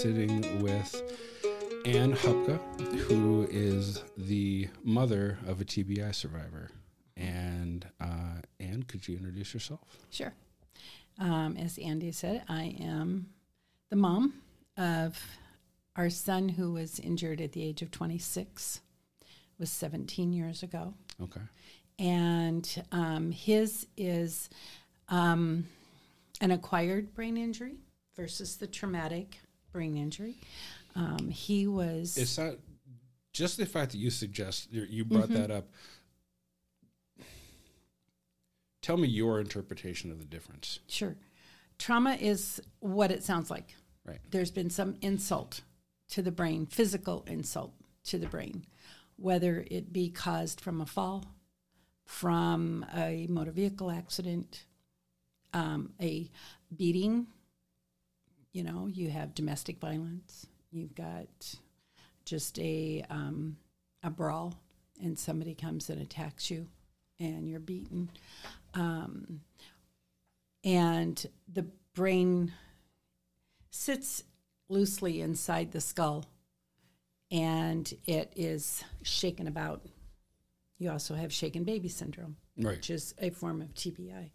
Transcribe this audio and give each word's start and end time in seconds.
sitting 0.00 0.62
with 0.62 1.02
Ann 1.84 2.14
Hupka, 2.14 2.58
who 3.00 3.46
is 3.50 4.02
the 4.16 4.66
mother 4.82 5.36
of 5.46 5.60
a 5.60 5.64
TBI 5.66 6.14
survivor. 6.14 6.70
And 7.18 7.86
uh, 8.00 8.40
Ann, 8.60 8.84
could 8.84 9.06
you 9.06 9.18
introduce 9.18 9.52
yourself? 9.52 9.98
Sure. 10.08 10.32
Um, 11.18 11.54
as 11.58 11.76
Andy 11.76 12.12
said, 12.12 12.44
I 12.48 12.78
am 12.80 13.26
the 13.90 13.96
mom 13.96 14.40
of 14.78 15.22
our 15.96 16.08
son 16.08 16.48
who 16.48 16.72
was 16.72 16.98
injured 16.98 17.42
at 17.42 17.52
the 17.52 17.62
age 17.62 17.82
of 17.82 17.90
26, 17.90 18.80
was 19.58 19.70
17 19.70 20.32
years 20.32 20.62
ago. 20.62 20.94
Okay. 21.22 21.42
And 21.98 22.84
um, 22.90 23.32
his 23.32 23.86
is 23.98 24.48
um, 25.10 25.66
an 26.40 26.52
acquired 26.52 27.12
brain 27.14 27.36
injury 27.36 27.74
versus 28.16 28.56
the 28.56 28.66
traumatic 28.66 29.40
brain 29.72 29.96
injury. 29.96 30.36
Um, 30.94 31.28
he 31.30 31.66
was. 31.66 32.16
It's 32.16 32.36
not 32.38 32.54
just 33.32 33.56
the 33.56 33.66
fact 33.66 33.92
that 33.92 33.98
you 33.98 34.10
suggest 34.10 34.68
you 34.72 35.04
brought 35.04 35.24
Mm-hmm. 35.24 35.34
that 35.34 35.50
up. 35.50 35.66
Tell 38.82 38.96
me 38.96 39.08
your 39.08 39.40
interpretation 39.40 40.10
of 40.10 40.18
the 40.18 40.24
difference. 40.24 40.80
Sure. 40.88 41.16
Trauma 41.78 42.14
is 42.14 42.60
what 42.80 43.10
it 43.10 43.22
sounds 43.22 43.50
like. 43.50 43.74
Right. 44.06 44.18
There's 44.30 44.50
been 44.50 44.70
some 44.70 44.96
insult 45.02 45.60
to 46.10 46.22
the 46.22 46.30
brain, 46.30 46.66
physical 46.66 47.24
insult 47.28 47.72
to 48.04 48.18
the 48.18 48.26
brain, 48.26 48.64
whether 49.16 49.64
it 49.70 49.92
be 49.92 50.08
caused 50.08 50.60
from 50.60 50.80
a 50.80 50.86
fall, 50.86 51.24
from 52.06 52.84
a 52.96 53.26
motor 53.28 53.50
vehicle 53.52 53.90
accident, 53.90 54.64
um, 55.52 55.92
a 56.00 56.30
beating. 56.74 57.26
You 58.52 58.64
know, 58.64 58.88
you 58.92 59.10
have 59.10 59.34
domestic 59.34 59.78
violence. 59.78 60.46
You've 60.72 60.94
got 60.94 61.28
just 62.24 62.58
a 62.58 63.04
um, 63.10 63.56
a 64.02 64.10
brawl, 64.10 64.54
and 65.02 65.18
somebody 65.18 65.54
comes 65.54 65.88
and 65.90 66.00
attacks 66.00 66.50
you, 66.50 66.66
and 67.18 67.48
you're 67.48 67.60
beaten. 67.60 68.10
Um, 68.74 69.40
and 70.64 71.24
the 71.52 71.66
brain 71.94 72.52
sits 73.70 74.24
loosely 74.68 75.20
inside 75.20 75.72
the 75.72 75.80
skull 75.80 76.24
and 77.30 77.92
it 78.06 78.32
is 78.36 78.84
shaken 79.02 79.46
about. 79.46 79.82
You 80.78 80.90
also 80.90 81.14
have 81.14 81.32
shaken 81.32 81.64
baby 81.64 81.88
syndrome, 81.88 82.36
Right. 82.56 82.76
which 82.76 82.90
is 82.90 83.14
a 83.18 83.30
form 83.30 83.60
of 83.62 83.74
TBI. 83.74 84.30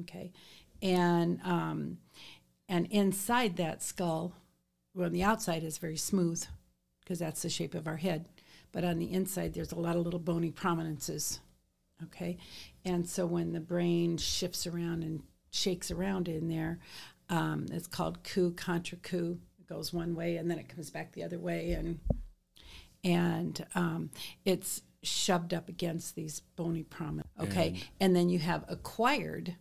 Okay. 0.00 0.32
And 0.80 1.40
um, 1.44 1.98
and 2.72 2.86
inside 2.86 3.56
that 3.56 3.82
skull, 3.82 4.34
well, 4.94 5.06
on 5.06 5.12
the 5.12 5.22
outside 5.22 5.62
is 5.62 5.78
very 5.78 5.96
smooth 5.96 6.44
because 7.00 7.18
that's 7.18 7.42
the 7.42 7.50
shape 7.50 7.74
of 7.74 7.86
our 7.86 7.96
head. 7.98 8.26
But 8.72 8.84
on 8.84 8.98
the 8.98 9.12
inside, 9.12 9.52
there's 9.52 9.72
a 9.72 9.78
lot 9.78 9.96
of 9.96 10.02
little 10.04 10.18
bony 10.20 10.50
prominences. 10.50 11.40
Okay. 12.04 12.38
And 12.84 13.08
so 13.08 13.26
when 13.26 13.52
the 13.52 13.60
brain 13.60 14.16
shifts 14.16 14.66
around 14.66 15.02
and 15.02 15.22
shakes 15.50 15.90
around 15.90 16.28
in 16.28 16.48
there, 16.48 16.78
um, 17.28 17.66
it's 17.70 17.86
called 17.86 18.24
coup 18.24 18.52
contrecoup. 18.52 19.38
It 19.60 19.66
goes 19.68 19.92
one 19.92 20.14
way 20.14 20.36
and 20.38 20.50
then 20.50 20.58
it 20.58 20.68
comes 20.68 20.90
back 20.90 21.12
the 21.12 21.22
other 21.24 21.38
way, 21.38 21.72
and 21.72 22.00
and 23.04 23.64
um, 23.74 24.10
it's 24.44 24.82
shoved 25.02 25.52
up 25.52 25.68
against 25.68 26.14
these 26.14 26.40
bony 26.56 26.82
prominences. 26.84 27.30
Okay, 27.40 27.68
And- 27.68 27.84
and 28.00 28.16
then 28.16 28.28
you 28.28 28.38
have 28.38 28.64
acquired 28.68 29.56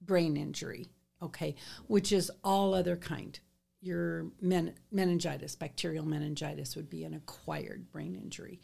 brain 0.00 0.36
injury. 0.36 0.88
Okay, 1.22 1.54
which 1.86 2.12
is 2.12 2.30
all 2.44 2.74
other 2.74 2.96
kind. 2.96 3.38
Your 3.80 4.26
men- 4.40 4.74
meningitis, 4.90 5.54
bacterial 5.54 6.04
meningitis, 6.04 6.76
would 6.76 6.90
be 6.90 7.04
an 7.04 7.14
acquired 7.14 7.90
brain 7.90 8.14
injury. 8.14 8.60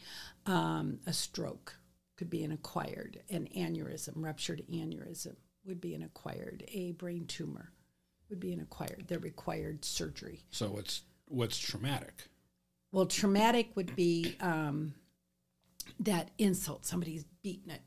Um, 0.47 0.99
a 1.07 1.13
stroke 1.13 1.77
could 2.17 2.29
be 2.29 2.45
an 2.45 2.53
acquired. 2.53 3.23
An 3.31 3.49
aneurysm, 3.57 4.13
ruptured 4.17 4.63
aneurysm, 4.71 5.37
would 5.65 5.81
be 5.81 5.95
an 5.95 6.03
acquired. 6.03 6.65
A 6.69 6.93
brain 6.93 7.27
tumor 7.27 7.73
would 8.29 8.41
be 8.41 8.53
an 8.53 8.61
acquired. 8.61 9.05
They're 9.09 9.19
required 9.19 9.85
surgery. 9.85 10.45
So 10.51 10.69
what's 10.69 11.03
what's 11.27 11.59
traumatic? 11.59 12.29
Well, 12.91 13.07
traumatic 13.07 13.75
would 13.75 13.97
be 13.97 14.37
um, 14.41 14.95
that 16.01 16.31
insult. 16.39 16.85
Somebody's 16.85 17.25
beaten 17.43 17.71
it, 17.71 17.83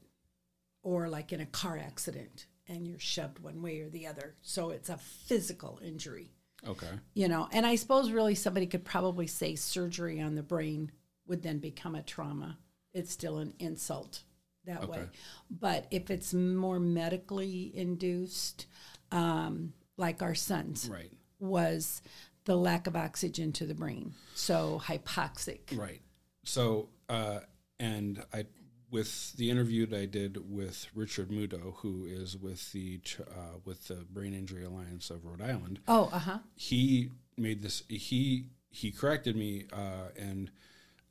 or 0.84 1.10
like 1.10 1.32
in 1.32 1.42
a 1.42 1.46
car 1.46 1.78
accident, 1.78 2.48
and 2.68 2.88
you're 2.88 3.00
shoved 3.00 3.40
one 3.40 3.62
way 3.62 3.80
or 3.82 3.90
the 3.90 4.08
other. 4.08 4.36
So 4.42 4.70
it's 4.72 4.90
a 4.90 4.98
physical 4.98 5.80
injury, 5.84 6.32
Okay. 6.68 6.90
you 7.14 7.28
know. 7.28 7.48
And 7.52 7.66
I 7.66 7.76
suppose 7.76 8.12
really 8.12 8.36
somebody 8.36 8.68
could 8.68 8.84
probably 8.86 9.28
say 9.28 9.56
surgery 9.56 10.20
on 10.22 10.36
the 10.36 10.44
brain 10.44 10.92
would 11.28 11.44
then 11.44 11.60
become 11.60 11.96
a 11.96 12.02
trauma. 12.04 12.58
It's 12.94 13.12
still 13.12 13.38
an 13.40 13.54
insult 13.60 14.24
that 14.66 14.88
way. 14.88 15.08
But 15.50 15.86
if 15.92 16.10
it's 16.10 16.34
more 16.34 16.80
medically 16.80 17.72
induced, 17.76 18.66
um, 19.12 19.74
like 19.98 20.22
our 20.22 20.36
son's, 20.36 20.90
Right. 20.90 21.12
was 21.40 22.02
the 22.46 22.56
lack 22.56 22.88
of 22.88 22.96
oxygen 22.96 23.52
to 23.54 23.66
the 23.66 23.74
brain. 23.76 24.14
So 24.34 24.82
hypoxic. 24.84 25.78
Right. 25.78 26.02
So, 26.44 26.90
uh, 27.10 27.42
and 27.80 28.24
I, 28.34 28.46
with 28.92 29.34
the 29.34 29.50
interview 29.50 29.86
that 29.88 30.00
I 30.00 30.06
did 30.06 30.52
with 30.52 30.88
Richard 30.96 31.30
Mudo, 31.30 31.76
who 31.78 32.06
is 32.06 32.38
with 32.38 32.72
the 32.72 33.00
uh, 33.20 33.58
with 33.66 33.88
the 33.88 34.06
Brain 34.10 34.34
Injury 34.34 34.64
Alliance 34.64 35.10
of 35.10 35.26
Rhode 35.26 35.42
Island, 35.42 35.80
Oh, 35.88 36.10
uh 36.12 36.20
huh. 36.20 36.40
he 36.56 37.10
made 37.38 37.62
this. 37.62 37.84
He 37.90 38.46
he 38.70 38.92
corrected 38.92 39.36
me 39.36 39.66
uh, 39.74 40.10
and 40.18 40.52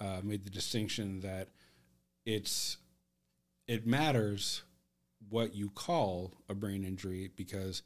uh, 0.01 0.21
made 0.23 0.45
the 0.45 0.51
distinction 0.51 1.21
that 1.21 1.49
it's 2.27 2.77
it 3.67 3.87
matters 3.87 4.62
what 5.31 5.55
you 5.55 5.71
call 5.71 6.33
a 6.49 6.55
brain 6.55 6.85
injury 6.85 7.31
because 7.35 7.83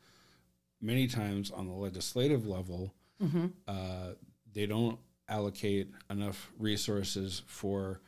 many 0.80 1.06
times 1.06 1.50
on 1.50 1.66
the 1.68 1.72
legislative 1.72 2.46
level 2.46 2.92
uh, 3.66 4.10
they 4.52 4.66
don't 4.66 4.98
allocate 5.28 5.90
enough 6.10 6.50
resources 6.58 7.42
for 7.46 8.00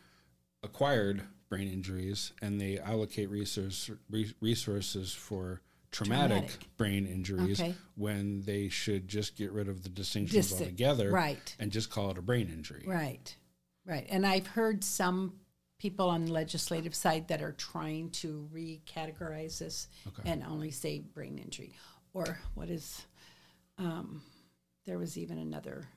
acquired 0.63 1.23
brain 1.51 1.69
injuries 1.69 2.33
and 2.41 2.59
they 2.59 2.79
allocate 2.79 3.29
resource, 3.29 3.91
re- 4.09 4.33
resources 4.41 5.13
for 5.13 5.61
traumatic, 5.91 6.37
Traumatic. 6.39 6.77
brain 6.79 7.07
injuries 7.07 7.61
Okay. 7.61 7.75
when 7.97 8.43
they 8.43 8.69
should 8.69 9.09
just 9.09 9.37
get 9.37 9.51
rid 9.53 9.69
of 9.69 9.83
the 9.83 9.89
distinctions 9.89 10.49
Dis- 10.51 10.61
altogether 10.61 11.11
right. 11.11 11.55
and 11.59 11.71
just 11.73 11.91
call 11.91 12.11
it 12.13 12.17
a 12.19 12.23
brain 12.23 12.49
injury. 12.49 12.85
Right. 12.87 13.37
Right. 13.85 14.07
And 14.09 14.25
I've 14.25 14.47
heard 14.47 14.85
some 14.85 15.41
people 15.79 16.09
on 16.09 16.27
the 16.27 16.33
legislative 16.33 16.95
side 16.95 17.27
that 17.29 17.43
are 17.43 17.53
trying 17.53 18.11
to 18.11 18.49
recategorize 18.55 19.59
this 19.59 19.89
Okay. 20.07 20.31
and 20.31 20.45
only 20.45 20.71
say 20.71 21.01
brain 21.01 21.39
injury. 21.39 21.75
Or 22.13 22.39
what 22.55 22.69
is, 22.71 23.03
um, 23.79 24.23
there 24.85 24.99
was 24.99 25.19
even 25.19 25.39
another 25.39 25.89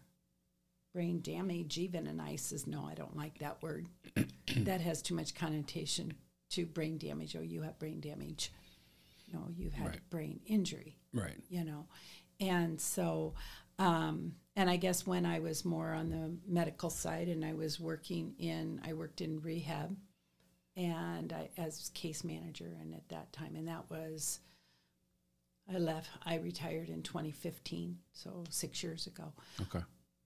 brain 0.94 1.22
damage, 1.22 1.78
even, 1.78 2.08
and 2.08 2.22
I 2.22 2.36
says, 2.36 2.68
no, 2.68 2.86
I 2.86 2.94
don't 2.94 3.18
like 3.18 3.40
that 3.40 3.62
word. 3.64 3.88
that 4.58 4.82
has 4.82 5.02
too 5.02 5.16
much 5.16 5.34
connotation 5.36 6.14
to 6.52 6.66
brain 6.66 6.98
damage. 6.98 7.36
Oh, 7.36 7.42
you 7.42 7.64
have 7.64 7.80
brain 7.80 8.00
damage. 8.00 8.52
No, 9.32 9.48
you 9.58 9.72
had 9.72 9.88
Right. 9.88 10.10
brain 10.12 10.40
injury 10.46 10.96
Right. 11.14 11.38
you 11.50 11.64
know 11.64 11.88
and 12.40 12.80
so 12.80 13.34
um, 13.80 14.36
and 14.56 14.70
i 14.70 14.76
guess 14.76 15.08
when 15.08 15.26
i 15.26 15.40
was 15.40 15.64
more 15.66 15.92
on 15.94 16.10
the 16.10 16.36
medical 16.48 16.90
side 16.92 17.28
and 17.30 17.44
i 17.46 17.54
was 17.54 17.80
working 17.80 18.34
in 18.38 18.80
i 18.86 18.94
worked 18.94 19.22
in 19.22 19.40
rehab 19.42 19.96
and 20.76 21.32
I, 21.34 21.50
as 21.58 21.90
case 21.96 22.24
manager 22.24 22.76
and 22.82 22.94
at 22.94 23.08
that 23.10 23.32
time 23.34 23.56
and 23.56 23.68
that 23.68 23.86
was 23.90 24.40
i 25.74 25.78
left 25.78 26.10
i 26.26 26.36
retired 26.38 26.90
in 26.90 27.02
2015 27.04 27.98
so 28.12 28.44
six 28.50 28.84
years 28.84 29.08
ago 29.08 29.32
Okay. 29.62 29.84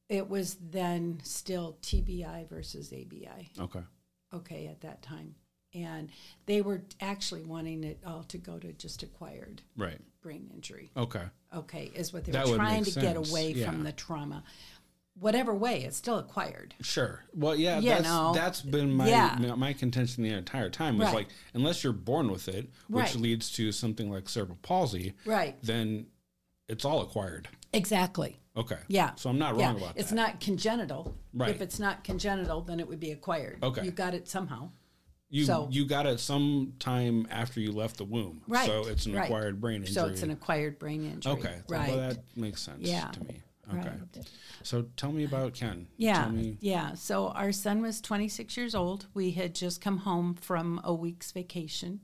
It 0.10 0.30
was 0.30 0.58
then 0.72 1.20
still 1.24 1.78
tbi 1.82 2.48
versus 2.50 2.92
abi 2.94 3.28
Okay. 3.60 3.82
okay 4.34 4.68
at 4.68 4.82
that 4.82 5.02
time 5.02 5.36
and 5.74 6.10
they 6.46 6.62
were 6.62 6.82
actually 7.02 7.44
wanting 7.44 7.84
it 7.84 8.00
all 8.06 8.24
to 8.24 8.38
go 8.38 8.58
to 8.58 8.72
just 8.74 9.04
acquired 9.04 9.62
Right. 9.76 10.00
brain 10.22 10.50
injury 10.54 10.92
Okay. 10.96 11.24
okay, 11.54 11.92
is 11.94 12.14
what 12.14 12.26
they 12.26 12.32
That 12.32 12.48
were 12.48 12.56
trying 12.56 12.84
to 12.86 12.92
get 12.92 13.16
sense, 13.16 13.30
away 13.30 13.54
from 13.64 13.84
the 13.84 13.92
trauma. 13.92 14.44
Whatever 15.20 15.54
way, 15.56 15.82
it's 15.84 15.98
still 15.98 16.20
acquired. 16.20 16.76
Sure. 16.82 17.24
Well, 17.34 17.56
yeah, 17.56 17.80
You 17.80 17.90
that's 17.90 18.04
know, 18.04 18.34
that's 18.36 18.62
been 18.62 18.94
my 18.94 19.10
yeah. 19.10 19.36
my- 19.40 19.56
my 19.56 19.74
contention 19.74 20.22
the 20.24 20.30
entire 20.30 20.70
time 20.70 21.00
was 21.00 21.08
Right. 21.08 21.16
like 21.16 21.28
unless 21.56 21.84
you're 21.84 21.92
born 21.92 22.30
with 22.32 22.48
it, 22.48 22.70
which 22.88 23.04
Right. 23.04 23.16
leads 23.16 23.52
to 23.54 23.72
something 23.72 24.12
like 24.12 24.30
cerebral 24.30 24.60
palsy, 24.62 25.16
Right. 25.26 25.58
then 25.64 26.06
it's 26.70 26.86
all 26.86 27.02
acquired. 27.02 27.50
Exactly. 27.74 28.40
Okay. 28.58 28.78
Yeah. 28.88 29.12
So 29.16 29.30
I'm 29.30 29.38
not 29.38 29.58
yeah. 29.58 29.68
wrong 29.68 29.78
about 29.78 29.96
that. 29.96 30.02
It's 30.02 30.12
not 30.12 30.40
congenital. 30.40 31.16
Right. 31.34 31.50
If 31.52 31.62
it's 31.62 31.80
not 31.80 32.04
congenital, 32.04 32.62
then 32.62 32.80
it 32.80 32.88
would 32.88 33.00
be 33.00 33.12
acquired. 33.12 33.64
Okay. 33.64 33.84
You 33.86 33.92
got 33.92 34.14
it 34.14 34.28
somehow. 34.28 34.72
you 35.30 35.46
so- 35.46 35.68
you 35.72 35.86
got 35.86 36.06
it 36.06 36.20
some 36.20 36.74
time 36.80 37.28
after 37.30 37.60
you 37.60 37.72
left 37.72 37.98
the 37.98 38.06
womb. 38.06 38.42
Right. 38.48 38.66
So 38.66 38.88
it's 38.88 39.06
an 39.06 39.14
right. 39.14 39.26
acquired 39.26 39.62
brain 39.62 39.82
injury. 39.82 39.94
So 39.94 40.08
it's 40.08 40.24
an 40.24 40.32
acquired 40.32 40.80
brain 40.80 41.06
injury. 41.06 41.34
Okay. 41.34 41.56
Right. 41.70 41.90
Well, 41.90 41.98
that 42.10 42.18
makes 42.36 42.62
sense 42.62 42.80
Yeah. 42.82 43.08
to 43.12 43.24
me. 43.24 43.42
Okay. 43.70 43.80
Right. 43.80 44.30
So 44.64 44.86
tell 44.96 45.12
me 45.12 45.26
about 45.26 45.54
Ken. 45.54 45.88
Yeah, 45.98 46.22
Tell 46.24 46.30
me. 46.32 46.58
yeah. 46.62 46.94
So 46.94 47.28
our 47.30 47.52
son 47.52 47.82
was 47.82 48.00
26 48.00 48.56
years 48.56 48.74
old. 48.74 49.08
We 49.14 49.32
had 49.32 49.54
just 49.54 49.82
come 49.82 49.98
home 49.98 50.36
from 50.36 50.80
a 50.86 50.94
week's 50.94 51.34
vacation 51.34 52.00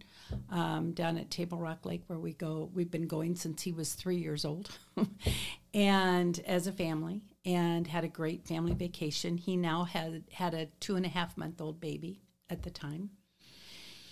um, 0.50 0.92
down 0.92 1.18
at 1.18 1.32
Table 1.32 1.58
Rock 1.58 1.86
Lake, 1.86 2.04
where 2.08 2.20
we 2.20 2.34
go. 2.34 2.70
We've 2.74 2.92
been 2.92 3.08
going 3.08 3.36
since 3.36 3.62
he 3.62 3.72
was 3.72 3.94
three 3.94 4.18
years 4.18 4.44
old, 4.44 4.72
and 5.74 6.40
as 6.46 6.68
a 6.68 6.72
family, 6.72 7.22
and 7.46 7.88
had 7.88 8.04
a 8.04 8.08
great 8.08 8.48
family 8.48 8.74
vacation. 8.74 9.38
He 9.38 9.58
now 9.58 9.84
had 9.84 10.24
had 10.32 10.54
a 10.54 10.68
two 10.80 10.96
and 10.96 11.06
a 11.06 11.10
half 11.10 11.38
month 11.38 11.60
old 11.60 11.82
baby 11.82 12.22
at 12.50 12.64
the 12.64 12.70
time, 12.70 13.10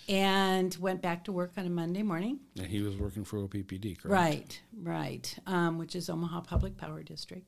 and 0.08 0.76
went 0.80 1.00
back 1.02 1.24
to 1.24 1.32
work 1.32 1.52
on 1.56 1.66
a 1.66 1.70
Monday 1.70 2.02
morning. 2.02 2.40
And 2.58 2.66
he 2.66 2.82
was 2.82 2.96
working 2.96 3.24
for 3.24 3.38
OPPD, 3.38 4.00
correct? 4.00 4.04
Right, 4.04 4.60
right, 4.82 5.38
um, 5.46 5.78
which 5.78 5.94
is 5.94 6.10
Omaha 6.10 6.42
Public 6.42 6.76
Power 6.76 7.02
District. 7.02 7.46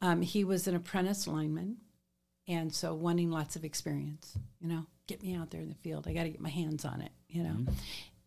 Um, 0.00 0.22
he 0.22 0.44
was 0.44 0.68
an 0.68 0.76
apprentice 0.76 1.26
lineman, 1.26 1.78
and 2.46 2.72
so 2.72 2.94
wanting 2.94 3.30
lots 3.30 3.56
of 3.56 3.64
experience. 3.64 4.38
You 4.60 4.68
know, 4.68 4.86
get 5.06 5.22
me 5.22 5.34
out 5.34 5.50
there 5.50 5.60
in 5.60 5.68
the 5.68 5.74
field. 5.74 6.06
I 6.06 6.14
got 6.14 6.22
to 6.22 6.30
get 6.30 6.40
my 6.40 6.48
hands 6.48 6.84
on 6.84 7.00
it. 7.00 7.12
You 7.28 7.42
know, 7.42 7.66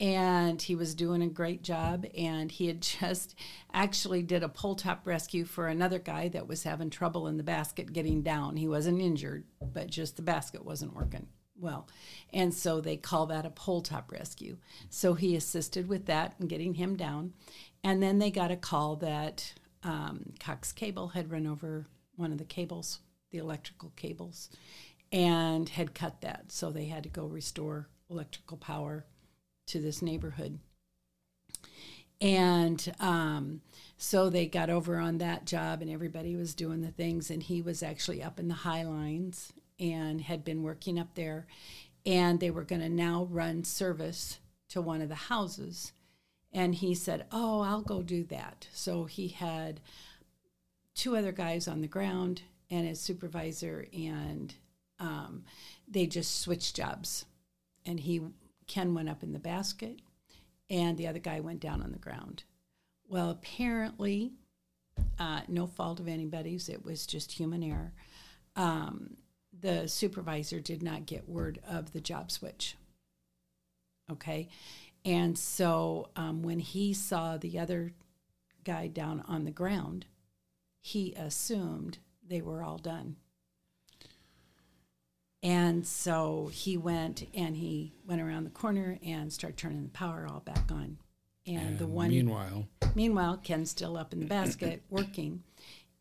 and 0.02 0.60
he 0.60 0.76
was 0.76 0.96
doing 0.96 1.22
a 1.22 1.28
great 1.28 1.62
job. 1.62 2.08
And 2.18 2.52
he 2.52 2.68
had 2.68 2.82
just 3.00 3.36
actually 3.72 4.24
did 4.24 4.44
a 4.44 4.50
pole 4.50 4.76
top 4.76 5.06
rescue 5.06 5.46
for 5.46 5.68
another 5.68 6.00
guy 6.00 6.28
that 6.30 6.48
was 6.48 6.64
having 6.64 6.90
trouble 6.90 7.28
in 7.28 7.38
the 7.38 7.44
basket 7.44 7.94
getting 7.94 8.24
down. 8.24 8.58
He 8.58 8.68
wasn't 8.68 9.00
injured, 9.00 9.46
but 9.62 9.88
just 9.88 10.18
the 10.18 10.24
basket 10.24 10.66
wasn't 10.66 10.96
working 10.96 11.28
well. 11.56 11.88
And 12.34 12.52
so 12.52 12.82
they 12.82 12.98
call 12.98 13.28
that 13.28 13.46
a 13.46 13.52
pole 13.52 13.82
top 13.82 14.12
rescue. 14.12 14.58
So 14.90 15.14
he 15.14 15.36
assisted 15.36 15.88
with 15.88 16.08
that 16.08 16.34
and 16.40 16.50
getting 16.50 16.74
him 16.74 16.96
down. 16.98 17.34
And 17.84 18.02
then 18.02 18.18
they 18.18 18.32
got 18.32 18.52
a 18.52 18.58
call 18.58 18.96
that 18.98 19.54
um, 19.84 20.34
Cox 20.40 20.72
Cable 20.72 21.10
had 21.10 21.32
run 21.32 21.46
over 21.46 21.86
one 22.16 22.32
of 22.32 22.40
the 22.40 22.46
cables, 22.46 23.00
the 23.30 23.38
electrical 23.38 23.92
cables, 23.96 24.50
and 25.12 25.70
had 25.70 25.94
cut 25.94 26.22
that. 26.22 26.52
So 26.52 26.72
they 26.72 26.86
had 26.86 27.04
to 27.04 27.10
go 27.10 27.26
restore 27.26 27.88
electrical 28.10 28.58
power 28.58 29.06
to 29.72 29.80
this 29.80 30.02
neighborhood. 30.02 30.60
And 32.20 32.94
um, 33.00 33.62
so 33.98 34.30
they 34.30 34.46
got 34.46 34.70
over 34.70 34.98
on 34.98 35.18
that 35.18 35.46
job, 35.46 35.82
and 35.82 35.90
everybody 35.90 36.36
was 36.36 36.54
doing 36.54 36.82
the 36.82 36.92
things. 36.92 37.32
And 37.32 37.42
he 37.42 37.62
was 37.62 37.82
actually 37.82 38.22
up 38.22 38.40
in 38.40 38.48
the 38.48 38.54
high 38.54 38.84
lines 38.84 39.52
and 39.80 40.22
had 40.22 40.46
been 40.46 40.62
working 40.62 41.00
up 41.00 41.16
there. 41.16 41.48
And 42.06 42.40
they 42.40 42.52
were 42.52 42.64
going 42.64 42.82
to 42.82 42.90
now 42.90 43.28
run 43.30 43.64
service 43.64 44.40
to 44.70 44.82
one 44.82 45.02
of 45.02 45.10
the 45.10 45.16
houses. 45.16 45.94
And 46.54 46.76
he 46.76 46.94
said, 46.94 47.26
Oh, 47.32 47.62
I'll 47.62 47.82
go 47.82 48.02
do 48.02 48.24
that. 48.26 48.68
So 48.72 49.06
he 49.06 49.30
had 49.30 49.80
two 50.94 51.16
other 51.16 51.32
guys 51.32 51.68
on 51.68 51.82
the 51.82 51.88
ground 51.88 52.42
and 52.70 52.88
his 52.88 53.02
supervisor, 53.02 53.86
and 53.94 54.54
um, 55.00 55.44
they 55.88 56.06
just 56.06 56.40
switched 56.40 56.76
jobs. 56.76 57.26
And 57.86 58.00
he, 58.00 58.22
Ken 58.72 58.94
went 58.94 59.10
up 59.10 59.22
in 59.22 59.34
the 59.34 59.40
basket, 59.40 60.00
and 60.70 60.98
the 60.98 61.06
other 61.06 61.20
guy 61.20 61.42
went 61.42 61.60
down 61.60 61.84
on 61.84 61.92
the 61.92 62.00
ground. 62.00 62.46
Well, 63.10 63.30
apparently, 63.30 64.32
uh, 65.20 65.42
no 65.50 65.68
fault 65.68 66.00
of 66.00 66.08
anybody's, 66.08 66.70
it 66.70 66.86
was 66.86 67.06
just 67.06 67.34
human 67.34 67.64
error. 67.64 67.92
Um, 68.56 69.18
the 69.60 69.90
supervisor 69.90 70.62
did 70.62 70.82
not 70.82 71.06
get 71.06 71.28
word 71.28 71.60
of 71.68 71.92
the 71.92 72.00
job 72.00 72.32
switch. 72.32 72.78
Okay. 74.10 74.48
And 75.04 75.38
so 75.38 76.08
um, 76.16 76.42
when 76.42 76.60
he 76.60 76.94
saw 76.94 77.36
the 77.36 77.60
other 77.60 77.92
guy 78.64 78.88
down 78.88 79.22
on 79.28 79.44
the 79.44 79.52
ground, 79.52 80.06
he 80.80 81.14
assumed 81.16 81.98
they 82.26 82.42
were 82.42 82.64
all 82.64 82.78
done. 82.78 83.18
And 85.44 85.86
so 85.88 86.50
he 86.54 86.78
went 86.78 87.28
and 87.34 87.56
he 87.58 87.94
went 88.06 88.22
around 88.22 88.44
the 88.44 88.52
corner 88.52 89.00
and 89.04 89.34
started 89.34 89.58
turning 89.58 89.84
the 89.84 89.90
power 89.90 90.28
all 90.30 90.42
back 90.42 90.72
on. 90.72 90.98
And, 91.48 91.80
the 91.80 91.88
one 91.88 92.10
Meanwhile, 92.10 92.68
Meanwhile, 92.94 93.38
Ken's 93.44 93.72
still 93.72 93.98
up 93.98 94.14
in 94.14 94.20
the 94.20 94.28
basket 94.28 94.84
working. 94.90 95.44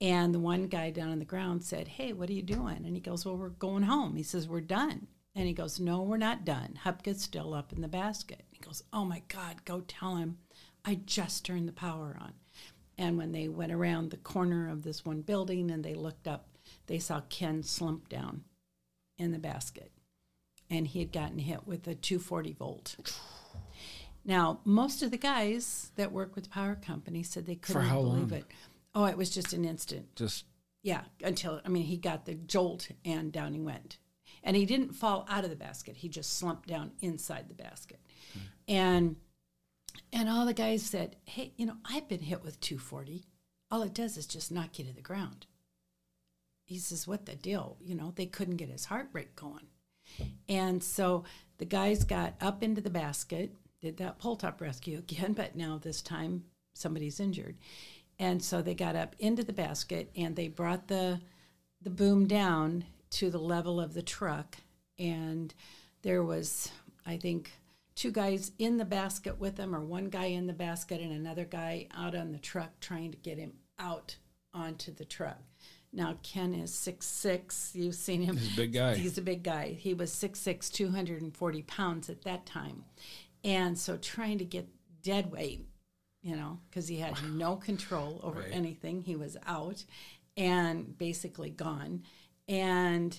And 0.03 0.35
the 0.35 0.39
one 0.39 0.67
guy 0.67 0.91
down 0.91 1.11
on 1.11 1.19
the 1.19 1.25
ground 1.25 1.63
said, 1.65 1.89
Hey, 1.89 2.13
what 2.13 2.29
are 2.29 2.35
you 2.35 2.43
doing? 2.43 2.85
And 2.85 2.95
he 2.95 3.01
goes, 3.01 3.25
Well, 3.25 3.37
we're 3.37 3.49
going 3.51 3.85
home. 3.85 4.17
He 4.17 4.23
says, 4.23 4.49
We're 4.49 4.61
done. 4.61 5.07
And 5.35 5.47
he 5.47 5.55
goes, 5.55 5.81
No, 5.81 6.03
we're 6.03 6.17
not 6.19 6.45
done. 6.45 6.79
Hupka's 6.85 7.23
still 7.23 7.55
up 7.55 7.73
in 7.73 7.81
the 7.81 7.89
basket. 7.89 8.45
He 8.51 8.59
goes, 8.59 8.83
Oh 8.93 9.05
my 9.05 9.23
God, 9.29 9.65
go 9.65 9.81
tell 9.81 10.17
him 10.17 10.39
I 10.85 10.97
just 11.07 11.45
turned 11.45 11.69
the 11.69 11.73
power 11.73 12.17
on. 12.21 12.33
And 12.99 13.17
when 13.17 13.33
they 13.33 13.49
went 13.49 13.73
around 13.73 14.11
the 14.11 14.19
corner 14.19 14.69
of 14.69 14.83
this 14.83 15.05
one 15.05 15.23
building 15.23 15.71
and 15.71 15.83
they 15.83 15.95
looked 15.95 16.29
up, 16.29 16.49
they 16.87 16.99
saw 16.99 17.21
Ken 17.29 17.63
slump 17.63 18.09
down 18.09 18.45
in 19.21 19.33
the 19.33 19.39
basket. 19.39 19.93
And 20.69 20.87
he 20.87 21.01
had 21.01 21.13
gotten 21.13 21.39
hit 21.39 21.67
with 21.67 21.87
a 21.87 21.95
240 21.95 22.53
volt. 22.55 22.97
Now, 24.25 24.61
most 24.65 25.03
of 25.03 25.11
the 25.11 25.17
guys 25.17 25.93
that 25.97 26.13
work 26.13 26.35
with 26.35 26.45
the 26.45 26.51
power 26.51 26.77
company 26.77 27.23
said 27.23 27.47
they 27.47 27.55
couldn't 27.55 27.89
believe 27.89 28.31
long? 28.31 28.41
it. 28.41 28.45
Oh, 28.95 29.05
it 29.07 29.17
was 29.17 29.31
just 29.31 29.53
an 29.53 29.65
instant. 29.65 30.15
just 30.15 30.45
Yeah, 30.83 31.03
until 31.23 31.61
I 31.65 31.69
mean, 31.69 31.85
he 31.85 31.97
got 31.97 32.27
the 32.27 32.35
jolt 32.35 32.91
and 33.05 33.33
down 33.33 33.55
he 33.55 33.61
went, 33.61 33.99
and 34.43 34.57
he 34.57 34.67
didn't 34.67 34.93
fall 34.93 35.27
out 35.29 35.45
of 35.45 35.51
the 35.51 35.57
basket. 35.57 35.97
He 35.97 36.09
just 36.09 36.37
slumped 36.37 36.69
down 36.69 36.93
inside 37.01 37.49
the 37.49 37.55
basket, 37.55 38.01
hmm. 38.33 38.39
and 38.69 39.17
and 40.13 40.29
all 40.29 40.45
the 40.45 40.55
guys 40.55 40.83
said, 40.83 41.17
"Hey, 41.25 41.53
you 41.57 41.67
know, 41.67 41.77
I've 41.85 42.09
been 42.09 42.23
hit 42.23 42.43
with 42.43 42.61
240. 42.61 43.27
All 43.71 43.83
it 43.83 43.95
does 43.95 44.17
is 44.17 44.27
just 44.27 44.53
knock 44.53 44.79
you 44.79 44.85
to 44.85 44.93
the 44.93 45.01
ground." 45.01 45.47
He 46.71 46.79
says, 46.79 47.09
"What 47.09 47.27
the 47.27 47.35
deal? 47.35 47.77
You 47.81 47.97
know, 47.97 48.13
they 48.15 48.27
couldn't 48.27 48.59
get 48.59 48.69
his 48.69 48.85
heart 48.85 49.09
rate 49.13 49.35
going." 49.35 49.67
And 50.49 50.83
so 50.83 51.25
the 51.59 51.65
guys 51.65 52.05
got 52.05 52.35
up 52.41 52.63
into 52.63 52.81
the 52.81 52.91
basket, 52.91 53.57
did 53.81 53.97
that 53.97 54.19
pole 54.21 54.37
top 54.37 54.61
rescue 54.61 54.99
again, 54.99 55.33
but 55.37 55.57
now 55.57 55.79
this 55.79 56.01
time 56.01 56.45
somebody's 56.75 57.19
injured. 57.19 57.59
And 58.21 58.41
so 58.41 58.63
they 58.63 58.75
got 58.75 58.95
up 58.95 59.17
into 59.19 59.43
the 59.43 59.53
basket 59.53 60.13
and 60.15 60.37
they 60.37 60.47
brought 60.47 60.87
the 60.87 61.21
the 61.83 61.91
boom 61.91 62.29
down 62.29 62.85
to 63.11 63.31
the 63.31 63.39
level 63.39 63.81
of 63.81 63.95
the 63.95 64.03
truck 64.03 64.59
and 64.97 65.53
there 66.03 66.23
was 66.23 66.71
I 67.05 67.17
think 67.17 67.51
two 67.97 68.13
guys 68.13 68.53
in 68.59 68.77
the 68.77 68.85
basket 68.85 69.41
with 69.41 69.57
them 69.57 69.75
or 69.75 69.81
one 69.81 70.11
guy 70.11 70.27
in 70.27 70.47
the 70.47 70.53
basket 70.53 71.01
and 71.01 71.11
another 71.11 71.45
guy 71.45 71.89
out 71.97 72.15
on 72.15 72.31
the 72.31 72.39
truck 72.39 72.79
trying 72.81 73.11
to 73.11 73.17
get 73.17 73.39
him 73.39 73.55
out 73.79 74.17
onto 74.55 74.95
the 74.95 75.05
truck. 75.05 75.50
Now 75.93 76.17
Ken 76.23 76.55
is 76.55 76.73
six 76.73 77.07
six. 77.07 77.73
You've 77.75 77.95
seen 77.95 78.23
him. 78.23 78.37
he's 78.37 78.53
a 78.53 78.57
big 78.57 78.73
guy. 78.73 78.95
He's 78.97 79.19
a 79.19 79.23
big 79.23 79.43
guy. 79.43 79.69
He 79.79 79.95
was 79.95 80.13
six 80.13 80.39
six, 80.41 80.71
two 80.71 80.91
hundred 80.91 81.23
and 81.23 81.37
forty 81.37 81.63
pounds 81.63 82.09
at 82.09 82.23
that 82.23 82.47
time. 82.47 82.85
And 83.43 83.79
so 83.79 83.97
trying 83.97 84.39
to 84.39 84.45
get 84.45 84.69
dead 85.03 85.33
weight, 85.33 85.67
you 86.23 86.37
know, 86.37 86.61
because 86.69 86.87
he 86.89 86.99
had 86.99 87.15
no 87.33 87.57
control 87.69 88.21
over 88.23 88.41
Right. 88.41 88.51
anything. 88.53 89.03
He 89.03 89.17
was 89.17 89.37
out 89.47 89.85
and 90.37 90.97
basically 90.97 91.51
gone. 91.51 92.03
And 92.49 93.19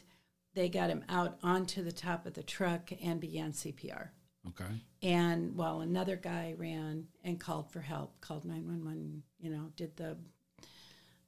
they 0.53 0.69
got 0.69 0.89
him 0.89 1.03
out 1.09 1.37
onto 1.43 1.83
the 1.83 1.91
top 1.91 2.25
of 2.25 2.33
the 2.33 2.43
truck 2.43 2.91
and 3.03 3.19
began 3.19 3.51
CPR. 3.53 4.09
okay. 4.49 4.65
And 5.01 5.55
while 5.55 5.81
another 5.81 6.15
guy 6.17 6.53
ran 6.57 7.07
and 7.23 7.39
called 7.39 7.71
for 7.71 7.79
help, 7.81 8.19
called 8.21 8.45
911, 8.45 9.23
you 9.39 9.49
know, 9.49 9.71
did 9.75 9.95
the 9.97 10.17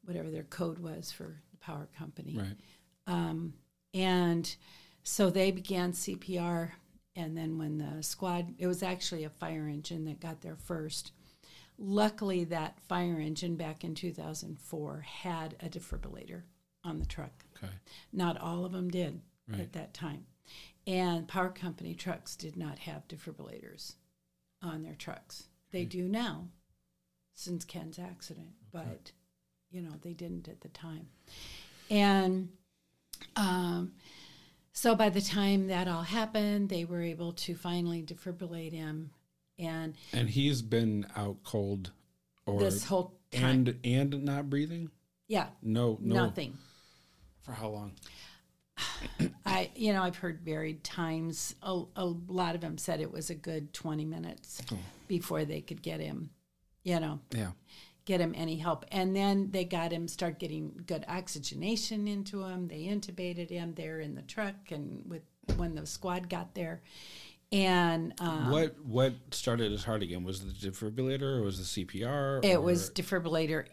whatever 0.06 0.30
their 0.30 0.44
code 0.44 0.80
was 0.80 1.12
for 1.12 1.42
the 1.52 1.58
power 1.58 1.88
company. 1.98 2.38
Right. 2.38 2.56
Um, 3.08 3.54
and 3.94 4.56
so 5.04 5.30
they 5.30 5.52
began 5.52 5.92
CPR. 5.94 6.72
And 7.16 7.38
then 7.38 7.58
when 7.60 7.78
the 7.78 8.02
squad, 8.02 8.56
it 8.58 8.66
was 8.66 8.82
actually 8.82 9.24
a 9.24 9.30
fire 9.30 9.68
engine 9.68 10.06
that 10.06 10.20
got 10.20 10.42
there 10.42 10.56
first. 10.56 11.12
Luckily, 11.78 12.44
that 12.46 12.80
fire 12.88 13.20
engine 13.20 13.56
back 13.56 13.84
in 13.84 13.94
2004 13.94 15.02
had 15.02 15.56
a 15.62 15.70
defibrillator 15.70 16.44
on 16.84 17.00
the 17.00 17.06
truck. 17.06 17.46
Okay. 17.58 17.72
Not 18.12 18.40
all 18.40 18.66
of 18.66 18.72
them 18.72 18.90
did 18.90 19.22
Right. 19.48 19.60
at 19.60 19.74
that 19.74 19.94
time. 19.94 20.26
And 20.88 21.28
power 21.28 21.50
company 21.50 21.94
trucks 21.96 22.36
did 22.36 22.56
not 22.58 22.80
have 22.80 23.08
defibrillators 23.08 23.96
on 24.62 24.84
their 24.84 24.96
trucks. 24.96 25.48
They 25.72 25.86
do 25.86 26.08
now 26.08 26.48
since 27.34 27.66
Ken's 27.66 28.00
accident, 28.00 28.52
but 28.72 29.12
you 29.74 29.82
know, 29.82 29.92
they 30.02 30.14
didn't 30.14 30.48
at 30.48 30.62
the 30.62 30.70
time. 30.70 31.08
And 31.90 32.50
um, 33.36 33.94
so 34.72 34.96
by 34.96 35.10
the 35.10 35.22
time 35.22 35.68
that 35.68 35.88
all 35.88 36.04
happened, 36.04 36.70
they 36.70 36.86
were 36.86 37.02
able 37.02 37.34
to 37.34 37.56
finally 37.56 38.04
defibrillate 38.04 38.72
him. 38.72 39.10
And 39.60 39.96
And 40.14 40.30
he's 40.30 40.62
been 40.62 41.06
out 41.16 41.38
cold 41.44 41.92
or 42.46 42.60
this 42.60 42.86
whole 42.86 43.20
time, 43.32 43.68
and 43.68 43.80
and 43.84 44.24
not 44.24 44.50
breathing? 44.50 44.90
yeah, 45.28 45.48
No, 45.62 45.98
no. 46.02 46.16
nothing. 46.16 46.58
For 47.42 47.52
how 47.52 47.70
long? 47.70 47.94
I, 49.46 49.70
you 49.76 49.94
know, 49.94 50.02
I've 50.04 50.16
heard 50.18 50.42
varied 50.42 50.84
times. 50.84 51.56
A, 51.62 51.84
a 51.96 52.06
lot 52.06 52.56
of 52.56 52.62
them 52.62 52.78
said 52.78 53.00
it 53.00 53.12
was 53.12 53.30
a 53.30 53.36
good 53.36 53.74
20 53.74 54.06
minutes 54.06 54.62
Oh. 54.72 54.78
before 55.08 55.46
they 55.46 55.62
could 55.62 55.82
get 55.82 56.00
him, 56.00 56.32
you 56.84 57.00
know, 57.00 57.20
Yeah. 57.32 57.52
Get 58.06 58.20
him 58.22 58.34
any 58.36 58.58
help. 58.58 58.86
And 58.92 59.16
then 59.16 59.50
they 59.52 59.64
got 59.66 59.92
him 59.92 60.08
start 60.08 60.40
getting 60.40 60.84
good 60.86 61.06
oxygenation 61.08 62.08
into 62.08 62.44
him. 62.44 62.68
They 62.68 62.84
intubated 62.84 63.50
him 63.50 63.74
there 63.76 64.00
in 64.00 64.16
the 64.16 64.22
truck 64.24 64.56
and 64.72 65.04
with 65.08 65.22
when 65.58 65.76
the 65.76 65.86
squad 65.86 66.30
got 66.30 66.54
there. 66.56 66.82
And 67.52 68.14
um, 68.20 68.50
what 68.50 68.76
what 68.84 69.14
started 69.32 69.72
his 69.72 69.84
heart 69.84 70.02
again? 70.02 70.24
Was 70.24 70.42
it 70.42 70.60
the 70.60 70.70
defibrillator 70.72 71.40
or 71.40 71.42
was 71.44 71.74
the 71.76 71.86
CPR? 71.86 72.44
it 72.44 72.56
or- 72.56 72.62
was 72.62 72.90
defibrillator 72.90 73.66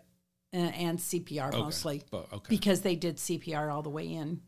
uh, 0.52 0.56
and 0.56 0.98
CPR 0.98 1.48
Okay. 1.48 1.58
mostly 1.62 2.02
Oh, 2.12 2.26
okay. 2.32 2.46
because 2.48 2.82
they 2.82 2.94
did 2.96 3.16
CPR 3.16 3.72
all 3.72 3.82
the 3.82 3.88
way 3.90 4.12
in 4.12 4.42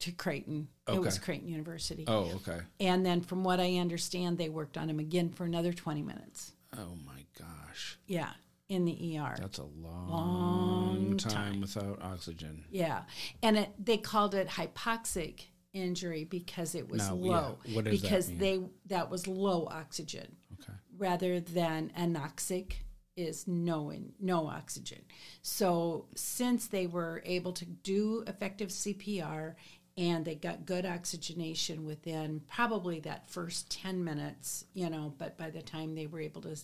to 0.00 0.12
Creighton. 0.12 0.68
Okay. 0.88 0.96
It 0.96 1.00
was 1.00 1.18
Creighton 1.18 1.48
University. 1.48 2.04
oh, 2.06 2.30
okay. 2.36 2.60
And 2.80 3.04
then 3.04 3.20
from 3.20 3.42
what 3.44 3.58
I 3.60 3.76
understand, 3.78 4.38
they 4.38 4.48
worked 4.48 4.78
on 4.78 4.88
him 4.88 5.00
again 5.00 5.30
for 5.30 5.44
another 5.44 5.72
20 5.72 6.02
minutes. 6.02 6.52
Oh 6.76 6.96
my 7.04 7.24
gosh, 7.38 7.98
Yeah, 8.06 8.30
in 8.68 8.84
the 8.84 9.18
ER. 9.18 9.34
that's 9.40 9.58
a 9.58 9.64
long, 9.64 10.08
Long 10.10 11.16
time, 11.16 11.32
time. 11.32 11.60
without 11.62 12.02
oxygen. 12.02 12.64
Yeah, 12.70 13.02
and 13.42 13.58
it, 13.58 13.70
they 13.82 13.96
called 13.96 14.34
it 14.34 14.48
hypoxic 14.48 15.44
injury 15.72 16.24
because 16.24 16.74
it 16.74 16.88
was 16.90 17.08
Now, 17.08 17.14
low. 17.14 17.58
yeah, 17.64 17.80
that 17.82 17.90
because 17.90 18.28
mean? 18.28 18.38
they 18.38 18.60
that 18.86 19.10
was 19.10 19.26
low 19.26 19.66
oxygen 19.70 20.36
Okay. 20.60 20.72
rather 20.96 21.40
than 21.40 21.92
anoxic 21.96 22.72
is 23.16 23.46
no 23.48 23.90
in, 23.90 24.12
no 24.20 24.46
oxygen. 24.46 25.00
So 25.42 26.06
since 26.14 26.66
they 26.68 26.86
were 26.86 27.22
able 27.24 27.52
to 27.54 27.64
do 27.64 28.22
effective 28.26 28.68
CPR 28.68 29.54
and 29.96 30.24
they 30.24 30.36
got 30.36 30.64
good 30.66 30.86
oxygenation 30.86 31.84
within 31.84 32.40
probably 32.48 33.00
that 33.00 33.28
first 33.28 33.70
10 33.70 34.04
minutes, 34.04 34.64
you 34.72 34.88
know, 34.88 35.12
but 35.18 35.36
by 35.36 35.50
the 35.50 35.62
time 35.62 35.94
they 35.96 36.06
were 36.06 36.20
able 36.20 36.42
to 36.42 36.56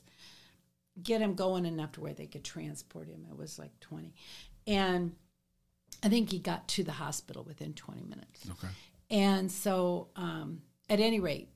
get 1.02 1.20
him 1.20 1.34
going 1.34 1.66
enough 1.66 1.92
to 1.92 2.00
where 2.00 2.14
they 2.14 2.26
could 2.26 2.44
transport 2.44 3.08
him, 3.08 3.26
it 3.30 3.36
was 3.36 3.58
like 3.58 3.78
20. 3.80 4.14
And 4.66 5.14
I 6.02 6.08
think 6.08 6.30
he 6.30 6.38
got 6.38 6.68
to 6.68 6.84
the 6.84 6.92
hospital 6.92 7.44
within 7.44 7.72
20 7.74 8.02
minutes. 8.02 8.48
Okay. 8.50 8.72
And 9.10 9.50
so, 9.50 10.08
um, 10.16 10.62
at 10.88 11.00
any 11.00 11.20
rate, 11.20 11.48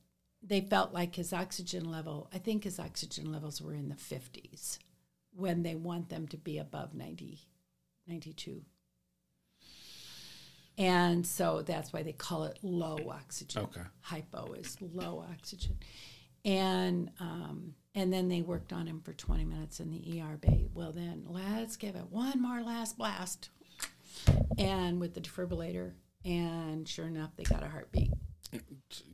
they 0.43 0.61
felt 0.61 0.93
like 0.93 1.15
his 1.15 1.33
oxygen 1.33 1.91
level, 1.91 2.29
I 2.33 2.39
think 2.39 2.65
his 2.65 2.79
oxygen 2.79 3.33
levels 3.33 3.61
were 3.61 3.75
in 3.75 3.89
the 3.89 3.95
50s 3.95 4.79
when 5.35 5.63
they 5.63 5.75
want 5.75 6.09
them 6.09 6.27
to 6.29 6.37
be 6.37 6.59
above 6.59 6.95
90, 6.95 7.39
92. 8.07 8.63
And 10.79 11.27
so 11.27 11.63
that's 11.63 11.93
why 11.93 12.05
they 12.05 12.13
call 12.13 12.45
it 12.45 12.59
low 12.63 12.99
oxygen. 13.11 13.63
Okay. 13.65 13.83
Hypo 14.01 14.53
is 14.53 14.77
low 14.81 15.25
oxygen. 15.31 15.77
And 16.45 17.11
um, 17.19 17.75
and 17.95 18.13
then 18.13 18.29
they 18.29 18.43
worked 18.43 18.73
on 18.73 18.87
him 18.87 19.01
for 19.01 19.13
20 19.13 19.45
minutes 19.45 19.81
in 19.81 19.91
the 19.91 20.21
ER 20.21 20.37
bay. 20.37 20.67
Well, 20.75 20.93
then 20.93 21.25
let's 21.29 21.77
give 21.77 21.97
it 21.97 22.07
one 22.11 22.41
more 22.41 22.63
last 22.63 22.97
blast. 22.99 23.51
And 24.59 25.01
with 25.01 25.15
the 25.15 25.21
defibrillator, 25.21 25.93
and 26.25 26.87
sure 26.89 27.07
enough, 27.07 27.31
they 27.37 27.45
got 27.45 27.63
a 27.63 27.69
heartbeat. 27.69 28.13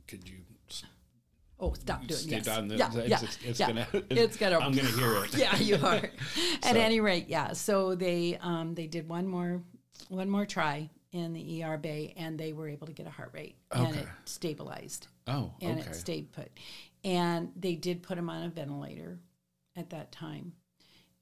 Could 0.07 0.27
you 0.27 0.37
Oh, 1.57 1.71
stop 1.73 2.05
doing 2.05 2.21
yes. 2.27 2.45
down? 2.45 2.69
Yeah, 2.69 2.87
it's, 2.93 2.95
yeah, 3.09 3.19
it's, 3.23 3.37
it's 3.45 3.59
yeah. 3.61 3.67
gonna. 3.67 3.87
It's 4.09 4.35
gonna- 4.35 4.59
I'm 4.59 4.73
gonna 4.73 4.89
hear 4.89 5.23
it. 5.23 5.33
yeah, 5.37 5.55
you 5.57 5.75
are. 5.77 5.95
At 6.63 6.63
So- 6.63 6.69
any 6.79 6.99
rate, 6.99 7.29
yeah. 7.29 7.53
So 7.53 7.95
they 7.95 8.37
um, 8.41 8.75
they 8.75 8.87
did 8.87 9.07
one 9.07 9.25
more 9.25 9.63
one 10.09 10.29
more 10.29 10.45
try 10.45 10.89
in 11.13 11.31
the 11.31 11.63
ER 11.63 11.77
bay, 11.77 12.13
and 12.17 12.37
they 12.37 12.51
were 12.51 12.67
able 12.67 12.87
to 12.87 12.93
get 12.93 13.07
a 13.07 13.09
heart 13.09 13.29
rate, 13.33 13.55
and 13.71 13.95
it 13.95 14.05
stabilized, 14.25 15.07
Oh, 15.27 15.53
and 15.61 15.79
okay. 15.79 15.89
it 15.89 15.95
stayed 15.95 16.33
put. 16.33 16.51
And 17.05 17.51
they 17.55 17.75
did 17.75 18.03
put 18.03 18.17
him 18.17 18.29
on 18.29 18.43
a 18.43 18.49
ventilator 18.49 19.19
at 19.77 19.91
that 19.91 20.11
time. 20.11 20.53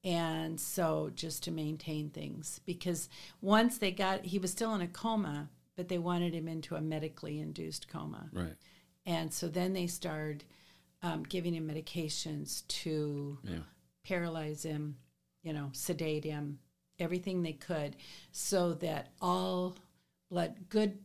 And 0.03 0.59
so 0.59 1.11
just 1.13 1.43
to 1.43 1.51
maintain 1.51 2.09
things, 2.09 2.59
because 2.65 3.09
once 3.41 3.77
they 3.77 3.91
got, 3.91 4.25
he 4.25 4.39
was 4.39 4.51
still 4.51 4.73
in 4.75 4.81
a 4.81 4.87
coma, 4.87 5.49
but 5.75 5.89
they 5.89 5.97
wanted 5.97 6.33
him 6.33 6.47
into 6.47 6.75
a 6.75 6.81
medically 6.81 7.39
induced 7.39 7.87
coma. 7.87 8.29
Right. 8.31 8.55
And 9.05 9.31
so 9.33 9.47
then 9.47 9.73
they 9.73 9.87
started 9.87 10.45
um, 11.01 11.23
giving 11.23 11.53
him 11.53 11.67
medications 11.67 12.65
to 12.67 13.37
Yeah. 13.43 13.59
paralyze 14.05 14.63
him, 14.63 14.97
you 15.41 15.51
know, 15.51 15.69
sedate 15.73 16.23
him, 16.23 16.59
everything 16.99 17.41
they 17.43 17.53
could, 17.53 17.97
so 18.31 18.73
that 18.75 19.11
all 19.21 19.75
blood, 20.29 20.69
good 20.69 20.99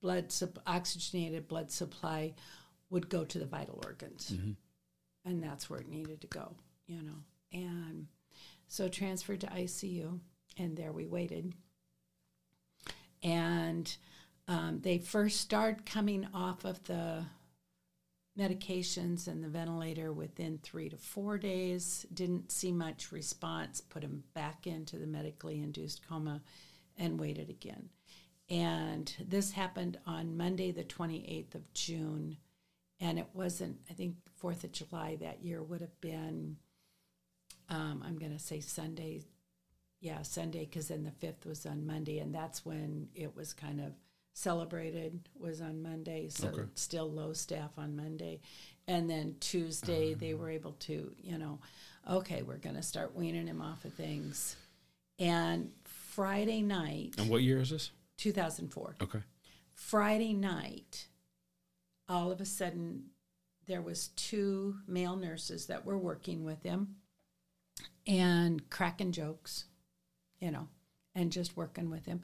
blood, 0.00 0.32
oxygenated 0.66 1.48
blood 1.48 1.70
supply 1.70 2.34
would 2.90 3.08
go 3.08 3.24
to 3.24 3.38
the 3.38 3.46
vital 3.46 3.80
organs. 3.84 4.30
And 5.24 5.42
that's 5.42 5.68
where 5.68 5.80
it 5.80 5.88
needed 5.88 6.20
to 6.20 6.26
go, 6.28 6.54
you 6.86 7.02
know. 7.02 7.18
And 7.52 8.06
so 8.68 8.88
transferred 8.88 9.40
to 9.40 9.46
ICU, 9.48 10.18
and 10.58 10.76
there 10.76 10.92
we 10.92 11.06
waited. 11.06 11.52
And 13.22 13.94
um, 14.48 14.80
they 14.82 14.98
first 14.98 15.40
started 15.40 15.86
coming 15.86 16.28
off 16.32 16.64
of 16.64 16.82
the 16.84 17.24
medications 18.38 19.26
and 19.26 19.42
the 19.42 19.48
ventilator 19.48 20.12
within 20.12 20.58
three 20.62 20.88
to 20.88 20.96
four 20.96 21.38
days. 21.38 22.06
Didn't 22.12 22.52
see 22.52 22.70
much 22.70 23.10
response. 23.10 23.80
Put 23.80 24.04
him 24.04 24.22
back 24.34 24.66
into 24.66 24.98
the 24.98 25.06
medically 25.06 25.62
induced 25.62 26.06
coma 26.06 26.42
and 26.98 27.18
waited 27.18 27.50
again. 27.50 27.88
And 28.48 29.12
this 29.18 29.50
happened 29.52 29.98
on 30.06 30.36
Monday, 30.36 30.70
the 30.70 30.84
28th 30.84 31.54
of 31.54 31.72
June. 31.72 32.36
And 33.00 33.18
it 33.18 33.26
wasn't, 33.34 33.78
I 33.90 33.94
think, 33.94 34.16
4th 34.42 34.64
of 34.64 34.72
July 34.72 35.16
that 35.20 35.42
year 35.42 35.62
would 35.62 35.80
have 35.82 36.00
been, 36.00 36.56
um, 37.68 38.02
I'm 38.06 38.16
going 38.18 38.32
to 38.32 38.38
say 38.38 38.60
Sunday. 38.60 39.22
Yeah, 40.00 40.22
Sunday, 40.22 40.66
because 40.66 40.88
then 40.88 41.04
the 41.04 41.26
5th 41.26 41.46
was 41.46 41.66
on 41.66 41.86
Monday. 41.86 42.18
And 42.18 42.34
that's 42.34 42.64
when 42.64 43.08
it 43.14 43.34
was 43.34 43.52
kind 43.52 43.80
of 43.80 43.92
celebrated 44.34 45.18
was 45.38 45.62
on 45.62 45.82
Monday, 45.82 46.28
so 46.28 46.48
Okay. 46.48 46.62
still 46.74 47.10
low 47.10 47.32
staff 47.32 47.70
on 47.78 47.96
Monday. 47.96 48.40
And 48.86 49.08
then 49.08 49.36
Tuesday 49.40 50.12
they 50.12 50.34
were 50.34 50.50
able 50.50 50.72
to, 50.80 51.14
you 51.18 51.38
know, 51.38 51.58
okay, 52.08 52.42
we're 52.42 52.58
going 52.58 52.76
to 52.76 52.82
start 52.82 53.14
weaning 53.16 53.46
him 53.46 53.62
off 53.62 53.84
of 53.86 53.94
things. 53.94 54.56
And 55.18 55.72
Friday 55.84 56.60
night, 56.60 57.14
And 57.18 57.30
what 57.30 57.42
year 57.42 57.60
is 57.60 57.70
this? 57.70 57.90
2004. 58.18 58.96
Okay. 59.02 59.20
Friday 59.72 60.34
night, 60.34 61.08
all 62.08 62.30
of 62.30 62.40
a 62.40 62.44
sudden 62.44 63.06
there 63.66 63.82
was 63.82 64.08
two 64.08 64.76
male 64.86 65.16
nurses 65.16 65.66
that 65.66 65.84
were 65.84 65.98
working 65.98 66.44
with 66.44 66.62
him 66.62 66.96
and 68.06 68.68
cracking 68.70 69.12
jokes, 69.12 69.64
you 70.40 70.50
know, 70.50 70.68
and 71.14 71.32
just 71.32 71.56
working 71.56 71.90
with 71.90 72.06
him. 72.06 72.20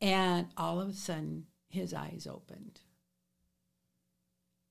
And 0.00 0.48
all 0.56 0.80
of 0.80 0.88
a 0.88 0.94
sudden 0.94 1.46
his 1.68 1.94
eyes 1.94 2.26
opened. 2.30 2.80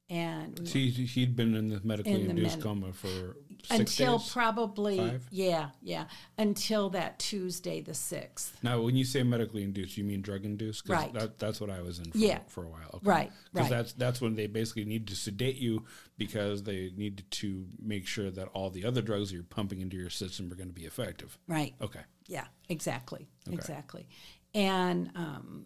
And 0.10 0.60
we 0.60 0.66
So 0.68 0.74
he, 0.80 0.90
he'd 0.92 1.36
been 1.36 1.56
in 1.56 1.70
the 1.70 1.82
medically 1.84 2.14
In 2.14 2.24
the 2.26 2.30
induced 2.32 2.58
med- 2.58 2.64
coma 2.64 2.94
for 2.94 3.38
until 3.70 4.18
days? 4.18 4.32
probably 4.32 4.98
Five? 4.98 5.28
yeah, 5.32 5.70
yeah, 5.82 6.06
until 6.38 6.90
that 6.92 7.20
Tuesday 7.20 7.82
the 7.82 7.92
6th. 7.94 8.52
Now, 8.64 8.82
when 8.82 8.96
you 8.96 9.06
say 9.06 9.24
medically 9.24 9.64
induced, 9.64 9.98
you 9.98 10.04
mean 10.04 10.22
drug 10.22 10.46
induced? 10.46 10.88
Right. 10.88 11.14
That, 11.14 11.40
that's 11.40 11.60
what 11.62 11.70
I 11.70 11.82
was 11.82 12.00
in 12.00 12.12
for, 12.12 12.18
Yeah. 12.18 12.40
for 12.48 12.64
a 12.64 12.68
while. 12.68 12.90
Okay. 12.96 13.10
Right, 13.10 13.32
Because 13.54 13.70
right. 13.70 13.78
that's 13.78 13.94
that's 13.94 14.22
when 14.22 14.36
they 14.36 14.48
basically 14.48 14.86
need 14.86 15.08
to 15.08 15.16
sedate 15.16 15.58
you 15.58 15.86
because 16.18 16.64
they 16.64 16.92
need 16.96 17.24
to 17.32 17.66
make 17.82 18.08
sure 18.08 18.30
that 18.32 18.48
all 18.54 18.70
the 18.70 18.86
other 18.86 19.02
drugs 19.02 19.32
you're 19.34 19.44
pumping 19.44 19.82
into 19.82 19.98
your 19.98 20.10
system 20.10 20.52
are 20.52 20.56
going 20.56 20.70
to 20.70 20.74
be 20.74 20.86
effective. 20.86 21.38
Right. 21.48 21.74
Okay. 21.82 22.02
Yeah, 22.28 22.46
exactly, 22.70 23.28
Okay. 23.48 23.56
exactly. 23.56 24.08
And 24.54 25.12
um, 25.16 25.66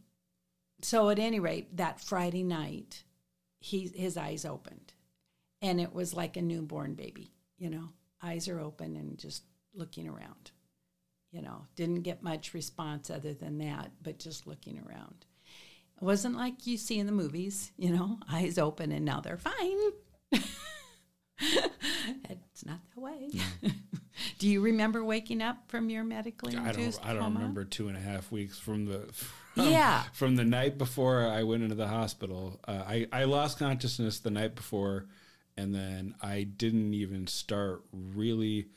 so, 0.81 1.09
at 1.09 1.19
any 1.19 1.39
rate, 1.39 1.75
that 1.77 1.99
Friday 1.99 2.43
night, 2.43 3.03
he 3.59 3.91
his 3.95 4.15
eyes 4.17 4.45
opened, 4.45 4.93
and 5.61 5.81
it 5.81 5.93
was 5.93 6.13
like 6.13 6.37
a 6.37 6.41
newborn 6.41 6.93
baby. 6.93 7.31
You 7.57 7.69
know, 7.69 7.89
eyes 8.21 8.47
are 8.47 8.59
open 8.59 8.95
and 8.95 9.17
just 9.17 9.43
looking 9.73 10.07
around. 10.07 10.51
You 11.31 11.41
know, 11.41 11.65
didn't 11.75 12.01
get 12.03 12.23
much 12.23 12.53
response 12.53 13.09
other 13.09 13.33
than 13.33 13.57
that, 13.59 13.91
but 14.01 14.19
just 14.19 14.47
looking 14.47 14.79
around. 14.79 15.25
It 15.99 16.03
wasn't 16.05 16.35
like 16.37 16.65
you 16.67 16.77
see 16.77 16.99
in 16.99 17.05
the 17.05 17.11
movies. 17.11 17.71
You 17.77 17.91
know, 17.95 18.17
eyes 18.31 18.57
open 18.57 18.91
and 18.91 19.03
now 19.05 19.19
they're 19.21 19.37
fine. 19.37 19.77
it's 21.39 22.65
not 22.65 22.79
that 22.95 23.01
way. 23.01 23.29
Do 24.39 24.47
you 24.47 24.61
remember 24.61 25.03
waking 25.03 25.41
up 25.41 25.57
from 25.67 25.89
your 25.89 26.03
medically 26.03 26.55
I 26.55 26.69
induced 26.69 27.01
don't 27.01 27.09
I 27.09 27.13
don't 27.13 27.23
coma? 27.23 27.39
remember 27.39 27.65
two 27.65 27.87
and 27.87 27.97
a 27.97 27.99
half 27.99 28.31
weeks 28.31 28.57
from 28.57 28.85
the 28.85 29.07
from, 29.11 29.69
Yeah. 29.69 30.03
from 30.13 30.35
the 30.35 30.45
night 30.45 30.77
before 30.77 31.27
I 31.27 31.43
went 31.43 31.63
into 31.63 31.75
the 31.75 31.87
hospital. 31.87 32.59
Uh, 32.67 32.83
I 32.87 33.07
I 33.11 33.23
lost 33.25 33.59
consciousness 33.59 34.19
the 34.19 34.31
night 34.31 34.55
before, 34.55 35.05
and 35.57 35.73
then 35.73 36.15
I 36.21 36.43
didn't 36.43 36.93
even 36.93 37.27
start 37.27 37.83
really. 37.91 38.67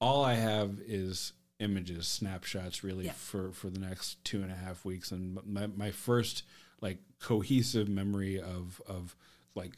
All 0.00 0.24
I 0.24 0.34
have 0.34 0.78
is 0.86 1.32
images, 1.58 2.06
snapshots, 2.06 2.84
really 2.84 3.06
Yeah. 3.06 3.12
for 3.12 3.52
for 3.52 3.70
the 3.70 3.78
next 3.78 4.22
two 4.24 4.42
and 4.42 4.52
a 4.52 4.56
half 4.56 4.84
weeks, 4.84 5.10
and 5.10 5.38
my 5.46 5.66
my 5.68 5.90
first 5.90 6.42
like 6.82 6.98
cohesive 7.20 7.88
memory 7.88 8.38
of 8.40 8.82
of 8.86 9.16
like 9.54 9.72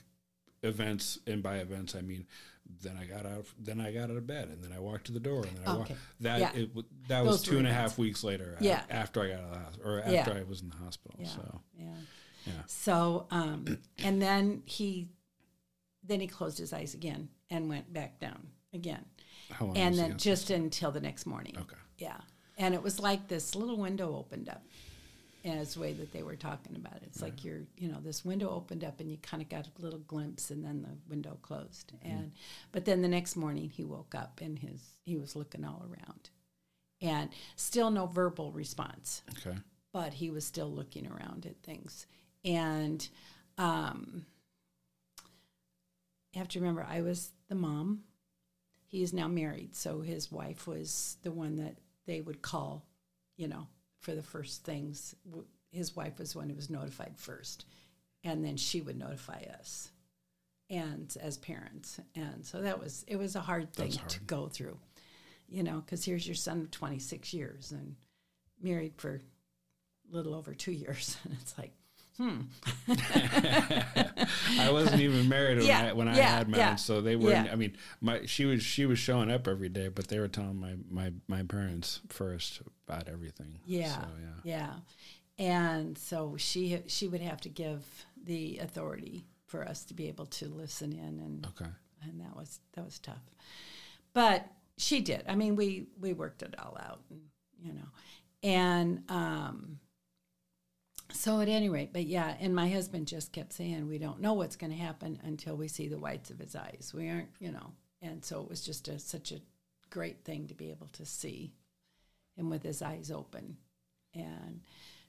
events, 0.65 1.19
and 1.27 1.43
by 1.43 1.59
events 1.59 1.95
I 1.95 2.01
mean 2.01 2.27
then 2.83 2.99
I 3.01 3.07
got 3.07 3.25
out. 3.25 3.39
Of, 3.39 3.55
then 3.59 3.81
I 3.81 3.93
got 3.93 4.11
out 4.11 4.17
of 4.19 4.27
bed, 4.27 4.49
and 4.49 4.63
then 4.63 4.73
I 4.75 4.79
walked 4.79 5.07
to 5.07 5.13
the 5.13 5.21
door, 5.21 5.47
and 5.47 5.57
then 5.57 5.67
I 5.67 5.71
Okay. 5.71 5.79
walked. 5.79 5.93
That 6.21 6.39
Yeah. 6.41 6.53
it, 6.55 7.09
that 7.09 7.25
was 7.25 7.37
Those 7.39 7.43
two 7.49 7.53
were 7.53 7.59
and 7.61 7.67
a 7.69 7.73
half 7.73 7.97
weeks 7.97 8.23
later. 8.23 8.59
Yeah. 8.61 8.85
after 8.91 9.23
I 9.23 9.29
got 9.29 9.39
out 9.39 9.45
of 9.45 9.51
the 9.53 9.59
hospital, 9.59 9.91
or 9.91 9.99
Yeah. 10.01 10.05
after 10.21 10.33
I 10.35 10.43
was 10.43 10.61
in 10.61 10.69
the 10.69 10.77
hospital. 10.77 11.17
Yeah. 11.19 11.29
So 11.29 11.61
Yeah. 11.79 11.95
Yeah. 12.47 12.63
So, 12.67 13.27
um, 13.31 13.79
and 13.99 14.21
then 14.21 14.63
he, 14.67 15.09
then 16.09 16.21
he 16.21 16.27
closed 16.27 16.59
his 16.59 16.73
eyes 16.73 16.95
again 16.95 17.29
and 17.51 17.69
went 17.69 17.93
back 17.93 18.19
down 18.19 18.49
again, 18.75 19.05
and 19.77 19.97
then 19.99 20.19
just 20.19 20.51
until 20.51 20.91
the 20.91 21.01
next 21.01 21.27
morning. 21.27 21.57
Okay. 21.59 21.77
Yeah, 21.99 22.19
and 22.57 22.75
it 22.75 22.83
was 22.83 22.99
like 22.99 23.29
this 23.29 23.55
little 23.55 23.77
window 23.77 24.17
opened 24.17 24.49
up, 24.49 24.63
as 25.45 25.75
the 25.75 25.81
way 25.81 25.93
that 25.93 26.13
they 26.13 26.23
were 26.23 26.37
talking 26.37 26.77
about 26.77 26.97
it. 26.97 27.05
It's 27.07 27.23
like 27.23 27.45
you're, 27.45 27.63
you 27.77 27.89
know, 27.89 28.01
this 28.01 28.25
window 28.25 28.51
opened 28.51 28.85
up 28.85 29.01
and 29.01 29.11
you 29.11 29.17
kind 29.19 29.43
of 29.43 29.49
got 29.49 29.67
a 29.67 29.83
little 29.83 30.01
glimpse, 30.01 30.51
and 30.51 30.65
then 30.65 30.83
the 30.83 30.97
window 31.09 31.39
closed. 31.43 31.93
And 32.03 32.33
but 32.73 32.85
then 32.85 33.03
the 33.03 33.09
next 33.09 33.37
morning 33.37 33.71
he 33.71 33.85
woke 33.85 34.15
up 34.15 34.41
and 34.43 34.59
his 34.59 34.81
he 35.05 35.17
was 35.17 35.37
looking 35.37 35.65
all 35.65 35.85
around, 35.89 36.31
and 37.01 37.31
still 37.57 37.91
no 37.91 38.07
verbal 38.07 38.53
response 38.53 39.23
Okay. 39.39 39.57
but 39.93 40.15
he 40.15 40.31
was 40.31 40.45
still 40.45 40.71
looking 40.71 41.07
around 41.07 41.47
at 41.47 41.63
things. 41.63 42.07
And 42.45 43.09
um, 43.57 44.27
you 46.33 46.39
have 46.39 46.49
to 46.49 46.61
remember, 46.61 46.87
I 46.89 47.01
was 47.03 47.33
the 47.49 47.55
mom. 47.55 48.03
He 48.87 49.03
is 49.03 49.13
now 49.13 49.29
married, 49.29 49.75
so 49.77 50.01
his 50.01 50.33
wife 50.33 50.67
was 50.67 51.17
the 51.23 51.33
one 51.33 51.57
that 51.57 51.77
they 52.07 52.21
would 52.21 52.41
call, 52.41 52.87
you 53.37 53.49
know, 53.49 53.67
for 54.01 54.15
the 54.15 54.23
first 54.23 54.65
things. 54.65 55.15
His 55.71 55.95
wife 55.95 56.19
was 56.19 56.33
the 56.33 56.39
one 56.39 56.49
who 56.49 56.57
was 56.57 56.71
notified 56.71 57.13
first, 57.17 57.67
and 58.25 58.45
then 58.45 58.57
she 58.57 58.81
would 58.81 58.99
notify 58.99 59.43
us, 59.59 59.91
and 60.71 61.15
as 61.21 61.37
parents. 61.37 62.01
And 62.15 62.47
so 62.47 62.63
that 62.63 62.81
was 62.81 63.05
it 63.07 63.17
was 63.17 63.37
a 63.37 63.41
hard 63.41 63.75
thing 63.75 63.91
That's 63.91 64.15
to 64.15 64.21
go 64.21 64.49
through, 64.49 64.79
you 65.49 65.63
know, 65.63 65.83
because 65.85 66.05
here's 66.05 66.27
your 66.27 66.35
son 66.35 66.61
of 66.63 66.71
26 66.71 67.35
years 67.35 67.73
and 67.73 67.97
married 68.63 68.95
for 68.97 69.17
a 69.17 70.15
little 70.17 70.35
over 70.35 70.55
two 70.55 70.73
years, 70.73 71.19
and 71.25 71.37
it's 71.41 71.59
like, 71.59 71.73
hmm, 72.17 72.41
I 74.59 74.71
wasn't 74.71 75.01
even 75.01 75.29
married 75.29 75.59
when 75.59 75.67
Yeah, 75.67 75.89
I, 75.89 75.93
when 75.93 76.09
I 76.09 76.17
yeah, 76.17 76.29
had 76.39 76.49
mine, 76.49 76.59
yeah, 76.61 76.75
so 76.77 77.01
they 77.01 77.17
weren't. 77.17 77.47
yeah. 77.47 77.53
I 77.53 77.57
mean, 77.57 77.77
my 78.01 78.27
she 78.27 78.45
was 78.45 78.63
she 78.63 78.87
was 78.87 78.99
showing 78.99 79.31
up 79.31 79.47
every 79.49 79.69
day, 79.69 79.89
but 79.89 80.09
they 80.09 80.19
were 80.19 80.29
telling 80.29 80.57
my 80.61 80.75
my 80.91 81.13
my 81.29 81.43
parents 81.43 82.01
first 82.09 82.61
about 82.87 83.09
everything. 83.09 83.59
Yeah, 83.67 83.93
So, 84.01 84.07
yeah. 84.45 84.55
yeah, 85.39 85.45
and 85.45 85.97
so 85.99 86.37
she 86.37 86.83
she 86.87 87.09
would 87.09 87.21
have 87.23 87.41
to 87.43 87.49
give 87.49 87.85
the 88.25 88.59
authority 88.59 89.25
for 89.47 89.63
us 89.67 89.85
to 89.87 89.95
be 89.95 90.09
able 90.09 90.27
to 90.27 90.47
listen 90.49 90.93
in, 90.93 91.19
and 91.21 91.47
Okay. 91.47 91.71
and 92.03 92.21
that 92.21 92.37
was 92.37 92.61
that 92.75 92.85
was 92.85 92.99
tough, 92.99 93.25
but 94.13 94.47
she 94.77 95.01
did. 95.01 95.25
I 95.29 95.35
mean, 95.35 95.57
we 95.57 95.87
we 96.01 96.13
worked 96.13 96.43
it 96.43 96.55
all 96.59 96.77
out, 96.81 97.01
and, 97.11 97.21
you 97.63 97.73
know, 97.73 97.89
and 98.43 99.03
um. 99.09 99.79
So 101.11 101.41
at 101.41 101.49
any 101.49 101.69
rate, 101.69 101.93
but 101.93 102.05
yeah, 102.07 102.37
and 102.39 102.55
my 102.55 102.69
husband 102.69 103.07
just 103.07 103.33
kept 103.33 103.53
saying, 103.53 103.89
"We 103.89 103.99
don't 103.99 104.21
know 104.21 104.35
what's 104.35 104.57
going 104.57 104.73
to 104.73 104.79
happen 104.79 105.19
until 105.25 105.57
we 105.57 105.69
see 105.69 105.89
the 105.89 105.99
whites 105.99 106.31
of 106.31 106.39
his 106.39 106.55
eyes. 106.55 106.93
We 106.95 107.09
aren't, 107.09 107.31
you 107.41 107.51
know." 107.51 107.73
And 108.03 108.25
so 108.25 108.41
it 108.43 108.49
was 108.49 108.61
just 108.61 108.89
a, 108.89 108.99
such 108.99 109.33
a 109.33 109.41
great 109.91 110.23
thing 110.25 110.47
to 110.49 110.55
be 110.55 110.71
able 110.71 110.89
to 110.93 111.05
see 111.07 111.53
him 112.37 112.51
with 112.51 112.63
his 112.63 112.83
eyes 112.83 113.11
open. 113.11 113.57
And 114.15 114.61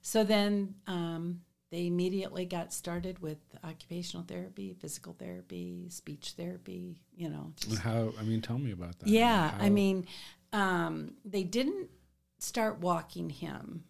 so 0.02 0.24
then 0.24 0.76
um, 0.88 1.42
they 1.70 1.86
immediately 1.86 2.46
got 2.46 2.74
started 2.74 3.20
with 3.20 3.38
occupational 3.64 4.26
therapy, 4.26 4.74
physical 4.80 5.14
therapy, 5.14 5.88
speech 5.90 6.32
therapy, 6.38 6.96
you 7.16 7.30
know. 7.30 7.54
How? 7.84 8.12
I 8.20 8.24
mean, 8.24 8.42
tell 8.42 8.58
me 8.58 8.72
about 8.72 8.98
that. 9.00 9.10
yeah, 9.10 9.52
How- 9.52 9.66
I 9.66 9.70
mean, 9.70 10.08
um, 10.54 11.14
they 11.26 11.44
didn't 11.44 11.90
start 12.40 12.80
walking 12.80 13.30
him, 13.30 13.84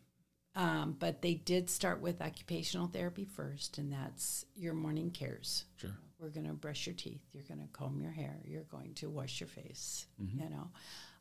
um, 0.59 0.97
but 0.99 1.21
they 1.21 1.35
did 1.35 1.69
start 1.69 2.01
with 2.01 2.21
occupational 2.21 2.87
therapy 2.87 3.23
first, 3.23 3.77
and 3.77 3.93
that's 3.93 4.45
your 4.57 4.73
morning 4.73 5.09
cares. 5.09 5.63
Sure. 5.77 5.91
We're 6.19 6.31
going 6.31 6.47
to 6.47 6.53
brush 6.53 6.85
your 6.85 6.95
teeth. 6.95 7.21
You're 7.31 7.45
going 7.47 7.61
to 7.61 7.67
comb 7.71 8.01
your 8.01 8.11
hair. 8.11 8.41
You're 8.43 8.63
going 8.63 8.93
to 8.95 9.09
wash 9.09 9.39
your 9.39 9.47
face. 9.47 10.05
Mm-hmm. 10.21 10.43
You 10.43 10.49
know, 10.49 10.67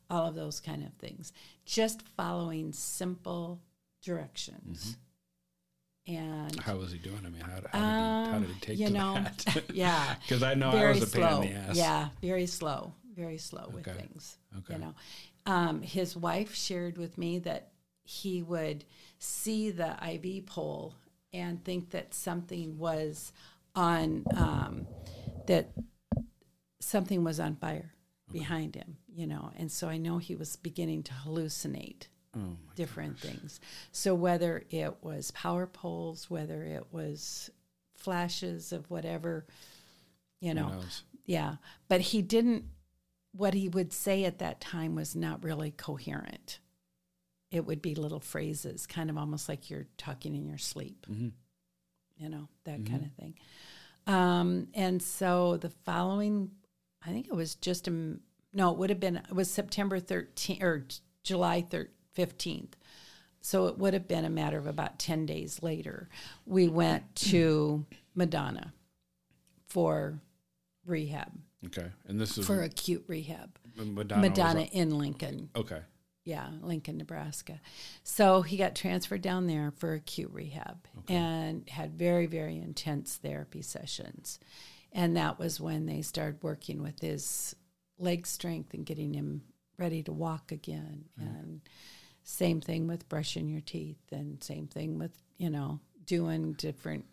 all 0.09 0.27
of 0.27 0.35
those 0.35 0.59
kind 0.59 0.83
of 0.83 0.91
things. 0.95 1.31
Just 1.65 2.01
following 2.17 2.73
simple 2.73 3.61
directions. 4.03 4.97
And 6.05 6.59
How 6.59 6.75
was 6.75 6.91
he 6.91 6.97
doing? 6.97 7.21
I 7.25 7.29
mean, 7.29 7.39
how, 7.39 7.51
how, 7.51 7.55
did, 7.55 7.69
he, 7.71 7.77
how 7.79 8.35
um, 8.35 8.41
did 8.41 8.51
he 8.55 8.59
take 8.59 8.79
you 8.79 8.87
to 8.87 8.93
know, 8.93 9.13
that? 9.13 9.63
yeah, 9.73 10.15
Because 10.21 10.43
I 10.43 10.53
know 10.53 10.67
I 10.67 10.79
very 10.79 10.99
was 10.99 11.03
a 11.03 11.17
pain 11.17 11.29
slow. 11.29 11.41
in 11.43 11.47
the 11.47 11.55
ass. 11.55 11.77
Yeah, 11.77 12.09
very 12.21 12.45
slow, 12.45 12.93
very 13.15 13.37
slow 13.37 13.71
with 13.73 13.85
things. 13.85 14.37
Okay. 14.57 14.73
You 14.73 14.79
know, 14.79 14.95
um, 15.45 15.81
his 15.81 16.17
wife 16.17 16.53
shared 16.53 16.97
with 16.97 17.17
me 17.17 17.39
that 17.39 17.71
he 18.03 18.41
would 18.41 18.83
see 19.19 19.69
the 19.69 19.95
IV 20.03 20.45
pole 20.45 20.95
and 21.31 21.63
think 21.63 21.91
that 21.91 22.13
something 22.13 22.77
was 22.77 23.31
on 23.75 24.25
um, 24.35 24.87
that 25.47 25.69
something 26.79 27.23
was 27.23 27.39
on 27.39 27.55
fire 27.55 27.93
behind 28.31 28.75
him. 28.75 28.97
You 29.13 29.27
know, 29.27 29.51
and 29.57 29.71
so 29.71 29.87
I 29.89 29.97
know 29.97 30.17
he 30.17 30.35
was 30.35 30.55
beginning 30.55 31.03
to 31.03 31.11
hallucinate 31.11 32.07
Oh 32.35 32.57
different 32.75 33.19
things. 33.19 33.59
So 33.91 34.13
whether 34.13 34.63
it 34.69 34.95
was 35.01 35.31
power 35.31 35.65
poles, 35.67 36.29
whether 36.29 36.63
it 36.63 36.85
was 36.91 37.49
flashes 37.97 38.71
of 38.71 38.89
whatever, 38.89 39.45
you 40.39 40.53
know, 40.53 40.71
yeah. 41.25 41.55
But 41.87 42.01
he 42.01 42.21
didn't. 42.21 42.65
What 43.31 43.53
he 43.53 43.69
would 43.69 43.93
say 43.93 44.23
at 44.23 44.39
that 44.39 44.59
time 44.59 44.95
was 44.95 45.15
not 45.15 45.43
really 45.43 45.71
coherent. 45.71 46.59
It 47.51 47.65
would 47.65 47.81
be 47.81 47.95
little 47.95 48.19
phrases, 48.19 48.85
kind 48.85 49.09
of 49.09 49.17
almost 49.17 49.49
like 49.49 49.69
you're 49.69 49.87
talking 49.97 50.35
in 50.35 50.45
your 50.45 50.57
sleep, 50.59 51.05
Mhm. 51.09 51.31
you 52.17 52.29
know, 52.29 52.47
that 52.65 52.85
kind 52.85 53.03
of 53.05 53.11
thing. 53.13 53.35
Um, 54.07 54.67
and 54.73 55.01
so 55.01 55.57
the 55.57 55.69
following, 55.69 56.51
I 57.01 57.09
think 57.09 57.27
it 57.27 57.33
was 57.35 57.55
just 57.55 57.87
a, 57.87 57.91
no, 58.53 58.71
it 58.71 58.77
would 58.77 58.89
have 58.89 58.99
been 58.99 59.17
it 59.17 59.33
was 59.33 59.49
September 59.51 59.99
13th 59.99 60.61
or 60.61 60.85
July 61.23 61.61
13th, 61.61 61.89
15th. 62.15 62.73
So 63.41 63.67
it 63.67 63.77
would 63.77 63.93
have 63.93 64.07
been 64.07 64.25
a 64.25 64.29
matter 64.29 64.57
of 64.57 64.67
about 64.67 64.99
10 64.99 65.25
days 65.25 65.63
later. 65.63 66.09
We 66.45 66.67
went 66.67 67.15
to 67.17 67.85
Madonna 68.13 68.73
for 69.67 70.19
rehab, 70.85 71.31
Okay. 71.65 71.91
And 72.07 72.19
this 72.19 72.37
is 72.37 72.45
for 72.47 72.61
acute 72.63 73.03
rehab. 73.07 73.57
Madonna. 73.75 74.21
Madonna 74.21 74.61
in 74.63 74.97
Lincoln. 74.97 75.49
okay. 75.55 75.81
Yeah, 76.25 76.49
Lincoln, 76.61 76.97
Nebraska. 76.97 77.59
So 78.03 78.41
he 78.41 78.57
got 78.57 78.75
transferred 78.75 79.21
down 79.21 79.47
there 79.47 79.71
for 79.77 79.93
acute 79.93 80.31
rehab 80.31 80.85
and 81.07 81.67
had 81.69 81.97
very, 81.97 82.27
very 82.27 82.57
intense 82.57 83.15
therapy 83.15 83.61
sessions. 83.61 84.39
And 84.91 85.17
that 85.17 85.39
was 85.39 85.59
when 85.59 85.85
they 85.85 86.01
started 86.01 86.43
working 86.43 86.83
with 86.83 86.99
his 86.99 87.55
leg 87.97 88.27
strength 88.27 88.73
and 88.73 88.85
getting 88.85 89.13
him 89.13 89.43
ready 89.77 90.03
to 90.03 90.11
walk 90.11 90.51
again. 90.51 91.05
And 91.17 91.61
same 92.23 92.61
thing 92.61 92.87
with 92.87 93.09
brushing 93.09 93.47
your 93.47 93.61
teeth, 93.61 94.11
and 94.11 94.43
same 94.43 94.67
thing 94.67 94.99
with, 94.99 95.17
you 95.37 95.49
know, 95.49 95.79
doing 96.05 96.53
different 96.53 97.05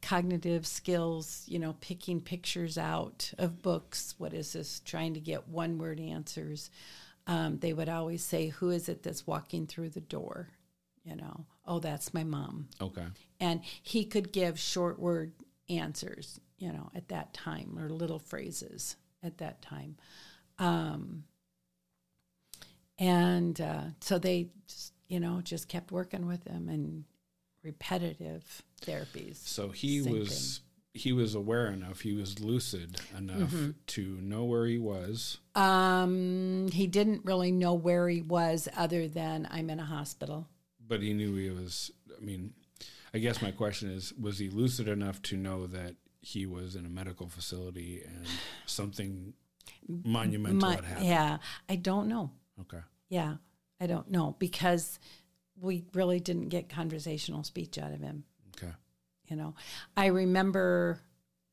cognitive 0.00 0.66
skills, 0.66 1.42
you 1.46 1.58
know, 1.58 1.74
picking 1.80 2.20
pictures 2.20 2.78
out 2.78 3.30
of 3.36 3.62
books. 3.62 4.14
What 4.16 4.32
is 4.32 4.52
this? 4.52 4.80
Trying 4.80 5.14
to 5.14 5.20
get 5.20 5.48
one 5.48 5.76
word 5.76 6.00
answers. 6.00 6.70
Um, 7.28 7.58
they 7.58 7.72
would 7.74 7.90
always 7.90 8.24
say, 8.24 8.48
Who 8.48 8.70
is 8.70 8.88
it 8.88 9.02
that's 9.02 9.26
walking 9.26 9.66
through 9.66 9.90
the 9.90 10.00
door? 10.00 10.48
You 11.04 11.14
know, 11.14 11.44
oh, 11.66 11.78
that's 11.78 12.12
my 12.12 12.24
mom. 12.24 12.68
Okay. 12.80 13.06
And 13.38 13.60
he 13.82 14.04
could 14.04 14.32
give 14.32 14.58
short 14.58 14.98
word 14.98 15.32
answers, 15.68 16.40
you 16.58 16.72
know, 16.72 16.90
at 16.94 17.08
that 17.08 17.32
time, 17.32 17.78
or 17.78 17.88
little 17.88 18.18
phrases 18.18 18.96
at 19.22 19.38
that 19.38 19.62
time. 19.62 19.96
Um, 20.58 21.24
and 22.98 23.60
uh, 23.60 23.82
so 24.00 24.18
they 24.18 24.48
just, 24.66 24.92
you 25.08 25.20
know, 25.20 25.40
just 25.42 25.68
kept 25.68 25.92
working 25.92 26.26
with 26.26 26.44
him 26.46 26.68
and 26.68 27.04
repetitive 27.62 28.62
therapies. 28.82 29.36
So 29.36 29.68
he 29.68 30.02
was 30.02 30.60
he 30.98 31.12
was 31.12 31.34
aware 31.34 31.68
enough. 31.68 32.00
He 32.00 32.12
was 32.14 32.40
lucid 32.40 33.00
enough 33.16 33.50
Mm-hmm. 33.52 33.70
to 33.86 34.02
know 34.20 34.44
where 34.44 34.66
he 34.66 34.78
was. 34.78 35.38
Um, 35.54 36.68
he 36.72 36.86
didn't 36.86 37.24
really 37.24 37.52
know 37.52 37.74
where 37.74 38.08
he 38.08 38.20
was 38.22 38.68
other 38.76 39.08
than 39.08 39.48
I'm 39.50 39.70
in 39.70 39.80
a 39.80 39.84
hospital. 39.84 40.48
but 40.86 41.00
he 41.02 41.12
knew 41.14 41.34
he 41.36 41.50
was. 41.50 41.90
I 42.16 42.24
mean, 42.24 42.52
I 43.14 43.18
guess 43.18 43.40
my 43.42 43.50
question 43.50 43.90
is: 43.90 44.12
Was 44.14 44.38
he 44.38 44.48
lucid 44.50 44.88
enough 44.88 45.20
to 45.22 45.36
know 45.36 45.66
that 45.68 45.94
he 46.20 46.46
was 46.46 46.74
in 46.76 46.84
a 46.84 46.88
medical 46.88 47.28
facility 47.28 48.02
and 48.04 48.26
something 48.66 49.34
monumental 49.88 50.60
My- 50.68 50.74
had 50.76 50.84
happened? 50.84 51.06
yeah, 51.06 51.38
I 51.68 51.76
don't 51.76 52.08
know. 52.08 52.30
Okay. 52.60 52.82
Yeah, 53.08 53.34
I 53.80 53.86
don't 53.86 54.10
know 54.10 54.36
because 54.38 54.98
we 55.60 55.84
really 55.94 56.20
didn't 56.20 56.48
get 56.48 56.68
conversational 56.68 57.44
speech 57.44 57.78
out 57.78 57.92
of 57.92 58.00
him. 58.00 58.24
Okay. 58.56 58.72
You 59.28 59.36
know, 59.36 59.54
I 59.96 60.06
remember 60.06 61.00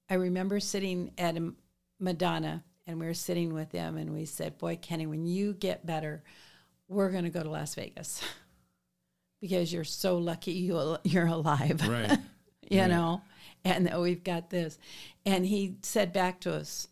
I 0.10 0.16
remember 0.16 0.60
sitting 0.60 1.12
at 1.18 1.36
Madonna 2.00 2.64
and 2.88 3.00
we 3.00 3.06
were 3.08 3.14
sitting 3.14 3.54
with 3.54 3.72
them 3.72 3.98
and 3.98 4.14
we 4.14 4.26
said, 4.26 4.58
Boy, 4.58 4.78
Kenny, 4.82 5.08
when 5.08 5.26
you 5.26 5.54
get 5.54 5.86
better, 5.86 6.24
we're 6.88 7.10
going 7.10 7.24
to 7.24 7.30
go 7.32 7.42
to 7.42 7.50
Las 7.50 7.74
Vegas 7.76 8.22
because 9.42 9.74
you're 9.74 9.84
so 9.84 10.18
lucky 10.18 10.52
you, 10.52 10.98
you're 11.04 11.26
alive. 11.28 11.82
Right. 11.88 12.18
you 12.70 12.82
Right. 12.82 12.90
know, 12.90 13.22
and 13.64 13.88
that 13.88 14.00
we've 14.00 14.24
got 14.24 14.50
this. 14.50 14.78
And 15.26 15.46
he 15.46 15.78
said 15.82 16.14
back 16.14 16.42
to 16.42 16.54
us, 16.54 16.88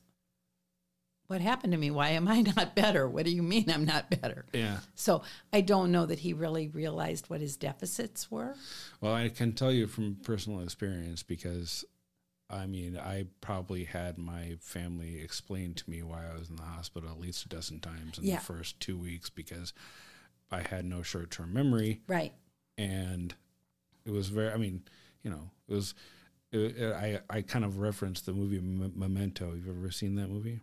What 1.34 1.42
happened 1.42 1.74
to 1.74 1.80
me? 1.80 1.90
Why 1.90 2.10
am 2.10 2.28
I 2.28 2.42
not 2.56 2.76
better? 2.76 3.10
What 3.10 3.26
do 3.26 3.32
you 3.32 3.42
mean 3.42 3.66
I'm 3.72 3.86
not 3.86 4.12
better? 4.22 4.46
Yeah. 4.54 4.78
So 4.94 5.24
I 5.52 5.62
don't 5.62 5.92
know 5.92 6.06
that 6.06 6.20
he 6.20 6.34
really 6.34 6.68
realized 6.68 7.28
what 7.28 7.42
his 7.42 7.58
deficits 7.58 8.30
were. 8.30 8.54
Well, 9.02 9.16
I 9.16 9.30
can 9.30 9.54
tell 9.54 9.72
you 9.72 9.88
from 9.88 10.18
personal 10.24 10.60
experience 10.62 11.24
because 11.24 11.84
I 12.52 12.68
mean, 12.68 13.00
I 13.00 13.26
probably 13.42 13.86
had 13.86 14.20
my 14.20 14.58
family 14.62 15.20
explain 15.24 15.74
to 15.74 15.90
me 15.90 16.04
why 16.04 16.22
I 16.32 16.38
was 16.38 16.52
in 16.52 16.56
the 16.56 16.62
hospital 16.62 17.10
at 17.10 17.20
least 17.20 17.46
a 17.46 17.50
dozen 17.50 17.80
times 17.80 18.20
in 18.20 18.26
Yeah. 18.26 18.36
the 18.36 18.42
first 18.44 18.80
two 18.80 18.96
weeks 18.96 19.32
because 19.32 19.74
I 20.52 20.62
had 20.62 20.86
no 20.86 21.02
short 21.02 21.32
term 21.32 21.52
memory 21.52 22.02
Right. 22.06 22.34
and 22.78 23.34
it 24.06 24.12
was 24.12 24.28
very, 24.30 24.52
I 24.52 24.58
mean, 24.58 24.84
you 25.24 25.32
know, 25.32 25.50
it 25.68 25.74
was, 25.74 25.96
it, 26.54 26.78
it- 26.78 26.94
I, 26.94 27.20
I 27.30 27.42
kind 27.42 27.66
of 27.66 27.80
referenced 27.80 28.26
the 28.26 28.34
movie 28.34 28.60
Memento. 28.62 29.54
You've 29.54 29.68
ever 29.70 29.92
seen 29.92 30.16
that 30.16 30.30
movie? 30.30 30.60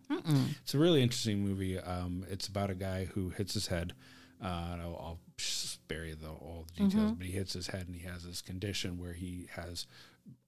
It's 0.62 0.74
a 0.74 0.78
really 0.78 1.02
interesting 1.02 1.44
movie. 1.44 1.78
Um, 1.78 2.24
it's 2.30 2.46
about 2.48 2.70
a 2.70 2.74
guy 2.74 3.06
who 3.06 3.30
hits 3.30 3.54
his 3.54 3.66
head. 3.66 3.92
Uh, 4.42 4.76
I'll, 4.80 4.96
I'll 4.98 5.20
spare 5.38 6.06
you 6.06 6.14
the, 6.14 6.28
all 6.28 6.64
the 6.76 6.84
details, 6.84 7.12
but 7.18 7.26
he 7.26 7.32
hits 7.32 7.52
his 7.52 7.66
head 7.66 7.86
and 7.88 7.94
he 7.96 8.06
has 8.06 8.24
this 8.24 8.40
condition 8.40 8.96
where 8.98 9.12
he 9.12 9.48
has 9.52 9.86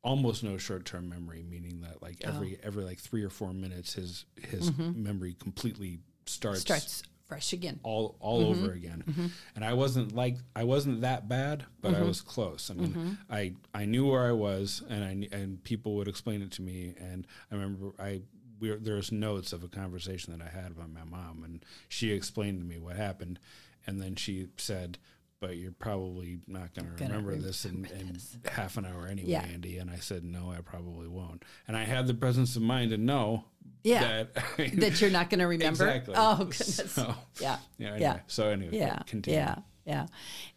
almost 0.03 0.43
no 0.45 0.57
short-term 0.57 1.09
memory, 1.09 1.43
meaning 1.49 1.81
that 1.83 2.01
like 2.03 2.17
every 2.25 2.59
every 2.63 2.85
like 2.85 3.01
three 3.01 3.23
or 3.23 3.29
four 3.31 3.53
minutes, 3.53 3.95
his 3.95 4.25
his 4.41 4.71
memory 4.79 5.35
completely 5.39 5.99
starts 6.27 6.61
Starts 6.63 7.03
fresh 7.33 7.53
again. 7.53 7.81
all 7.83 8.17
all 8.21 8.43
mm-hmm. 8.43 8.65
over 8.65 8.73
again. 8.73 9.03
Mm-hmm. 9.09 9.27
And 9.57 9.65
I 9.65 9.73
wasn't 9.73 10.15
like 10.15 10.37
I 10.55 10.65
wasn't 10.65 11.01
that 11.01 11.29
bad, 11.29 11.65
but 11.81 11.93
I 11.93 11.99
mm-hmm. 11.99 12.09
was 12.09 12.21
close. 12.21 12.71
I 12.71 12.75
mean, 12.75 13.19
I 13.31 13.55
I 13.75 13.87
knew 13.87 14.11
where 14.11 14.27
I 14.27 14.33
was, 14.33 14.83
and 14.89 15.03
I 15.05 15.35
and 15.35 15.63
people 15.65 15.97
would 15.97 16.09
explain 16.09 16.43
it 16.43 16.53
to 16.53 16.63
me. 16.63 16.95
And 16.99 17.27
I 17.51 17.55
remember 17.55 17.93
I 17.99 18.23
we 18.61 18.71
were, 18.71 18.77
there's 18.77 19.11
notes 19.11 19.53
of 19.53 19.65
a 19.65 19.69
conversation 19.69 20.37
that 20.37 20.45
I 20.45 20.51
had 20.51 20.77
with 20.77 20.89
my 20.89 21.05
mom, 21.05 21.43
and 21.45 21.65
she 21.89 22.13
explained 22.13 22.61
to 22.61 22.67
me 22.67 22.79
what 22.79 22.97
happened, 22.97 23.39
and 23.87 24.01
then 24.01 24.17
she 24.17 24.49
said. 24.57 24.99
But 25.43 25.57
you're 25.59 25.73
probably 25.73 26.39
not 26.47 26.73
going 26.73 26.87
to 26.97 27.05
remember 27.05 27.35
this 27.37 27.65
in, 27.67 27.85
in 27.99 28.17
half 28.51 28.77
an 28.79 28.87
hour 28.87 29.07
anyway, 29.09 29.29
Yeah. 29.31 29.43
Andy. 29.43 29.77
And 29.79 29.91
I 29.91 29.97
said, 29.97 30.23
no, 30.25 30.51
I 30.57 30.61
probably 30.63 31.09
won't. 31.09 31.45
And 31.67 31.77
I 31.77 31.83
had 31.83 32.07
the 32.07 32.15
presence 32.15 32.55
of 32.57 32.63
mind 32.63 32.93
to 32.93 32.97
know 32.97 33.45
Yeah. 33.83 34.23
that 34.25 34.35
That 34.77 35.01
you're 35.01 35.11
not 35.11 35.31
going 35.31 35.41
to 35.41 35.47
remember. 35.49 35.87
Exactly. 35.89 36.15
Oh 36.17 36.37
goodness. 36.37 36.93
So, 36.93 37.15
Yeah. 37.41 37.59
yeah. 37.77 37.87
Anyway. 37.89 38.01
Yeah. 38.01 38.21
So 38.29 38.49
anyway, 38.51 38.79
yeah, 38.79 38.99
continue. 39.07 39.41
yeah, 39.41 39.57
yeah, 39.85 40.07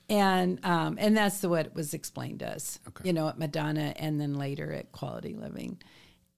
and 0.08 0.64
um, 0.64 0.98
and 1.00 1.18
that's 1.18 1.40
the 1.40 1.50
what 1.50 1.74
was 1.74 1.96
explained 1.96 2.40
to 2.42 2.48
us. 2.52 2.80
Okay. 2.88 3.08
You 3.08 3.14
know, 3.14 3.28
at 3.28 3.40
Madonna, 3.40 3.92
and 3.98 4.22
then 4.22 4.36
later 4.36 4.72
at 4.72 4.92
Quality 4.92 5.34
Living, 5.34 5.82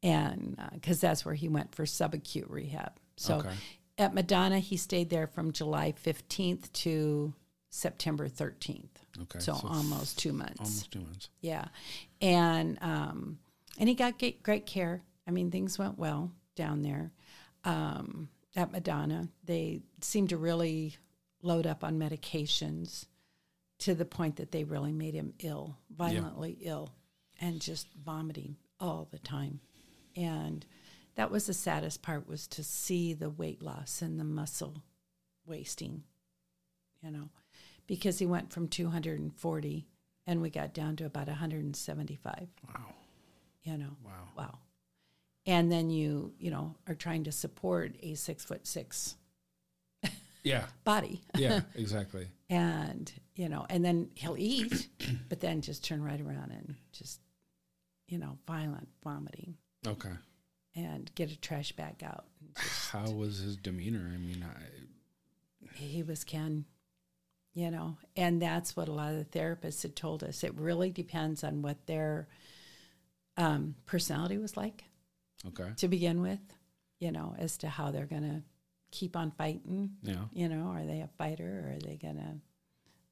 and 0.02 0.58
because 0.74 1.02
that's 1.02 1.26
where 1.26 1.36
he 1.36 1.50
went 1.50 1.76
for 1.76 1.84
subacute 1.84 2.46
rehab. 2.48 2.94
So 3.18 3.40
Okay. 3.40 3.52
at 3.98 4.14
Madonna, 4.14 4.60
he 4.60 4.78
stayed 4.78 5.10
there 5.10 5.28
from 5.28 5.52
July 5.52 5.92
fifteenth 5.98 6.72
to 6.74 7.34
September 7.78 8.28
thirteenth. 8.28 9.00
Okay, 9.22 9.40
so, 9.40 9.54
so 9.54 9.68
almost 9.68 10.18
two 10.18 10.34
months. 10.34 10.60
Almost 10.60 10.92
two 10.92 11.00
months. 11.00 11.30
Yeah, 11.42 11.66
and 12.22 12.78
um, 12.82 13.40
and 13.78 13.88
he 13.88 13.96
got 13.96 14.18
great, 14.18 14.42
great 14.42 14.66
care. 14.66 15.04
I 15.28 15.32
mean, 15.32 15.52
things 15.52 15.78
went 15.78 15.98
well 15.98 16.32
down 16.56 16.82
there 16.82 17.12
um, 17.64 18.30
at 18.56 18.72
Madonna. 18.72 19.28
They 19.44 19.82
seemed 20.02 20.30
to 20.30 20.38
really 20.38 20.96
load 21.44 21.68
up 21.68 21.84
on 21.84 22.00
medications 22.00 23.06
to 23.80 23.94
the 23.94 24.06
point 24.06 24.38
that 24.38 24.52
they 24.52 24.64
really 24.64 24.94
made 24.94 25.14
him 25.14 25.34
ill, 25.40 25.78
violently 25.96 26.58
ill, 26.62 26.90
and 27.40 27.62
just 27.62 27.88
vomiting 28.04 28.56
all 28.80 29.08
the 29.12 29.20
time. 29.20 29.60
And 30.16 30.66
that 31.16 31.30
was 31.30 31.46
the 31.46 31.54
saddest 31.54 32.02
part 32.02 32.28
was 32.28 32.48
to 32.48 32.64
see 32.64 33.14
the 33.14 33.30
weight 33.30 33.62
loss 33.62 34.02
and 34.02 34.20
the 34.20 34.24
muscle 34.24 34.82
wasting, 35.46 36.04
you 37.04 37.12
know, 37.12 37.30
because 37.88 38.20
he 38.20 38.26
went 38.26 38.52
from 38.52 38.68
240 38.68 39.88
and 40.26 40.42
we 40.42 40.50
got 40.50 40.74
down 40.74 40.96
to 40.98 41.06
about 41.06 41.28
175, 41.28 42.48
Wow. 42.68 42.94
you 43.64 43.78
know. 43.78 43.96
Wow. 44.04 44.28
Wow. 44.38 44.60
And 45.46 45.72
then 45.72 45.90
you, 45.90 46.34
you 46.40 46.52
know, 46.52 46.76
are 46.88 46.96
trying 46.96 47.24
to 47.24 47.32
support 47.32 47.96
a 48.04 48.16
six 48.16 48.44
foot 48.44 48.68
six 48.68 49.16
Yeah. 50.44 50.66
body. 50.84 51.22
Yeah. 51.36 51.62
exactly. 51.76 52.28
and, 52.50 53.12
you 53.36 53.48
know, 53.50 53.66
and 53.70 53.84
then 53.86 54.10
he'll 54.16 54.36
eat, 54.38 54.90
but 55.30 55.40
then 55.40 55.62
just 55.62 55.84
turn 55.86 56.04
right 56.04 56.20
around 56.20 56.52
and 56.52 56.76
just, 56.92 57.22
you 58.08 58.18
know, 58.18 58.38
violent 58.48 58.90
vomiting 59.04 59.56
Okay. 59.86 60.12
and 60.76 61.10
get 61.16 61.32
a 61.32 61.40
trash 61.40 61.72
bag 61.74 62.04
out. 62.04 62.26
How 62.92 63.10
was 63.12 63.38
his 63.40 63.56
demeanor? 63.58 64.12
I 64.14 64.18
mean, 64.18 64.44
I, 64.44 65.70
he 65.76 66.04
was 66.04 66.24
Ken, 66.24 66.66
you 67.58 67.72
know, 67.72 67.98
and 68.16 68.40
that's 68.40 68.76
what 68.76 68.88
a 68.88 68.92
lot 68.92 69.14
of 69.14 69.18
the 69.18 69.40
therapists 69.40 69.82
had 69.82 69.96
told 69.96 70.24
us. 70.24 70.44
It 70.44 70.54
really 70.54 70.92
depends 70.92 71.44
on 71.44 71.64
what 71.64 71.88
their 71.88 72.28
um, 73.36 73.74
personality 73.88 74.38
was 74.38 74.56
like 74.56 74.84
okay. 75.48 75.72
to 75.78 75.88
begin 75.88 76.22
with, 76.22 76.38
you 77.00 77.12
know, 77.12 77.34
as 77.40 77.58
to 77.58 77.68
how 77.68 77.90
they're 77.90 78.06
going 78.06 78.30
to 78.30 78.44
keep 78.92 79.16
on 79.16 79.32
fighting. 79.32 79.90
Yeah. 80.04 80.26
You 80.34 80.50
know, 80.50 80.68
are 80.68 80.86
they 80.86 81.00
a 81.00 81.10
fighter 81.18 81.66
or 81.66 81.74
are 81.74 81.80
they 81.80 81.96
going 81.96 82.18
to 82.18 82.36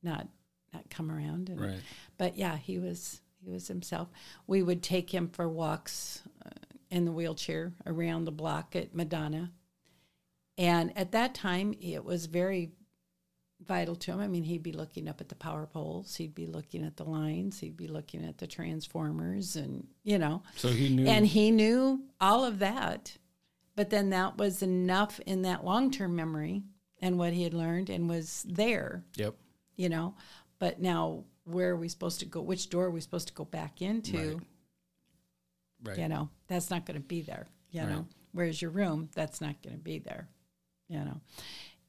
not 0.03 0.27
not 0.71 0.91
come 0.91 1.12
around? 1.12 1.49
And, 1.49 1.60
Right. 1.60 1.81
But 2.19 2.38
yeah, 2.38 2.55
he 2.55 2.77
was 2.77 3.21
he 3.43 3.49
was 3.49 3.67
himself. 3.67 4.10
We 4.45 4.62
would 4.62 4.84
take 4.84 5.12
him 5.12 5.27
for 5.27 5.49
walks 5.49 6.21
uh, 6.45 6.51
in 6.91 7.05
the 7.05 7.12
wheelchair 7.12 7.73
around 7.88 8.25
the 8.25 8.31
block 8.31 8.75
at 8.75 8.93
Madonna, 8.93 9.51
and 10.55 10.95
at 10.95 11.13
that 11.13 11.34
time 11.34 11.73
it 11.81 12.05
was 12.05 12.27
very 12.27 12.73
vital 13.63 13.96
to 13.96 14.12
him. 14.12 14.20
I 14.20 14.28
mean, 14.28 14.44
he'd 14.44 14.63
be 14.63 14.72
looking 14.74 15.08
up 15.08 15.22
at 15.22 15.30
the 15.30 15.36
power 15.36 15.65
poles, 15.65 16.15
he'd 16.15 16.36
be 16.36 16.46
looking 16.46 16.84
at 16.84 16.98
the 16.98 17.04
lines, 17.06 17.60
he'd 17.60 17.78
be 17.78 17.88
looking 17.88 18.24
at 18.26 18.38
the 18.38 18.48
transformers, 18.48 19.56
and 19.56 19.88
you 20.04 20.18
know, 20.20 20.44
So 20.56 20.70
he 20.70 20.89
knew. 20.89 21.06
and 21.08 21.26
he 21.26 21.52
knew 21.52 22.04
all 22.20 22.44
of 22.44 22.60
that. 22.60 23.18
But 23.76 23.89
then 23.89 24.10
that 24.12 24.38
was 24.38 24.62
enough 24.63 25.20
in 25.26 25.41
that 25.44 25.65
long 25.65 25.91
term 25.91 26.15
memory 26.15 26.63
and 27.02 27.18
what 27.18 27.34
he 27.34 27.44
had 27.44 27.54
learned 27.54 27.89
and 27.89 28.08
was 28.10 28.46
there 28.48 29.04
yep. 29.15 29.36
you 29.76 29.89
know. 29.89 30.15
But 30.60 30.80
now, 30.82 31.26
where 31.44 31.72
are 31.72 31.76
we 31.76 31.89
supposed 31.89 32.20
to 32.22 32.26
go? 32.26 32.41
Which 32.41 32.70
door 32.70 32.86
are 32.86 32.89
we 32.91 33.02
supposed 33.02 33.28
to 33.28 33.34
go 33.34 33.44
back 33.46 33.82
into? 33.82 34.39
Right. 35.84 35.98
You 35.98 36.08
know, 36.08 36.30
that's 36.48 36.70
not 36.70 36.86
going 36.86 36.96
to 37.00 37.06
be 37.06 37.22
there. 37.22 37.48
You 37.72 37.82
Right. 37.82 37.89
know, 37.89 38.08
where's 38.32 38.62
your 38.62 38.72
room? 38.72 39.10
That's 39.13 39.41
not 39.41 39.62
going 39.62 39.76
to 39.76 39.82
be 39.82 40.00
there. 40.00 40.30
You 40.88 41.00
know, 41.00 41.22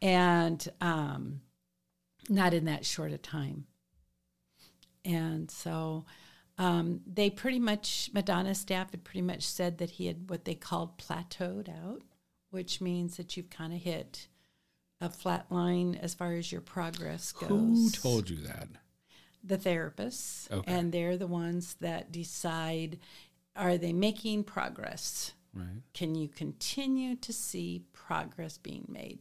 and 0.02 0.66
um, 0.80 1.40
not 2.28 2.54
in 2.54 2.64
that 2.66 2.84
short 2.84 3.12
a 3.12 3.18
time. 3.18 3.66
And 5.04 5.50
so 5.50 6.04
um, 6.58 7.00
they 7.06 7.30
pretty 7.30 7.58
much, 7.60 8.10
Madonna 8.12 8.54
staff 8.54 8.90
had 8.90 9.04
pretty 9.04 9.22
much 9.22 9.42
said 9.42 9.78
that 9.78 9.90
he 9.90 10.06
had 10.06 10.28
what 10.30 10.44
they 10.44 10.54
called 10.54 10.98
plateaued 10.98 11.68
out, 11.68 12.02
which 12.50 12.80
means 12.80 13.16
that 13.16 13.36
you've 13.36 13.50
kind 13.50 13.72
of 13.72 13.80
hit 13.80 14.28
a 15.00 15.08
flat 15.10 15.46
line 15.50 15.94
as 16.00 16.14
far 16.14 16.32
as 16.32 16.50
your 16.50 16.62
progress 16.62 17.30
goes 17.32 17.48
Who 17.50 17.90
told 17.90 18.30
you 18.30 18.38
that? 18.46 18.68
the 19.44 19.58
therapists, 19.58 20.50
Okay. 20.50 20.72
and 20.72 20.90
they're 20.90 21.16
the 21.16 21.26
ones 21.26 21.76
that 21.80 22.10
decide 22.10 22.98
are 23.54 23.78
they 23.78 23.92
making 23.92 24.44
progress? 24.44 25.32
Right. 25.54 25.82
Can 25.94 26.14
you 26.14 26.28
continue 26.28 27.16
to 27.16 27.32
see 27.32 27.84
progress 27.92 28.58
being 28.58 28.84
made? 28.88 29.20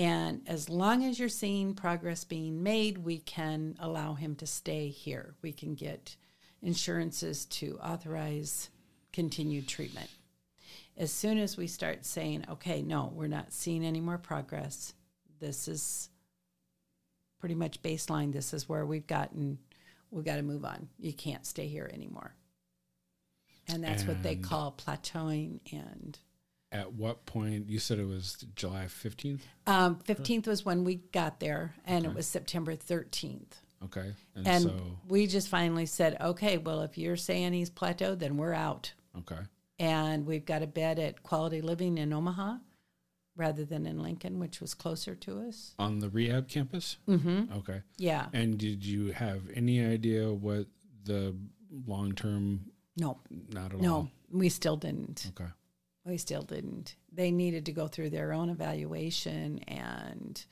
And 0.00 0.40
as 0.46 0.70
long 0.70 1.04
as 1.04 1.18
you're 1.18 1.28
seeing 1.28 1.74
progress 1.74 2.24
being 2.24 2.62
made, 2.62 2.96
we 2.96 3.18
can 3.18 3.76
allow 3.78 4.14
him 4.14 4.34
to 4.36 4.46
stay 4.46 4.88
here. 4.88 5.34
We 5.42 5.52
can 5.52 5.74
get 5.74 6.16
insurances 6.62 7.44
to 7.44 7.78
authorize 7.84 8.70
continued 9.12 9.68
treatment. 9.68 10.08
As 10.96 11.12
soon 11.12 11.36
as 11.36 11.58
we 11.58 11.66
start 11.66 12.06
saying, 12.06 12.46
okay, 12.50 12.80
no, 12.80 13.12
we're 13.14 13.26
not 13.26 13.52
seeing 13.52 13.84
any 13.84 14.00
more 14.00 14.16
progress, 14.16 14.94
this 15.38 15.68
is 15.68 16.08
pretty 17.38 17.54
much 17.54 17.82
baseline. 17.82 18.32
This 18.32 18.54
is 18.54 18.66
where 18.66 18.86
we've 18.86 19.06
gotten, 19.06 19.58
we've 20.10 20.24
got 20.24 20.36
to 20.36 20.42
move 20.42 20.64
on. 20.64 20.88
You 20.98 21.12
can't 21.12 21.44
stay 21.44 21.66
here 21.66 21.90
anymore. 21.92 22.34
And 23.68 23.84
that's 23.84 24.04
what 24.04 24.22
they 24.22 24.36
call 24.36 24.72
plateauing. 24.72 25.60
And 25.70 26.18
At 26.72 26.92
what 26.92 27.26
point? 27.26 27.68
You 27.68 27.78
said 27.80 27.98
it 27.98 28.06
was 28.06 28.44
July 28.54 28.84
15th? 28.86 29.40
um, 29.66 29.96
15th 30.06 30.46
was 30.46 30.64
when 30.64 30.84
we 30.84 30.96
got 31.12 31.40
there, 31.40 31.74
and 31.84 32.04
it 32.04 32.14
was 32.14 32.26
September 32.26 32.76
13th. 32.76 33.60
Okay. 33.84 34.12
And, 34.36 34.46
And 34.46 34.62
so, 34.64 34.76
we 35.08 35.26
just 35.26 35.48
finally 35.48 35.86
said, 35.86 36.16
okay, 36.20 36.58
well, 36.58 36.82
if 36.82 36.96
you're 36.98 37.16
saying 37.16 37.54
he's 37.54 37.70
plateaued, 37.70 38.18
then 38.20 38.36
we're 38.36 38.52
out. 38.52 38.92
okay. 39.18 39.40
and 39.78 40.26
we've 40.26 40.44
got 40.44 40.62
a 40.62 40.66
bed 40.66 40.98
at 40.98 41.22
Quality 41.22 41.60
Living 41.62 41.96
in 41.98 42.12
Omaha 42.12 42.58
rather 43.36 43.64
than 43.64 43.86
in 43.86 43.98
Lincoln, 44.02 44.38
which 44.38 44.60
was 44.60 44.74
closer 44.74 45.14
to 45.14 45.40
us. 45.48 45.74
On 45.78 45.98
the 45.98 46.10
rehab 46.10 46.46
campus? 46.48 46.98
Mm-hmm. 47.08 47.52
Okay. 47.58 47.80
Yeah. 47.96 48.26
And 48.34 48.58
did 48.58 48.84
you 48.84 49.12
have 49.12 49.40
any 49.54 49.82
idea 49.84 50.30
what 50.30 50.66
the 51.04 51.34
long 51.86 52.12
term? 52.12 52.66
No, 52.98 53.18
Not 53.50 53.72
at 53.72 53.80
no, 53.80 53.94
all. 53.94 54.02
No, 54.02 54.10
we 54.30 54.50
still 54.50 54.76
didn't. 54.76 55.30
Okay. 55.30 55.50
We 56.04 56.16
still 56.16 56.42
didn't. 56.42 56.96
They 57.12 57.30
needed 57.30 57.66
to 57.66 57.72
go 57.72 57.86
through 57.86 58.10
their 58.10 58.32
own 58.32 58.48
evaluation 58.48 59.60
and 59.68 60.42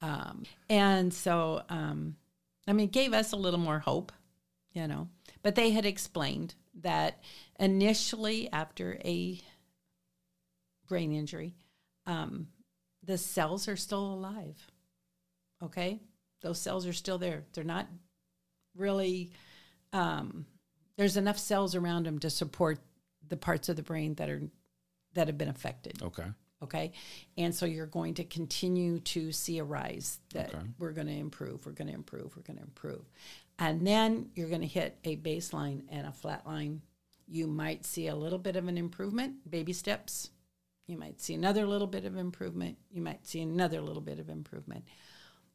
um, 0.00 0.42
and 0.68 1.14
so 1.14 1.62
um, 1.68 2.16
I 2.66 2.72
mean, 2.72 2.86
it 2.86 2.92
gave 2.92 3.12
us 3.12 3.32
a 3.32 3.36
little 3.36 3.60
more 3.60 3.78
hope, 3.78 4.12
you 4.72 4.86
know. 4.86 5.08
But 5.42 5.54
they 5.54 5.70
had 5.70 5.86
explained 5.86 6.54
that 6.80 7.22
initially 7.58 8.50
after 8.52 8.98
a 9.04 9.40
brain 10.88 11.12
injury, 11.12 11.54
um, 12.06 12.48
the 13.02 13.18
cells 13.18 13.68
are 13.68 13.76
still 13.76 14.14
alive. 14.14 14.70
Okay, 15.62 16.00
those 16.40 16.60
cells 16.60 16.86
are 16.86 16.92
still 16.92 17.18
there. 17.18 17.44
They're 17.52 17.64
not 17.64 17.86
really. 18.76 19.32
Um, 19.92 20.46
there's 20.96 21.16
enough 21.16 21.38
cells 21.38 21.74
around 21.74 22.06
them 22.06 22.18
to 22.20 22.30
support 22.30 22.78
the 23.28 23.36
parts 23.36 23.68
of 23.68 23.76
the 23.76 23.82
brain 23.82 24.14
that 24.14 24.28
are 24.28 24.42
that 25.14 25.26
have 25.28 25.38
been 25.38 25.48
affected. 25.48 26.02
Okay. 26.02 26.24
Okay. 26.62 26.92
And 27.36 27.54
so 27.54 27.66
you're 27.66 27.86
going 27.86 28.14
to 28.14 28.24
continue 28.24 29.00
to 29.00 29.32
see 29.32 29.58
a 29.58 29.64
rise 29.64 30.20
that 30.32 30.54
Okay. 30.54 30.64
we're 30.78 30.92
going 30.92 31.08
to 31.08 31.12
improve, 31.12 31.66
we're 31.66 31.72
going 31.72 31.88
to 31.88 31.94
improve, 31.94 32.36
we're 32.36 32.42
going 32.44 32.58
to 32.58 32.62
improve. 32.62 33.02
And 33.58 33.86
then 33.86 34.30
you're 34.34 34.48
going 34.48 34.60
to 34.60 34.66
hit 34.66 34.96
a 35.04 35.16
baseline 35.16 35.82
and 35.90 36.06
a 36.06 36.12
flat 36.12 36.46
line. 36.46 36.82
You 37.26 37.46
might 37.46 37.84
see 37.84 38.06
a 38.08 38.14
little 38.14 38.38
bit 38.38 38.56
of 38.56 38.68
an 38.68 38.78
improvement, 38.78 39.48
baby 39.50 39.72
steps. 39.72 40.30
You 40.86 40.98
might 40.98 41.20
see 41.20 41.34
another 41.34 41.66
little 41.66 41.86
bit 41.86 42.04
of 42.04 42.16
improvement. 42.16 42.78
You 42.90 43.02
might 43.02 43.26
see 43.26 43.40
another 43.40 43.80
little 43.80 44.02
bit 44.02 44.18
of 44.18 44.28
improvement, 44.28 44.84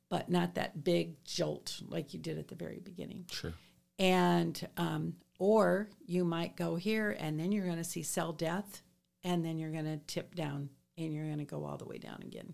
but 0.09 0.29
not 0.29 0.55
that 0.55 0.83
big 0.83 1.23
jolt 1.23 1.81
like 1.87 2.13
you 2.13 2.19
did 2.19 2.37
at 2.37 2.47
the 2.47 2.55
very 2.55 2.79
beginning 2.79 3.25
Sure. 3.31 3.53
and 3.99 4.67
um, 4.77 5.15
or 5.39 5.89
you 6.05 6.23
might 6.23 6.55
go 6.55 6.75
here 6.75 7.15
and 7.19 7.39
then 7.39 7.51
you're 7.51 7.65
going 7.65 7.77
to 7.77 7.83
see 7.83 8.03
cell 8.03 8.31
death 8.33 8.81
and 9.27 9.43
then 9.45 9.57
you're 9.59 9.71
going 9.71 9.85
to 9.85 9.97
tip 10.07 10.33
down 10.35 10.69
and 10.97 11.13
you're 11.13 11.25
going 11.25 11.37
to 11.37 11.43
go 11.45 11.65
all 11.65 11.77
the 11.77 11.85
way 11.85 11.97
down 11.97 12.19
again 12.23 12.53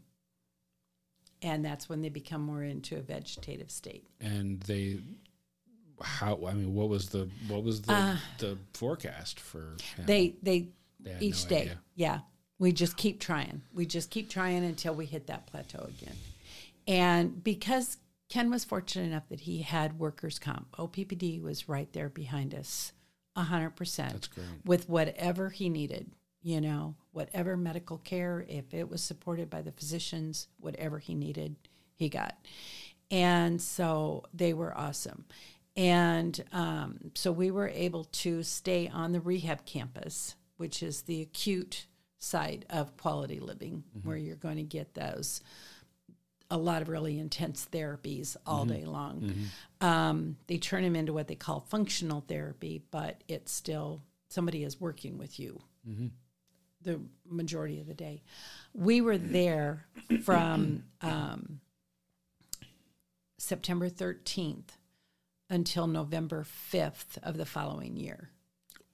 and 1.42 1.64
that's 1.64 1.90
when 1.90 2.02
they 2.02 2.10
become 2.10 2.42
more 2.42 2.64
into 2.64 2.96
a 2.98 3.02
vegetative 3.02 3.70
state 3.70 4.08
And 4.22 4.60
they, 4.62 5.00
how? 6.02 6.40
I 6.48 6.54
mean, 6.54 6.74
what 6.74 6.90
was 6.90 7.10
the 7.10 7.30
what 7.48 7.64
was 7.64 7.82
the 7.84 7.94
Uh, 7.94 8.18
the 8.40 8.58
forecast 8.74 9.40
for? 9.40 9.76
him? 9.96 10.06
they 10.06 10.36
they 10.42 10.70
They 11.00 11.18
each 11.20 11.44
no 11.46 11.50
day 11.50 11.62
idea. 11.62 11.80
yeah 11.96 12.20
we 12.60 12.72
just 12.72 12.98
keep 12.98 13.20
trying 13.20 13.62
we 13.74 13.86
just 13.86 14.10
keep 14.10 14.30
trying 14.30 14.64
until 14.64 14.94
we 14.96 15.06
hit 15.06 15.28
that 15.28 15.48
plateau 15.48 15.84
again 15.98 16.16
and 16.88 17.44
because 17.44 17.98
ken 18.30 18.50
was 18.50 18.64
fortunate 18.66 19.06
enough 19.06 19.28
that 19.30 19.42
he 19.42 19.62
had 19.62 20.00
workers 20.00 20.40
comp 20.40 20.72
oppd 20.78 21.42
was 21.42 21.68
right 21.70 21.92
there 21.94 22.10
behind 22.10 22.54
us 22.56 22.94
100% 23.38 23.96
That's 23.96 24.28
great. 24.28 24.46
with 24.64 24.88
whatever 24.88 25.50
he 25.50 25.68
needed, 25.68 26.12
you 26.44 26.60
know, 26.62 26.96
whatever 27.14 27.56
medical 27.56 27.98
care, 27.98 28.46
if 28.48 28.74
it 28.74 28.90
was 28.90 29.02
supported 29.02 29.50
by 29.50 29.62
the 29.62 29.72
physicians, 29.72 30.48
whatever 30.60 31.00
he 31.00 31.16
needed, 31.16 31.56
he 31.96 32.10
got. 32.10 32.36
And 33.10 33.62
so 33.62 34.26
they 34.34 34.54
were 34.54 34.78
awesome. 34.78 35.26
And 35.76 36.44
um, 36.52 37.12
so 37.16 37.32
we 37.32 37.50
were 37.50 37.70
able 37.70 38.04
to 38.06 38.44
stay 38.44 38.90
on 38.94 39.12
the 39.14 39.22
rehab 39.22 39.66
campus, 39.66 40.36
which 40.58 40.84
is 40.84 41.04
the 41.04 41.22
acute 41.22 41.88
side 42.20 42.66
of 42.70 42.96
quality 42.98 43.40
living, 43.40 43.84
where 44.04 44.18
you're 44.18 44.36
going 44.36 44.58
to 44.58 44.64
get 44.64 44.94
those 44.94 45.42
a 46.52 46.58
lot 46.58 46.82
of 46.84 46.90
really 46.90 47.18
intense 47.20 47.68
therapies 47.72 48.36
all 48.46 48.66
day 48.66 48.86
long. 48.86 49.34
Um, 49.82 50.38
they 50.48 50.58
turn 50.58 50.84
them 50.84 50.96
into 50.96 51.14
what 51.14 51.28
they 51.28 51.36
call 51.36 51.66
functional 51.70 52.22
therapy, 52.28 52.84
but 52.92 53.24
it's 53.28 53.52
still 53.52 54.04
somebody 54.30 54.64
is 54.64 54.80
working 54.80 55.18
with 55.18 55.40
you 55.40 55.62
the 56.84 57.00
majority 57.30 57.80
of 57.80 57.88
the 57.88 57.94
day. 57.94 58.22
We 58.74 59.02
were 59.02 59.18
there 59.18 59.86
from 60.24 60.84
um, 61.02 61.60
September 63.38 63.90
13th 63.90 64.78
until 65.50 65.88
November 65.88 66.46
5th 66.72 67.18
of 67.22 67.38
the 67.38 67.46
following 67.46 67.96
year. 67.96 68.30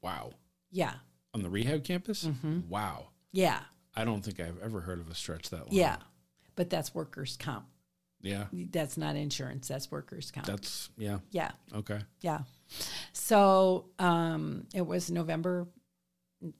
Wow. 0.02 0.32
Yeah. 0.71 0.93
On 1.34 1.41
the 1.43 1.49
rehab 1.49 1.84
campus? 1.84 2.25
Mm-hmm. 2.25 2.69
Wow. 2.69 3.08
Yeah. 3.32 3.60
I 3.95 4.06
don't 4.06 4.21
think 4.21 4.39
I've 4.39 4.62
ever 4.62 4.82
heard 4.82 4.99
of 4.99 5.10
a 5.10 5.15
stretch 5.15 5.49
that 5.49 5.67
long. 5.67 5.67
Yeah. 5.71 5.97
But 6.56 6.69
that's 6.69 6.93
workers' 6.93 7.38
comp. 7.38 7.65
Yeah. 8.21 8.45
That's 8.52 8.97
not 8.97 9.15
insurance. 9.15 9.67
That's 9.67 9.89
workers' 9.91 10.32
comp. 10.32 10.47
That's 10.47 10.89
yeah. 10.97 11.19
yeah. 11.32 11.52
Okay. 11.73 11.99
Yeah. 12.21 12.39
So 13.13 13.86
um, 13.97 14.65
it 14.73 14.86
was 14.86 15.10
November 15.10 15.67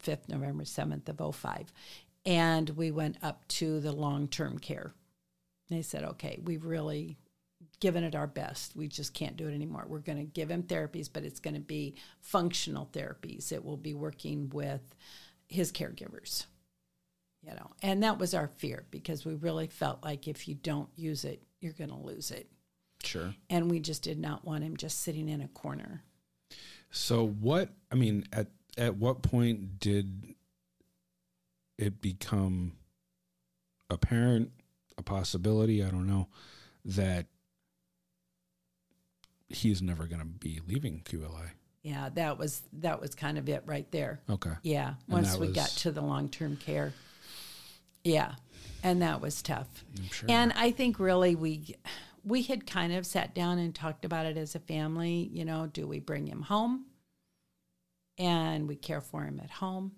5th, 0.04 0.28
November 0.28 0.64
7th 0.64 1.08
of 1.10 1.36
05. 1.36 1.72
And 2.26 2.70
we 2.72 2.92
went 2.92 3.18
up 3.24 3.48
to 3.50 3.80
the 3.80 3.92
long 3.92 4.28
term 4.28 4.60
care. 4.60 4.94
They 5.70 5.82
said, 5.82 6.04
okay, 6.04 6.40
we've 6.44 6.66
really 6.66 7.18
given 7.80 8.04
it 8.04 8.16
our 8.16 8.28
best. 8.28 8.76
We 8.76 8.88
just 8.88 9.14
can't 9.14 9.38
do 9.38 9.48
it 9.48 9.54
anymore. 9.54 9.86
We're 9.88 10.00
going 10.00 10.18
to 10.18 10.24
give 10.24 10.50
him 10.50 10.64
therapies, 10.64 11.10
but 11.12 11.24
it's 11.24 11.40
going 11.40 11.54
to 11.54 11.60
be 11.60 11.96
functional 12.22 12.90
therapies. 12.92 13.52
It 13.52 13.64
will 13.64 13.78
be 13.78 13.94
working 13.94 14.50
with 14.50 14.82
his 15.48 15.72
caregivers. 15.72 16.46
You 17.42 17.52
know, 17.52 17.72
and 17.82 18.04
that 18.04 18.20
was 18.20 18.34
our 18.34 18.50
fear 18.58 18.86
because 18.92 19.24
we 19.24 19.34
really 19.36 19.68
felt 19.68 20.04
like 20.04 20.28
if 20.28 20.48
you 20.48 20.56
don't 20.56 20.90
use 20.98 21.24
it, 21.24 21.42
you're 21.62 21.72
going 21.72 21.90
to 21.90 21.96
lose 21.96 22.32
it. 22.32 22.50
Sure. 23.02 23.34
And 23.50 23.72
we 23.72 23.80
just 23.80 24.04
did 24.04 24.20
not 24.20 24.44
want 24.44 24.64
him 24.64 24.76
just 24.76 25.02
sitting 25.02 25.30
in 25.30 25.42
a 25.42 25.48
corner. 25.48 26.04
So 26.92 27.28
what 27.28 27.70
I 27.92 27.96
mean 27.96 28.26
at 28.34 28.48
at 28.80 28.96
what 28.96 29.22
point 29.22 29.80
did 29.80 30.36
it 31.78 32.02
become 32.02 32.74
apparent 33.90 34.52
a 34.98 35.04
possibility, 35.04 35.84
I 35.84 35.90
don't 35.90 36.08
know, 36.08 36.28
that 36.86 37.28
he's 39.50 39.82
never 39.82 40.06
going 40.06 40.20
to 40.20 40.26
be 40.26 40.62
leaving 40.68 41.02
QLI? 41.04 41.52
Yeah, 41.84 42.10
that 42.16 42.38
was 42.38 42.62
that 42.74 43.00
was 43.00 43.16
kind 43.16 43.38
of 43.38 43.48
it 43.48 43.64
right 43.66 43.90
there. 43.92 44.20
Okay. 44.30 44.52
Yeah, 44.64 44.96
once 45.08 45.38
we 45.38 45.48
got 45.48 45.70
to 45.70 45.92
the 45.92 46.02
long 46.02 46.30
term 46.30 46.58
care. 46.58 46.94
Yeah, 48.04 48.34
and 48.84 49.02
that 49.02 49.22
was 49.22 49.42
tough. 49.42 49.68
Sure. 50.12 50.30
And 50.30 50.52
I 50.56 50.72
think 50.72 51.00
really 51.00 51.36
we 51.36 51.76
we 52.26 52.44
had 52.44 52.68
kind 52.68 52.94
of 52.94 53.06
sat 53.06 53.34
down 53.34 53.60
and 53.60 53.74
talked 53.74 54.04
about 54.04 54.26
it 54.26 54.38
as 54.38 54.56
a 54.56 54.60
family. 54.60 55.30
You 55.32 55.46
know, 55.46 55.68
do 55.68 55.88
we 55.88 56.00
bring 56.00 56.28
him 56.28 56.42
home? 56.44 56.86
And 58.20 58.68
we 58.68 58.76
care 58.76 59.02
for 59.02 59.24
him 59.24 59.40
at 59.42 59.50
home, 59.50 59.94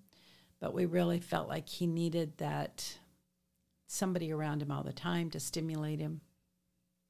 but 0.60 0.74
we 0.74 0.86
really 0.86 1.20
felt 1.20 1.50
like 1.50 1.68
he 1.68 1.88
needed 1.88 2.38
that 2.38 2.98
somebody 3.88 4.32
around 4.32 4.62
him 4.62 4.72
all 4.72 4.84
the 4.84 4.94
time 4.94 5.32
to 5.32 5.40
stimulate 5.40 6.00
him. 6.00 6.22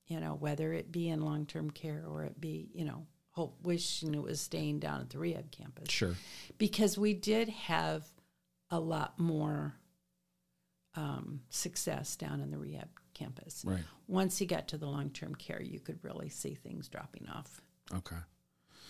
You 0.08 0.20
know, 0.20 0.36
whether 0.36 0.74
it 0.74 0.92
be 0.92 1.10
in 1.10 1.22
long 1.22 1.46
term 1.46 1.70
care 1.70 2.04
or 2.08 2.24
it 2.24 2.40
be 2.40 2.70
you 2.74 2.86
know 2.86 3.06
hope 3.32 3.58
wishing 3.64 4.14
it 4.14 4.22
was 4.22 4.42
staying 4.42 4.80
down 4.80 5.02
at 5.02 5.10
the 5.10 5.18
rehab 5.18 5.52
campus 5.52 5.90
sure. 5.90 6.16
because 6.58 6.98
we 6.98 7.14
did 7.14 7.48
have 7.48 8.06
a 8.70 8.80
lot 8.80 9.18
more 9.18 9.74
um, 10.96 11.42
success 11.50 12.16
down 12.16 12.42
in 12.42 12.52
the 12.52 12.58
rehab 12.58 12.90
campus. 13.14 13.64
Right. 13.66 13.84
Once 14.08 14.38
he 14.38 14.46
got 14.46 14.68
to 14.70 14.78
the 14.78 14.88
long 14.88 15.10
term 15.10 15.36
care, 15.36 15.62
you 15.62 15.80
could 15.80 16.00
really 16.04 16.30
see 16.30 16.56
things 16.56 16.88
dropping 16.88 17.28
off. 17.30 17.62
Okay. 17.94 18.18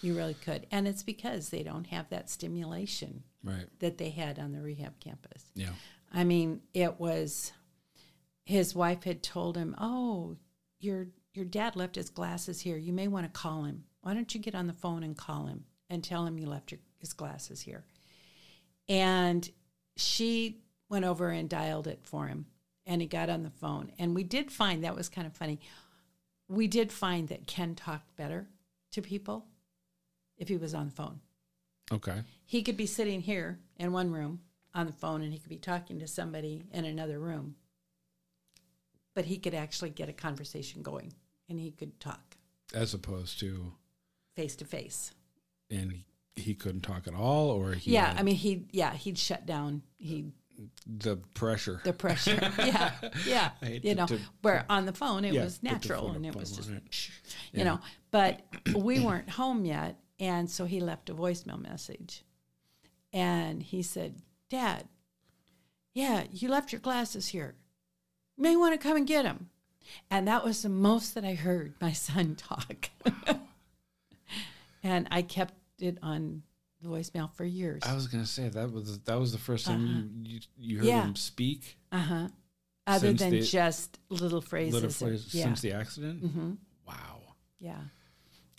You 0.02 0.16
really 0.16 0.34
could. 0.34 0.68
And 0.72 0.88
it's 0.88 1.04
because 1.04 1.50
they 1.50 1.64
don't 1.64 1.88
have 1.88 2.10
that 2.10 2.30
stimulation 2.30 3.24
Right. 3.44 3.68
that 3.80 3.98
they 3.98 4.10
had 4.10 4.40
on 4.40 4.52
the 4.52 4.62
rehab 4.62 5.00
campus. 5.00 5.46
Yeah. 5.56 5.74
I 6.12 6.24
mean, 6.24 6.62
it 6.74 7.00
was 7.00 7.52
his 8.46 8.76
wife 8.76 9.04
had 9.04 9.24
told 9.24 9.56
him, 9.56 9.76
"Oh, 9.78 10.38
your 10.80 11.08
your 11.34 11.46
dad 11.46 11.76
left 11.76 11.96
his 11.96 12.10
glasses 12.10 12.62
here. 12.62 12.78
You 12.78 12.92
may 12.92 13.08
want 13.08 13.26
to 13.26 13.40
call 13.40 13.64
him. 13.64 13.86
Why 14.02 14.14
don't 14.14 14.34
you 14.34 14.42
get 14.42 14.56
on 14.56 14.68
the 14.68 14.74
phone 14.74 15.04
and 15.04 15.16
call 15.18 15.46
him 15.46 15.66
and 15.90 16.04
tell 16.04 16.26
him 16.26 16.38
you 16.38 16.46
left 16.48 16.72
your, 16.72 16.80
his 17.00 17.14
glasses 17.14 17.62
here?" 17.62 17.86
And 18.90 19.50
she 19.96 20.62
went 20.90 21.06
over 21.06 21.30
and 21.30 21.50
dialed 21.50 21.88
it 21.88 22.00
for 22.04 22.28
him, 22.28 22.48
and 22.86 23.02
he 23.02 23.08
got 23.08 23.30
on 23.30 23.44
the 23.44 23.50
phone. 23.52 23.92
And 23.98 24.14
we 24.14 24.24
did 24.24 24.52
find 24.52 24.84
that 24.84 24.96
was 24.96 25.08
kind 25.08 25.28
of 25.28 25.34
funny. 25.34 25.60
We 26.50 26.68
did 26.68 26.92
find 26.92 27.30
that 27.30 27.48
Ken 27.48 27.76
talked 27.76 28.16
better 28.18 28.50
to 28.92 29.02
people 29.02 29.48
if 30.42 30.50
he 30.50 30.58
was 30.58 30.74
on 30.74 30.88
the 30.88 30.92
phone 30.92 31.22
Okay. 31.94 32.22
he 32.46 32.62
could 32.64 32.76
be 32.78 32.86
sitting 32.86 33.22
here 33.22 33.60
in 33.78 33.94
one 33.94 34.12
room 34.12 34.42
on 34.74 34.86
the 34.88 34.92
phone 34.94 35.22
and 35.22 35.32
he 35.32 35.40
could 35.40 35.50
be 35.50 35.58
talking 35.58 36.00
to 36.00 36.08
somebody 36.08 36.64
in 36.74 36.84
another 36.86 37.18
room 37.20 37.56
but 39.14 39.26
he 39.26 39.38
could 39.38 39.54
actually 39.54 39.90
get 39.90 40.10
a 40.10 40.14
conversation 40.14 40.82
going 40.82 41.14
and 41.50 41.60
he 41.60 41.72
could 41.72 42.00
talk 42.00 42.36
As 42.74 42.94
opposed 42.94 43.40
to 43.42 43.74
face 44.36 44.56
to 44.58 44.66
face 44.66 45.12
and 45.70 46.04
he 46.36 46.54
couldn't 46.56 46.82
talk 46.82 47.08
at 47.08 47.14
all, 47.14 47.50
or 47.52 47.74
he 47.74 47.92
yeah, 47.92 48.08
had 48.12 48.20
I 48.20 48.24
mean, 48.24 48.36
he 48.36 48.66
yeah 48.72 48.94
he'd 48.94 49.18
shut 49.18 49.46
down. 49.46 49.84
He 49.98 50.32
the 50.88 51.18
pressure. 51.34 51.82
the 51.84 51.92
pressure. 51.94 52.40
yeah, 52.60 52.92
yeah. 53.28 53.52
You 53.62 53.80
to- 53.82 53.96
know, 53.96 54.06
to- 54.08 54.20
where 54.42 54.66
on 54.70 54.86
the 54.86 54.94
phone 54.94 55.26
it 55.26 55.34
Yeah, 55.34 55.44
was 55.44 55.62
natural 55.62 56.12
and 56.12 56.26
it 56.26 56.34
was 56.36 56.52
just, 56.56 56.70
it. 56.70 56.84
you 57.52 57.60
Yeah. 57.60 57.64
know. 57.66 57.80
But 58.12 58.42
we 58.76 59.00
weren't 59.02 59.30
home 59.30 59.66
yet, 59.66 59.98
and 60.22 60.50
so 60.50 60.64
he 60.66 60.80
left 60.80 61.10
a 61.10 61.14
voicemail 61.14 61.60
message, 61.62 62.24
and 63.12 63.62
he 63.62 63.82
said, 63.82 64.22
"Dad, 64.50 64.88
yeah, 65.94 66.24
you 66.32 66.48
left 66.48 66.72
your 66.72 66.80
glasses 66.80 67.28
here. 67.30 67.56
You 68.38 68.44
may 68.44 68.56
want 68.56 68.74
to 68.74 68.78
come 68.88 68.96
and 68.96 69.06
get 69.08 69.24
them." 69.24 69.50
And 70.10 70.28
that 70.28 70.46
was 70.46 70.62
the 70.62 70.70
most 70.70 71.16
that 71.16 71.26
I 71.26 71.34
heard 71.34 71.74
my 71.82 71.92
son 72.08 72.36
talk. 72.36 72.90
and 74.84 75.08
I 75.12 75.22
kept 75.22 75.54
it 75.80 75.98
on 76.02 76.44
the 76.82 76.90
voicemail 76.90 77.32
for 77.34 77.44
years. 77.46 77.82
I 77.86 77.94
was 77.94 78.08
gonna 78.08 78.26
say 78.26 78.48
that 78.50 78.72
was 78.72 79.00
that 79.00 79.20
was 79.20 79.32
the 79.32 79.38
first 79.38 79.66
time 79.66 80.24
you, 80.26 80.36
you 80.36 80.40
you 80.58 80.78
heard 80.78 80.88
Uh-huh. 80.88 80.98
Yeah. 80.98 81.04
him 81.04 81.16
speak. 81.16 81.78
Uh 81.92 81.98
huh. 82.00 82.28
Other 82.88 83.14
than 83.14 83.32
the- 83.32 83.42
just 83.42 84.00
little 84.10 84.42
phrases. 84.42 84.74
Little 84.74 84.90
or- 84.90 84.94
phrase 84.94 85.34
yeah. 85.34 85.44
since 85.44 85.62
the 85.62 85.74
accident. 85.74 86.22
hmm 86.24 86.54
Wow. 86.88 87.22
Yeah. 87.60 87.80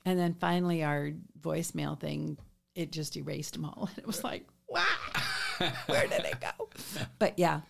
And 0.05 0.19
then 0.19 0.35
finally, 0.35 0.83
our 0.83 1.13
voicemail 1.41 1.99
thing, 1.99 2.39
it 2.75 2.93
just 2.93 3.17
erased 3.17 3.55
them 3.55 3.65
all. 3.65 3.89
And 3.97 3.99
it 3.99 4.07
was 4.07 4.25
like, 4.25 4.47
wow, 4.69 4.85
where 5.87 6.07
did 6.07 6.25
it 6.25 6.41
go? 6.41 6.69
But 7.19 7.39
yeah, 7.39 7.61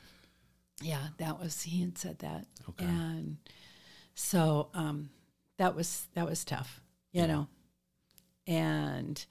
yeah, 0.80 1.08
that 1.18 1.38
was, 1.38 1.62
he 1.62 1.80
had 1.82 1.98
said 1.98 2.18
that. 2.20 2.46
Okay. 2.68 2.84
And 2.84 3.36
so 4.14 4.68
um, 4.74 5.10
that 5.58 5.76
was, 5.76 6.08
that 6.14 6.28
was 6.28 6.44
tough, 6.44 6.80
you 7.12 7.26
know. 7.26 7.48
And, 8.46 9.24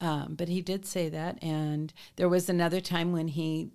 um, 0.00 0.34
but 0.36 0.48
he 0.48 0.62
did 0.62 0.86
say 0.86 1.08
that. 1.10 1.42
And 1.42 1.92
there 2.16 2.28
was 2.28 2.48
another 2.48 2.80
time 2.80 3.12
when 3.12 3.28
he, 3.28 3.70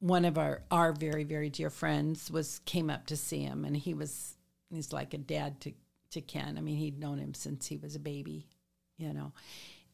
one 0.00 0.24
of 0.24 0.38
our, 0.38 0.62
our 0.70 0.92
very, 0.92 1.24
very 1.24 1.50
dear 1.50 1.70
friends 1.70 2.30
was, 2.30 2.60
came 2.64 2.90
up 2.90 3.06
to 3.06 3.16
see 3.16 3.42
him 3.42 3.64
and 3.64 3.76
he 3.76 3.94
was, 3.94 4.36
he's 4.70 4.92
like 4.92 5.14
a 5.14 5.18
dad 5.18 5.60
to, 5.62 5.72
to 6.14 6.20
Ken. 6.20 6.56
I 6.58 6.60
mean, 6.60 6.76
he'd 6.76 6.98
known 6.98 7.18
him 7.18 7.34
since 7.34 7.66
he 7.66 7.76
was 7.76 7.94
a 7.94 8.00
baby, 8.00 8.48
you 8.96 9.12
know. 9.12 9.32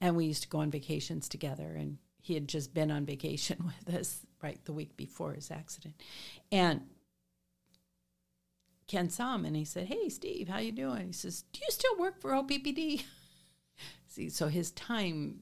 And 0.00 0.16
we 0.16 0.26
used 0.26 0.42
to 0.42 0.48
go 0.48 0.58
on 0.58 0.70
vacations 0.70 1.28
together 1.28 1.74
and 1.76 1.98
he 2.22 2.34
had 2.34 2.48
just 2.48 2.72
been 2.72 2.90
on 2.90 3.04
vacation 3.04 3.70
with 3.86 3.94
us 3.94 4.20
right 4.42 4.64
the 4.64 4.72
week 4.72 4.96
before 4.96 5.32
his 5.32 5.50
accident. 5.50 5.94
And 6.52 6.82
Ken 8.86 9.10
saw 9.10 9.34
him 9.34 9.44
and 9.44 9.56
he 9.56 9.64
said, 9.64 9.86
"Hey, 9.86 10.08
Steve, 10.08 10.48
how 10.48 10.58
you 10.58 10.72
doing?" 10.72 11.08
He 11.08 11.12
says, 11.12 11.44
"Do 11.52 11.60
you 11.60 11.70
still 11.70 11.96
work 11.98 12.20
for 12.20 12.32
OPPD?" 12.32 13.04
See, 14.08 14.28
so 14.28 14.48
his 14.48 14.72
time 14.72 15.40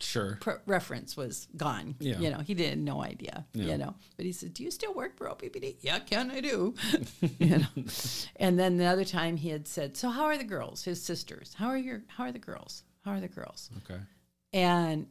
Sure. 0.00 0.38
pre- 0.40 0.54
reference 0.66 1.16
was 1.16 1.46
gone. 1.56 1.94
Yeah. 2.00 2.18
You 2.18 2.30
know, 2.30 2.38
he 2.38 2.54
didn't 2.54 2.84
no 2.84 3.02
idea. 3.02 3.46
Yeah. 3.52 3.66
You 3.66 3.78
know, 3.78 3.94
but 4.16 4.24
he 4.26 4.32
said, 4.32 4.54
"Do 4.54 4.64
you 4.64 4.70
still 4.70 4.94
work 4.94 5.16
for 5.16 5.28
OPPD?" 5.28 5.76
Yeah, 5.80 5.98
can 5.98 6.30
I 6.30 6.40
do. 6.40 6.74
you 7.38 7.58
know, 7.58 7.84
and 8.36 8.58
then 8.58 8.76
the 8.78 8.86
other 8.86 9.04
time 9.04 9.36
he 9.36 9.50
had 9.50 9.68
said, 9.68 9.96
"So 9.96 10.10
how 10.10 10.24
are 10.24 10.38
the 10.38 10.44
girls? 10.44 10.82
His 10.84 11.02
sisters? 11.02 11.54
How 11.54 11.68
are 11.68 11.76
your? 11.78 12.02
How 12.08 12.24
are 12.24 12.32
the 12.32 12.38
girls? 12.38 12.82
How 13.04 13.12
are 13.12 13.20
the 13.20 13.28
girls?" 13.28 13.70
Okay. 13.84 14.00
And 14.52 15.06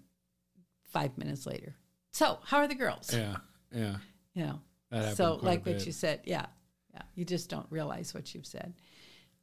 five 0.92 1.18
minutes 1.18 1.46
later, 1.46 1.76
so 2.12 2.40
how 2.44 2.58
are 2.58 2.68
the 2.68 2.76
girls? 2.76 3.14
Yeah. 3.14 3.38
Yeah. 3.74 3.98
You 4.34 4.44
know, 4.46 4.60
That 4.92 5.18
so 5.18 5.36
like 5.42 5.66
what 5.66 5.86
you 5.86 5.92
said, 5.92 6.22
yeah, 6.26 6.48
yeah. 6.94 7.02
You 7.16 7.26
just 7.26 7.50
don't 7.50 7.68
realize 7.70 8.14
what 8.14 8.34
you've 8.34 8.46
said. 8.48 8.74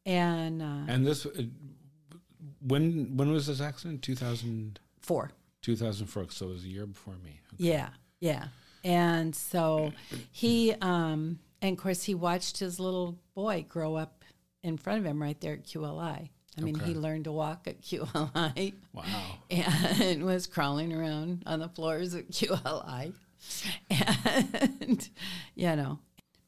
And 0.05 0.63
uh, 0.63 0.85
And 0.93 1.07
this, 1.07 1.27
uh, 1.27 1.31
when 2.61 3.17
when 3.17 3.31
was 3.31 3.47
this 3.47 3.61
accident? 3.61 4.03
2000, 4.03 4.81
four. 5.07 5.31
2004. 5.63 6.31
So 6.31 6.47
it 6.47 6.49
was 6.51 6.65
a 6.65 6.69
year 6.69 6.87
before 6.87 7.15
me. 7.25 7.41
Okay. 7.55 7.65
Yeah, 7.71 7.89
yeah. 8.21 8.49
And 8.85 9.35
so 9.35 9.93
he, 10.31 10.73
um, 10.81 11.39
and 11.63 11.77
of 11.77 11.83
course, 11.83 12.05
he 12.05 12.15
watched 12.15 12.59
his 12.59 12.79
little 12.79 13.19
boy 13.35 13.65
grow 13.69 13.97
up 13.97 14.25
in 14.63 14.77
front 14.77 15.01
of 15.01 15.05
him 15.07 15.21
right 15.21 15.41
there 15.41 15.55
at 15.55 15.65
QLI. 15.65 16.29
I 16.59 16.61
mean, 16.61 16.77
Okay. 16.77 16.87
he 16.87 16.95
learned 16.95 17.25
to 17.25 17.33
walk 17.33 17.67
at 17.67 17.83
QLI 17.83 18.75
Wow. 18.93 19.39
and 19.51 20.25
was 20.25 20.47
crawling 20.47 20.93
around 20.93 21.43
on 21.47 21.59
the 21.59 21.69
floors 21.69 22.15
at 22.15 22.29
QLI. 22.31 23.13
And, 23.91 25.09
you 25.55 25.77
know, 25.77 25.99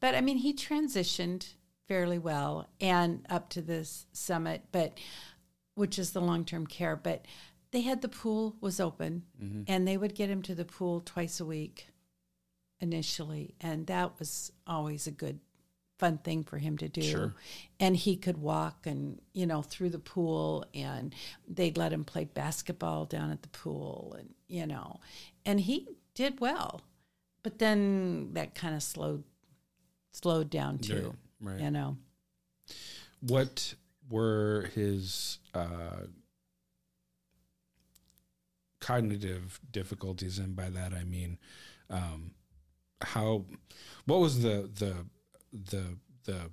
but 0.00 0.14
I 0.14 0.20
mean, 0.20 0.38
he 0.38 0.54
transitioned 0.54 1.54
fairly 1.88 2.18
well 2.18 2.68
and 2.80 3.26
up 3.28 3.48
to 3.50 3.62
this 3.62 4.06
summit, 4.12 4.62
but 4.72 4.98
which 5.74 5.98
is 5.98 6.12
the 6.12 6.20
long 6.20 6.44
term 6.44 6.66
care. 6.66 6.96
But 6.96 7.24
they 7.70 7.83
had 7.83 8.02
the 8.02 8.09
pool 8.09 8.57
was 8.61 8.81
open 8.81 9.24
Mm-hmm. 9.42 9.62
and 9.68 9.87
they 9.87 9.96
would 9.96 10.14
get 10.14 10.31
him 10.31 10.42
to 10.42 10.54
the 10.54 10.64
pool 10.64 11.00
twice 11.00 11.40
a 11.40 11.44
week 11.44 11.88
initially. 12.81 13.54
And 13.61 13.87
that 13.87 14.18
was 14.18 14.52
always 14.66 15.07
a 15.07 15.11
good, 15.11 15.40
fun 15.98 16.18
thing 16.18 16.44
for 16.44 16.59
him 16.59 16.78
to 16.78 16.88
do. 16.88 17.02
Sure. 17.02 17.35
And 17.81 17.96
he 17.96 18.16
could 18.16 18.38
walk 18.38 18.87
and, 18.87 19.20
you 19.33 19.46
know, 19.46 19.62
through 19.62 19.90
the 19.90 19.98
pool 19.98 20.64
and 20.72 21.14
they'd 21.46 21.76
let 21.76 21.92
him 21.92 22.04
play 22.04 22.24
basketball 22.24 23.04
down 23.04 23.31
at 23.31 23.42
the 23.42 23.48
pool 23.48 24.14
and, 24.18 24.35
you 24.46 24.66
know, 24.66 25.00
and 25.44 25.61
he 25.61 25.88
did 26.14 26.40
well. 26.40 26.83
But 27.42 27.59
then 27.59 28.31
that 28.35 28.54
kind 28.54 28.74
of 28.74 28.83
slowed 28.83 29.24
slowed 30.12 30.50
down 30.50 30.78
too. 30.78 31.14
Right. 31.40 31.61
You 31.61 31.70
know. 31.70 31.96
What 33.20 33.74
were 34.11 34.70
his 34.74 35.38
uh, 35.54 36.07
cognitive 38.88 39.61
difficulties, 39.70 40.38
and 40.38 40.57
by 40.57 40.70
that 40.70 40.94
I 40.94 41.05
mean, 41.05 41.38
um, 41.90 42.33
how? 43.03 43.44
What 44.07 44.20
was 44.20 44.42
the 44.42 44.70
the 44.74 45.07
the 45.53 45.96
the 46.24 46.51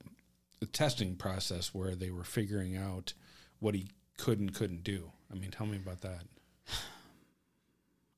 the 0.60 0.66
testing 0.66 1.16
process 1.16 1.74
where 1.74 1.96
they 1.96 2.12
were 2.12 2.24
figuring 2.26 2.76
out 2.76 3.14
what 3.60 3.74
he 3.74 3.88
could 4.18 4.40
and 4.40 4.54
couldn't 4.54 4.84
do? 4.84 5.12
I 5.32 5.36
mean, 5.36 5.52
tell 5.52 5.66
me 5.66 5.78
about 5.78 6.02
that. 6.02 6.24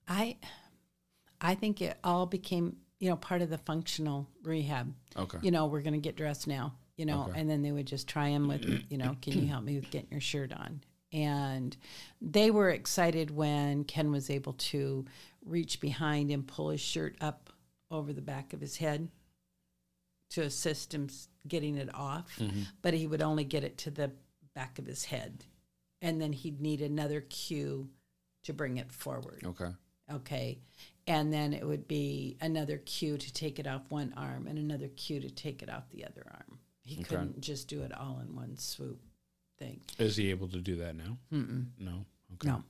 I 0.08 0.38
I 1.40 1.54
think 1.56 1.82
it 1.82 1.98
all 2.04 2.26
became, 2.26 2.78
you 3.00 3.10
know, 3.10 3.16
part 3.18 3.42
of 3.42 3.50
the 3.50 3.58
functional 3.60 4.28
rehab. 4.44 4.94
Okay. 5.16 5.38
You 5.42 5.52
know, 5.52 5.68
we're 5.68 5.82
going 5.82 5.94
to 5.94 6.00
get 6.00 6.16
dressed 6.16 6.48
now, 6.48 6.74
you 6.96 7.06
know, 7.06 7.28
Okay. 7.30 7.40
and 7.40 7.48
then 7.50 7.62
they 7.62 7.72
would 7.72 7.86
just 7.86 8.08
try 8.08 8.30
him 8.30 8.48
with, 8.48 8.66
you 8.90 8.98
know, 8.98 9.16
can 9.22 9.34
you 9.40 9.48
help 9.48 9.64
me 9.64 9.76
with 9.76 9.92
getting 9.92 10.10
your 10.12 10.22
shirt 10.22 10.52
on? 10.54 10.82
And 11.13 11.76
they 12.22 12.52
were 12.52 12.70
excited 12.70 13.32
when 13.32 13.84
Ken 13.86 14.12
was 14.12 14.30
able 14.30 14.54
to 14.54 15.06
reach 15.46 15.80
behind 15.80 16.32
and 16.32 16.46
pull 16.46 16.70
his 16.70 16.82
shirt 16.82 17.15
up 17.22 17.50
over 17.89 18.12
the 18.12 18.22
back 18.22 18.52
of 18.54 18.60
his 18.60 18.78
head 18.78 19.08
to 20.32 20.41
assist 20.41 20.93
him 20.93 21.08
getting 21.48 21.78
it 21.78 21.93
off, 21.96 22.36
Mm-hmm. 22.38 22.63
but 22.82 22.93
he 22.93 23.08
would 23.08 23.22
only 23.22 23.46
get 23.46 23.63
it 23.63 23.78
to 23.80 23.91
the 23.91 24.12
back 24.54 24.78
of 24.80 24.86
his 24.86 25.06
head. 25.06 25.46
And 26.02 26.22
then 26.22 26.34
he'd 26.34 26.60
need 26.60 26.82
another 26.82 27.22
cue 27.22 27.89
to 28.43 28.54
bring 28.54 28.78
it 28.78 28.91
forward. 28.91 29.41
Okay. 29.46 29.70
Okay. 30.12 30.60
And 31.08 31.32
then 31.32 31.54
it 31.54 31.65
would 31.65 31.88
be 31.88 32.36
another 32.41 32.78
cue 32.80 33.17
to 33.17 33.34
take 33.34 33.60
it 33.60 33.67
off 33.67 33.84
one 33.89 34.13
arm 34.17 34.48
and 34.48 34.60
another 34.60 34.89
cue 34.89 35.22
to 35.22 35.30
take 35.30 35.63
it 35.63 35.70
off 35.70 35.89
the 35.89 36.06
other 36.06 36.24
arm. 36.30 36.60
He 36.84 36.96
Okay. 36.96 37.04
couldn't 37.06 37.39
just 37.41 37.70
do 37.70 37.82
it 37.84 37.93
all 37.98 38.20
in 38.22 38.36
one 38.36 38.58
swoop 38.58 39.02
thing. 39.58 39.80
Is 39.98 40.15
he 40.17 40.30
able 40.30 40.48
to 40.50 40.60
do 40.60 40.76
that 40.78 40.96
now? 40.96 41.17
Mm-mm. 41.34 41.65
No. 41.80 42.06
Okay. 42.36 42.48
No, 42.50 42.63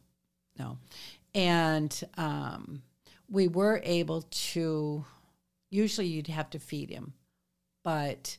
no. 0.58 0.78
And 1.36 2.04
um, 2.18 2.82
we 3.30 3.48
were 3.48 3.82
able 3.84 4.22
to, 4.24 5.06
usually 5.70 6.08
you'd 6.08 6.28
have 6.28 6.50
to 6.52 6.60
feed 6.60 6.90
him, 6.90 7.14
but 7.84 8.38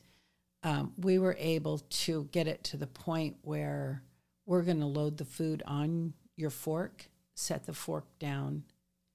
um, 0.63 0.93
we 0.97 1.19
were 1.19 1.35
able 1.39 1.79
to 1.89 2.27
get 2.31 2.47
it 2.47 2.63
to 2.65 2.77
the 2.77 2.87
point 2.87 3.37
where 3.43 4.01
we're 4.45 4.63
going 4.63 4.79
to 4.79 4.85
load 4.85 5.17
the 5.17 5.25
food 5.25 5.63
on 5.65 6.13
your 6.35 6.49
fork, 6.49 7.05
set 7.35 7.65
the 7.65 7.73
fork 7.73 8.05
down, 8.19 8.63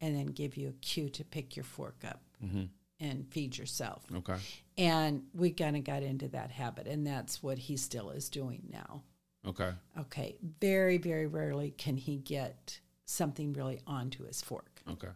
and 0.01 0.17
then 0.17 0.27
give 0.27 0.57
you 0.57 0.69
a 0.69 0.73
cue 0.85 1.09
to 1.11 1.25
pick 1.25 1.57
your 1.57 1.65
fork 1.65 1.97
up 2.07 2.21
Mm-hmm. 2.45 2.65
and 3.01 3.27
feed 3.31 3.57
yourself. 3.57 4.03
Okay. 4.15 4.37
And 4.77 5.23
we 5.33 5.51
kind 5.51 5.77
of 5.77 5.85
got 5.85 6.03
into 6.03 6.29
that 6.29 6.51
habit, 6.51 6.87
and 6.87 7.07
that's 7.07 7.43
what 7.43 7.57
he 7.59 7.77
still 7.79 8.11
is 8.11 8.29
doing 8.29 8.65
now. 8.71 9.03
Okay. 9.47 9.71
Okay. 9.99 10.37
Very, 10.61 10.99
very 10.99 11.27
rarely 11.27 11.71
can 11.71 11.97
he 11.97 12.17
get 12.17 12.81
something 13.05 13.53
really 13.53 13.81
onto 13.87 14.25
his 14.27 14.41
fork. 14.41 14.83
Okay. 14.91 15.09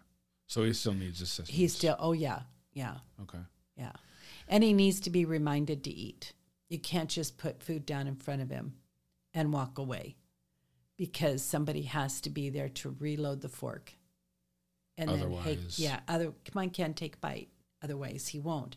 So 0.46 0.64
he 0.64 0.72
still 0.72 0.94
needs 0.94 1.20
assistance. 1.20 1.48
He's 1.50 1.74
still, 1.74 1.96
oh, 1.98 2.12
yeah, 2.12 2.40
yeah, 2.72 2.96
okay. 3.22 3.38
yeah. 3.76 3.92
And 4.48 4.64
he 4.64 4.72
needs 4.72 5.00
to 5.00 5.10
be 5.10 5.24
reminded 5.24 5.84
to 5.84 5.90
eat. 5.90 6.32
You 6.68 6.78
can't 6.78 7.10
just 7.10 7.36
put 7.38 7.62
food 7.62 7.84
down 7.84 8.06
in 8.06 8.16
front 8.16 8.40
of 8.42 8.50
him 8.50 8.74
and 9.34 9.52
walk 9.52 9.78
away 9.78 10.16
because 10.96 11.42
somebody 11.42 11.82
has 11.82 12.20
to 12.22 12.30
be 12.30 12.50
there 12.50 12.68
to 12.70 12.96
reload 12.98 13.40
the 13.42 13.48
fork. 13.48 13.92
And 14.96 15.10
then, 15.10 15.18
hey, 15.18 15.24
Otherwise- 15.24 15.78
yeah, 15.78 16.00
other, 16.08 16.32
come 16.44 16.62
on, 16.62 16.70
Ken, 16.70 16.94
take 16.94 17.16
a 17.16 17.18
bite. 17.18 17.48
Otherwise, 17.82 18.28
he 18.28 18.40
won't. 18.40 18.76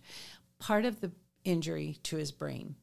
Part 0.59 0.85
of 0.85 0.99
the 1.01 1.11
injury 1.43 1.97
to 2.03 2.17
his 2.17 2.31
brain 2.31 2.75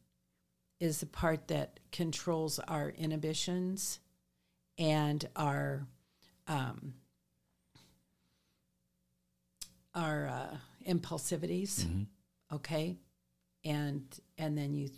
is 0.81 1.01
the 1.01 1.07
part 1.07 1.49
that 1.49 1.81
controls 1.91 2.59
our 2.61 2.91
inhibitions 2.91 3.99
and 4.79 5.29
our 5.35 5.87
um, 6.47 6.95
our 9.95 10.29
uh, 10.29 10.57
impulsivities, 10.85 11.85
okay, 12.53 12.97
and 13.65 14.05
and 14.39 14.57
then 14.57 14.73
you 14.75 14.89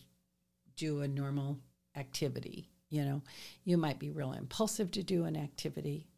do 0.76 1.00
a 1.00 1.08
normal 1.08 1.58
activity. 1.96 2.68
You 2.90 3.04
know, 3.04 3.22
you 3.64 3.76
might 3.76 3.98
be 3.98 4.10
real 4.10 4.32
impulsive 4.32 4.90
to 4.92 5.02
do 5.02 5.24
an 5.24 5.36
activity, 5.36 6.08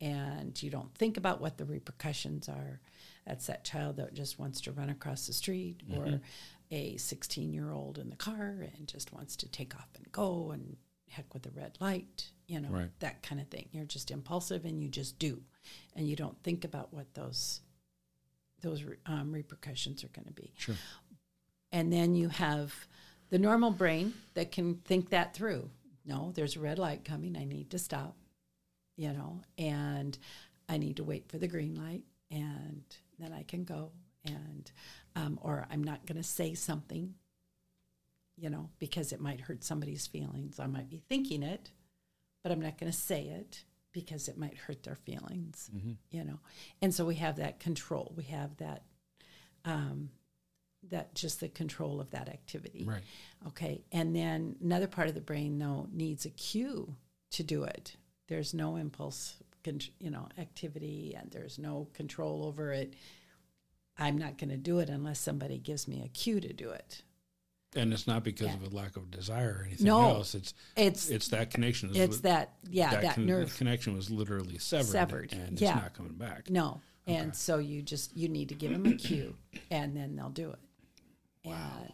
and 0.00 0.60
you 0.62 0.70
don't 0.70 0.94
think 0.94 1.16
about 1.16 1.40
what 1.40 1.58
the 1.58 1.64
repercussions 1.64 2.48
are. 2.48 2.80
That's 3.26 3.46
that 3.48 3.64
child 3.64 3.96
that 3.96 4.14
just 4.14 4.38
wants 4.38 4.60
to 4.62 4.72
run 4.72 4.88
across 4.90 5.26
the 5.26 5.32
street, 5.32 5.82
or 5.96 6.20
a 6.70 6.96
16 6.96 7.52
year 7.52 7.72
old 7.72 7.98
in 7.98 8.10
the 8.10 8.16
car 8.16 8.66
and 8.76 8.86
just 8.86 9.12
wants 9.12 9.36
to 9.36 9.48
take 9.48 9.74
off 9.74 9.88
and 9.96 10.10
go 10.12 10.50
and 10.52 10.76
heck 11.08 11.32
with 11.34 11.42
the 11.42 11.50
red 11.50 11.76
light, 11.80 12.30
you 12.46 12.60
know, 12.60 12.68
Right. 12.68 12.90
that 13.00 13.22
kind 13.22 13.40
of 13.40 13.48
thing. 13.48 13.68
You're 13.72 13.84
just 13.84 14.10
impulsive 14.12 14.64
and 14.64 14.80
you 14.80 14.88
just 14.88 15.18
do, 15.18 15.42
and 15.96 16.08
you 16.08 16.14
don't 16.16 16.40
think 16.42 16.64
about 16.64 16.92
what 16.94 17.12
those 17.14 17.60
those 18.62 18.84
um, 19.06 19.32
repercussions 19.32 20.04
are 20.04 20.08
going 20.08 20.26
to 20.26 20.32
be. 20.34 20.52
Sure. 20.58 20.74
And 21.72 21.90
then 21.92 22.14
you 22.14 22.28
have 22.28 22.74
the 23.30 23.38
normal 23.38 23.70
brain 23.70 24.12
that 24.34 24.52
can 24.52 24.76
think 24.84 25.10
that 25.10 25.32
through. 25.34 25.70
No, 26.04 26.32
there's 26.34 26.56
a 26.56 26.60
red 26.60 26.78
light 26.78 27.04
coming. 27.04 27.36
I 27.38 27.44
need 27.44 27.70
to 27.70 27.78
stop, 27.78 28.16
you 28.96 29.12
know, 29.12 29.40
and 29.56 30.16
I 30.68 30.76
need 30.78 30.96
to 30.98 31.04
wait 31.04 31.28
for 31.30 31.38
the 31.38 31.48
green 31.48 31.74
light, 31.74 32.02
and 32.30 32.82
then 33.18 33.32
I 33.32 33.42
can 33.44 33.64
go. 33.64 33.92
And, 34.26 34.70
um, 35.16 35.38
or 35.42 35.66
I'm 35.70 35.84
not 35.84 36.06
going 36.06 36.16
to 36.16 36.28
say 36.28 36.54
something, 36.54 37.14
you 38.36 38.50
know, 38.50 38.70
because 38.78 39.12
it 39.12 39.20
might 39.20 39.40
hurt 39.40 39.64
somebody's 39.64 40.06
feelings. 40.06 40.58
I 40.58 40.66
might 40.66 40.88
be 40.88 41.02
thinking 41.08 41.42
it, 41.42 41.70
but 42.42 42.52
I'm 42.52 42.60
not 42.60 42.78
going 42.78 42.90
to 42.90 42.96
say 42.96 43.24
it 43.24 43.64
because 43.92 44.28
it 44.28 44.38
might 44.38 44.56
hurt 44.56 44.82
their 44.84 44.94
feelings, 44.94 45.68
you 46.10 46.24
know. 46.24 46.38
And 46.80 46.94
so 46.94 47.04
we 47.04 47.16
have 47.16 47.36
that 47.36 47.58
control. 47.58 48.12
We 48.16 48.24
have 48.24 48.56
that, 48.58 48.84
um, 49.64 50.10
that 50.90 51.14
just 51.14 51.40
the 51.40 51.48
control 51.48 52.00
of 52.00 52.10
that 52.10 52.28
activity. 52.28 52.86
Right. 52.88 53.02
Okay. 53.48 53.82
And 53.92 54.14
then 54.14 54.56
another 54.62 54.86
part 54.86 55.08
of 55.08 55.14
the 55.14 55.20
brain, 55.20 55.58
though, 55.58 55.88
needs 55.92 56.24
a 56.24 56.30
cue 56.30 56.94
to 57.32 57.42
do 57.42 57.64
it. 57.64 57.96
There's 58.28 58.54
no 58.54 58.76
impulse, 58.76 59.34
con- 59.64 59.80
you 59.98 60.10
know, 60.10 60.28
activity, 60.38 61.16
and 61.18 61.30
there's 61.30 61.58
no 61.58 61.88
control 61.92 62.44
over 62.44 62.72
it. 62.72 62.94
I'm 64.00 64.16
not 64.18 64.38
going 64.38 64.50
to 64.50 64.56
do 64.56 64.78
it 64.78 64.88
unless 64.88 65.20
somebody 65.20 65.58
gives 65.58 65.86
me 65.86 66.02
a 66.04 66.08
cue 66.08 66.40
to 66.40 66.52
do 66.52 66.70
it. 66.70 67.02
And 67.76 67.92
it's 67.92 68.06
not 68.08 68.24
because 68.24 68.48
Yeah. 68.48 68.54
of 68.54 68.72
a 68.72 68.76
lack 68.76 68.96
of 68.96 69.10
desire 69.12 69.58
or 69.60 69.64
anything 69.66 69.86
No. 69.86 70.00
else. 70.00 70.34
It's 70.34 70.54
It's 70.76 71.08
it's 71.08 71.28
that 71.28 71.50
connection. 71.52 71.90
is 71.90 71.96
it's 71.98 72.16
li- 72.16 72.22
that 72.22 72.54
yeah 72.68 73.00
that, 73.00 73.14
con- 73.14 73.26
nerve 73.26 73.56
connection 73.56 73.94
was 73.94 74.10
literally 74.10 74.58
severed, 74.58 74.86
Severed, 74.90 75.32
and 75.32 75.60
yeah. 75.60 75.74
it's 75.74 75.82
not 75.82 75.94
coming 75.94 76.14
back. 76.14 76.50
No. 76.50 76.80
And 77.06 77.34
so 77.36 77.58
you 77.58 77.82
just 77.82 78.16
you 78.16 78.28
need 78.28 78.48
to 78.48 78.54
give 78.56 78.72
them 78.72 78.86
a 78.86 78.94
cue 78.94 79.36
and 79.70 79.96
then 79.96 80.16
they'll 80.16 80.30
do 80.30 80.50
it. 80.50 80.58
And 81.44 81.92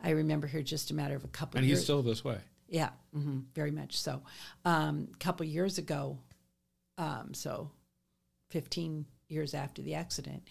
I 0.00 0.10
remember 0.10 0.46
here 0.46 0.62
just 0.62 0.90
a 0.92 0.94
matter 0.94 1.16
of 1.16 1.24
a 1.24 1.28
couple 1.28 1.58
And 1.58 1.66
years 1.66 1.78
And 1.78 1.80
he's 1.80 1.84
still 1.84 2.02
this 2.02 2.22
way. 2.24 2.38
Yeah, 2.68 2.90
hmm 3.12 3.40
very 3.54 3.70
much 3.72 3.98
so. 3.98 4.22
Um, 4.64 5.08
a 5.12 5.16
couple 5.16 5.44
years 5.46 5.78
ago, 5.78 6.18
um, 6.96 7.34
so 7.34 7.70
15 8.50 9.06
years 9.28 9.52
after 9.54 9.82
the 9.82 9.94
accident, 9.94 10.42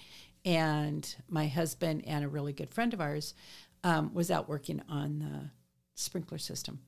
and 0.48 1.14
my 1.28 1.48
husband 1.48 2.06
and 2.08 2.24
a 2.24 2.30
really 2.30 2.54
good 2.54 2.74
friend 2.74 2.93
of 2.93 3.02
ours 3.02 3.34
um, 3.84 4.14
was 4.14 4.32
out 4.32 4.48
working 4.48 4.82
on 4.88 5.20
the 5.20 5.50
sprinkler 5.93 6.38
system. 6.38 6.80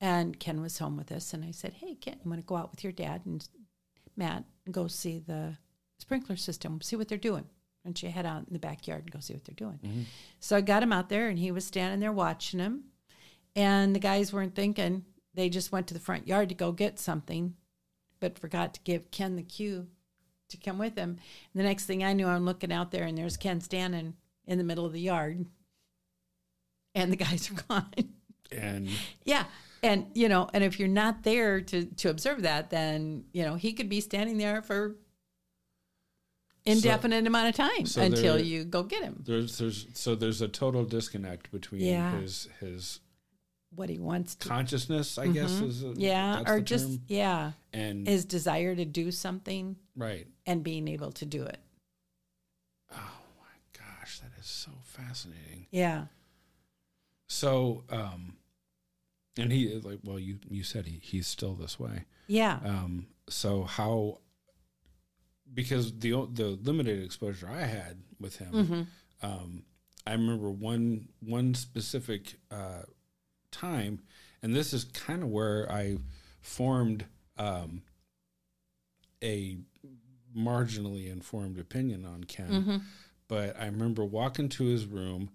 And 0.00 0.40
Ken 0.40 0.60
was 0.60 0.78
home 0.78 0.96
with 0.96 1.12
us, 1.12 1.32
and 1.32 1.44
I 1.44 1.52
said, 1.52 1.74
Hey, 1.74 1.94
Ken, 1.94 2.18
you 2.24 2.28
want 2.28 2.42
to 2.42 2.46
go 2.46 2.56
out 2.56 2.72
with 2.72 2.82
your 2.82 2.92
dad 2.92 3.22
and 3.26 3.46
Matt 4.16 4.42
and 4.66 4.74
go 4.74 4.88
see 4.88 5.20
the 5.20 5.56
sprinkler 6.00 6.34
system, 6.34 6.80
see 6.80 6.96
what 6.96 7.06
they're 7.06 7.16
doing? 7.16 7.44
And 7.84 7.96
she 7.96 8.08
head 8.08 8.26
out 8.26 8.48
in 8.48 8.52
the 8.52 8.58
backyard 8.58 9.02
and 9.02 9.12
go 9.12 9.20
see 9.20 9.34
what 9.34 9.44
they're 9.44 9.54
doing. 9.54 9.78
So 10.40 10.56
I 10.56 10.60
got 10.60 10.82
him 10.82 10.92
out 10.92 11.08
there, 11.08 11.28
and 11.28 11.38
he 11.38 11.52
was 11.52 11.64
standing 11.64 12.00
there 12.00 12.12
watching 12.12 12.58
him. 12.58 12.86
And 13.54 13.94
the 13.94 14.00
guys 14.00 14.32
weren't 14.32 14.56
thinking. 14.56 15.04
They 15.32 15.48
just 15.48 15.70
went 15.70 15.86
to 15.88 15.94
the 15.94 16.00
front 16.00 16.26
yard 16.26 16.48
to 16.48 16.56
go 16.56 16.72
get 16.72 16.98
something, 16.98 17.54
but 18.18 18.36
forgot 18.36 18.74
to 18.74 18.80
give 18.80 19.12
Ken 19.12 19.36
the 19.36 19.42
cue 19.44 19.86
to 20.54 20.64
come 20.64 20.78
with 20.78 20.96
him. 20.96 21.10
And 21.10 21.60
the 21.60 21.64
next 21.64 21.86
thing 21.86 22.02
I 22.04 22.12
knew, 22.12 22.26
I'm 22.26 22.44
looking 22.44 22.72
out 22.72 22.90
there 22.90 23.04
and 23.04 23.16
there's 23.16 23.36
Ken 23.36 23.60
standing 23.60 24.14
in 24.46 24.58
the 24.58 24.64
middle 24.64 24.86
of 24.86 24.92
the 24.92 25.00
yard. 25.00 25.44
And 26.94 27.10
the 27.12 27.16
guys 27.16 27.50
are 27.50 27.54
gone. 27.68 27.90
And 28.52 28.88
yeah. 29.24 29.44
And, 29.82 30.06
you 30.14 30.28
know, 30.28 30.48
and 30.54 30.64
if 30.64 30.78
you're 30.78 30.88
not 30.88 31.24
there 31.24 31.60
to, 31.60 31.84
to 31.84 32.08
observe 32.08 32.42
that, 32.42 32.70
then, 32.70 33.24
you 33.32 33.42
know, 33.44 33.54
he 33.56 33.72
could 33.74 33.88
be 33.88 34.00
standing 34.00 34.38
there 34.38 34.62
for 34.62 34.96
indefinite 36.66 37.26
amount 37.26 37.48
of 37.48 37.54
time 37.54 37.84
so 37.84 38.00
until 38.00 38.36
there- 38.36 38.44
you 38.44 38.64
go 38.64 38.82
get 38.82 39.02
him. 39.02 39.22
there's 39.26 39.58
there's 39.58 39.86
so 39.92 40.14
there's 40.14 40.40
a 40.40 40.48
total 40.48 40.82
disconnect 40.84 41.52
between 41.52 41.82
Yeah. 41.82 42.18
his 42.18 42.48
his 42.58 43.00
What 43.74 43.90
he 43.90 43.98
wants 43.98 44.34
to. 44.36 44.48
consciousness, 44.48 45.18
I 45.18 45.26
guess, 45.26 45.50
is 45.60 45.82
a, 45.82 45.86
Mm-hmm. 45.88 46.00
Yeah. 46.00 46.42
Or 46.46 46.60
just, 46.60 46.86
term. 46.86 47.00
yeah. 47.08 47.52
and 47.74 48.06
His 48.08 48.24
desire 48.24 48.74
to 48.74 48.84
do 48.86 49.10
something 49.10 49.76
right. 49.96 50.26
and 50.46 50.62
being 50.62 50.88
able 50.88 51.12
to 51.12 51.24
do 51.26 51.42
it. 51.44 51.58
Oh 52.92 52.96
my 53.40 53.78
gosh, 53.78 54.20
that 54.20 54.30
is 54.38 54.46
so 54.46 54.70
fascinating. 54.82 55.66
Yeah. 55.70 56.06
So, 57.26 57.84
um, 57.90 58.36
and 59.36 59.50
he 59.52 59.64
is 59.64 59.84
like, 59.84 59.98
well, 60.04 60.18
you 60.18 60.38
you 60.48 60.62
said 60.62 60.86
he 60.86 60.98
he's 61.02 61.26
still 61.26 61.54
this 61.54 61.78
way. 61.80 62.04
Yeah. 62.26 62.60
Um, 62.64 63.06
so 63.28 63.64
how? 63.64 64.18
Because 65.52 65.98
the 65.98 66.12
o- 66.12 66.26
the 66.26 66.48
limited 66.62 67.02
exposure 67.02 67.48
I 67.48 67.62
had 67.62 68.02
with 68.20 68.36
him, 68.36 68.52
Mm-hmm. 68.52 69.26
um, 69.26 69.64
I 70.06 70.12
remember 70.12 70.50
one 70.50 71.08
one 71.20 71.54
specific 71.54 72.36
uh, 72.50 72.82
time, 73.50 74.00
and 74.42 74.54
this 74.54 74.72
is 74.72 74.84
kind 74.84 75.22
of 75.22 75.28
where 75.30 75.70
I 75.70 75.96
formed 76.40 77.06
um, 77.38 77.82
a 79.22 79.58
marginally 80.36 81.10
informed 81.10 81.58
opinion 81.58 82.04
on 82.04 82.24
Ken. 82.24 82.48
Mm-hmm. 82.48 82.76
But 83.28 83.58
I 83.58 83.66
remember 83.66 84.04
walking 84.04 84.48
to 84.50 84.64
his 84.64 84.86
room, 84.86 85.30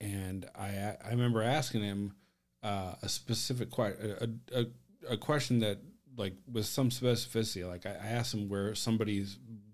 and 0.00 0.46
I 0.56 0.96
I 1.04 1.10
remember 1.10 1.42
asking 1.42 1.82
him 1.82 2.14
uh, 2.62 2.94
a 3.02 3.08
specific 3.08 3.70
question, 3.70 4.40
a, 4.52 4.60
a, 4.60 4.66
a 5.14 5.16
question 5.16 5.60
that 5.60 5.78
like 6.16 6.34
with 6.50 6.66
some 6.66 6.90
specificity. 6.90 7.66
Like 7.66 7.86
I, 7.86 7.90
I 7.90 8.08
asked 8.08 8.34
him 8.34 8.48
where 8.48 8.74
somebody 8.74 9.24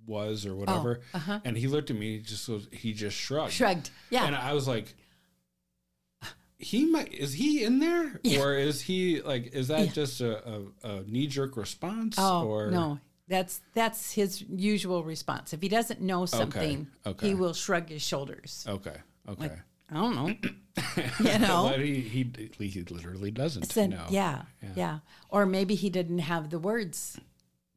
was 0.07 0.45
or 0.45 0.55
whatever, 0.55 1.01
uh-huh. 1.15 1.41
and 1.45 1.57
he 1.57 1.67
looked 1.67 1.91
at 1.91 1.97
me. 1.97 2.17
He 2.17 2.23
just 2.23 2.49
was, 2.49 2.69
he 2.71 2.93
just 2.93 3.17
shrugged. 3.17 3.53
Shrugged. 3.53 3.91
Yeah. 4.11 4.27
And 4.27 4.37
I 4.37 4.53
was 4.53 4.69
like, 4.69 4.95
he 6.59 6.87
might 6.87 7.13
is 7.13 7.33
he 7.33 7.65
in 7.65 7.79
there 7.79 8.21
Yeah. 8.23 8.41
or 8.41 8.55
is 8.57 8.81
he 8.83 9.21
like 9.21 9.53
is 9.55 9.69
that 9.69 9.87
Yeah. 9.87 9.93
just 9.93 10.21
a, 10.21 10.49
a, 10.49 10.63
a 10.83 11.03
knee 11.03 11.27
jerk 11.27 11.57
response 11.57 12.17
oh 12.19 12.47
or 12.47 12.71
no, 12.71 13.01
that's 13.29 13.61
that's 13.75 14.13
his 14.13 14.43
usual 14.43 15.03
response. 15.05 15.53
If 15.53 15.63
he 15.63 15.69
doesn't 15.69 16.01
know 16.01 16.27
something, 16.27 16.89
okay. 17.07 17.29
he 17.29 17.35
will 17.35 17.55
shrug 17.55 17.89
his 17.89 18.03
shoulders. 18.03 18.65
okay 18.69 18.97
okay 19.29 19.41
Like, 19.49 19.59
I 19.91 19.95
don't 19.95 20.15
know. 20.17 20.29
you 21.21 21.39
know. 21.39 21.69
but 21.71 21.81
he, 21.81 22.01
he 22.01 22.31
he 22.59 22.83
literally 22.91 23.31
doesn't 23.31 23.69
Then, 23.71 23.91
know 23.91 24.07
yeah, 24.11 24.43
yeah, 24.77 24.99
Or 25.31 25.47
maybe 25.47 25.75
he 25.75 25.89
didn't 25.91 26.19
have 26.21 26.51
the 26.51 26.59
words 26.59 27.19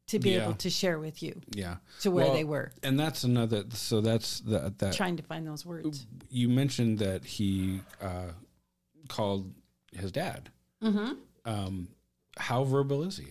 to 0.08 0.18
be 0.18 0.30
Yeah. 0.30 0.42
able 0.44 0.54
to 0.54 0.70
share 0.70 0.98
with 0.98 1.22
you 1.22 1.40
yeah 1.54 1.76
to 2.00 2.10
where 2.10 2.24
Well, 2.26 2.34
they 2.34 2.44
were. 2.44 2.72
and 2.82 2.98
that's 2.98 3.24
another 3.24 3.64
so 3.72 4.00
that's 4.00 4.40
the, 4.40 4.72
that 4.78 4.94
Trying 4.94 5.16
to 5.18 5.22
find 5.22 5.46
those 5.46 5.64
words. 5.66 6.06
you 6.30 6.48
mentioned 6.48 6.98
that 6.98 7.24
he 7.24 7.80
uh, 8.02 8.32
called 9.08 9.52
his 9.92 10.10
dad 10.12 10.50
Mm-hmm. 10.82 11.12
um, 11.44 11.88
how 12.38 12.64
verbal 12.64 13.02
is 13.04 13.16
he 13.18 13.28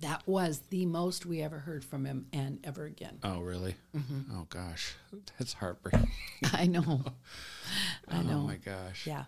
That 0.00 0.22
was 0.26 0.60
the 0.70 0.86
most 0.86 1.24
we 1.24 1.40
ever 1.42 1.58
heard 1.60 1.84
from 1.84 2.04
him, 2.04 2.26
and 2.32 2.58
ever 2.64 2.84
again. 2.84 3.18
oh 3.22 3.40
really 3.40 3.76
Mm-hmm. 3.96 4.36
oh 4.36 4.46
gosh 4.50 4.94
that's 5.38 5.52
heartbreaking 5.54 6.10
I 6.52 6.66
know. 6.66 7.04
I 8.08 8.18
oh 8.18 8.22
know. 8.22 8.38
my 8.40 8.56
gosh 8.56 9.06
Yeah. 9.06 9.24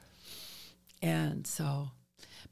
And 1.02 1.46
so, 1.46 1.90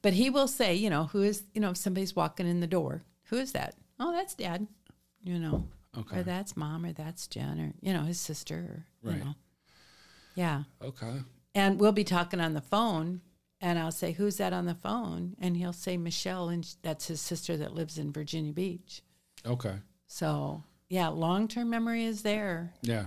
but 0.03 0.13
he 0.13 0.31
will 0.31 0.49
say, 0.49 0.75
you 0.75 0.91
know, 0.91 1.05
who 1.05 1.23
is, 1.23 1.45
you 1.55 1.61
know, 1.61 1.71
if 1.71 1.77
somebody's 1.77 2.15
walking 2.15 2.47
in 2.47 2.61
the 2.61 2.67
door, 2.67 3.03
who 3.25 3.37
is 3.39 3.53
that? 3.53 3.75
Oh, 3.99 4.13
that's 4.13 4.35
dad, 4.35 4.67
you 5.23 5.39
know, 5.39 5.67
okay 5.99 6.21
or 6.21 6.23
that's 6.23 6.57
mom, 6.57 6.85
or 6.85 6.93
that's 6.93 7.27
Jen, 7.27 7.59
or, 7.61 7.73
you 7.81 7.93
know, 7.95 8.03
his 8.03 8.21
sister, 8.21 8.57
or, 8.57 9.11
Right. 9.11 9.19
you 9.19 9.25
know. 9.25 9.35
Yeah. 10.35 10.63
okay 10.83 11.23
And 11.55 11.79
we'll 11.81 11.93
be 11.93 12.05
talking 12.05 12.41
on 12.41 12.55
the 12.55 12.61
phone, 12.61 13.23
and 13.65 13.79
I'll 13.79 13.91
say, 13.93 14.13
who's 14.13 14.37
that 14.37 14.53
on 14.53 14.67
the 14.67 14.75
phone? 14.75 15.35
And 15.41 15.57
he'll 15.57 15.73
say, 15.73 15.97
Michelle, 15.97 16.49
and 16.51 16.65
that's 16.83 17.07
his 17.07 17.21
sister 17.21 17.57
that 17.57 17.75
lives 17.75 17.97
in 17.99 18.13
Virginia 18.13 18.53
Beach. 18.53 19.03
okay 19.47 19.77
So, 20.07 20.63
yeah, 20.89 21.09
long 21.09 21.49
term 21.49 21.71
memory 21.71 22.05
is 22.05 22.23
there. 22.23 22.75
yeah 22.83 23.07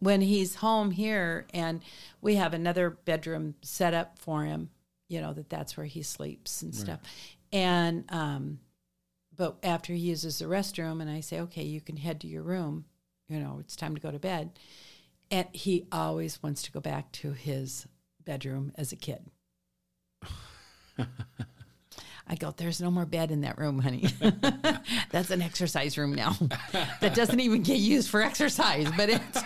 when 0.00 0.20
he's 0.20 0.54
home 0.56 0.92
here 0.92 1.44
and 1.52 1.82
we 2.20 2.36
have 2.36 2.54
another 2.54 2.88
bedroom 2.90 3.54
set 3.62 3.94
up 3.94 4.16
for 4.18 4.44
him 4.44 4.70
you 5.08 5.20
know 5.20 5.32
that 5.32 5.50
that's 5.50 5.76
where 5.76 5.86
he 5.86 6.02
sleeps 6.02 6.62
and 6.62 6.72
stuff 6.72 7.00
and 7.52 8.04
um 8.10 8.60
but 9.36 9.56
after 9.64 9.92
he 9.92 9.98
uses 10.00 10.38
the 10.38 10.44
restroom 10.46 11.00
and 11.00 11.08
I 11.08 11.20
say, 11.20 11.38
okay, 11.42 11.62
you 11.62 11.80
can 11.80 11.96
head 11.96 12.20
to 12.22 12.26
your 12.26 12.42
room, 12.42 12.86
you 13.28 13.38
know, 13.38 13.58
it's 13.60 13.76
time 13.76 13.94
to 13.94 14.00
go 14.00 14.10
to 14.10 14.18
bed. 14.18 14.58
And 15.30 15.46
he 15.52 15.86
always 15.92 16.42
wants 16.42 16.62
to 16.62 16.72
go 16.72 16.80
back 16.80 17.12
to 17.12 17.30
his 17.34 17.86
bedroom 18.28 18.70
as 18.76 18.92
a 18.92 18.96
kid. 18.96 19.24
I 22.30 22.34
go, 22.38 22.52
there's 22.54 22.78
no 22.78 22.90
more 22.90 23.06
bed 23.06 23.30
in 23.30 23.40
that 23.40 23.56
room, 23.56 23.78
honey. 23.78 24.06
That's 25.10 25.30
an 25.30 25.40
exercise 25.40 25.96
room 25.96 26.12
now. 26.14 26.36
that 27.00 27.14
doesn't 27.14 27.40
even 27.40 27.62
get 27.62 27.78
used 27.78 28.10
for 28.10 28.20
exercise, 28.20 28.86
but 28.98 29.08
it's. 29.08 29.42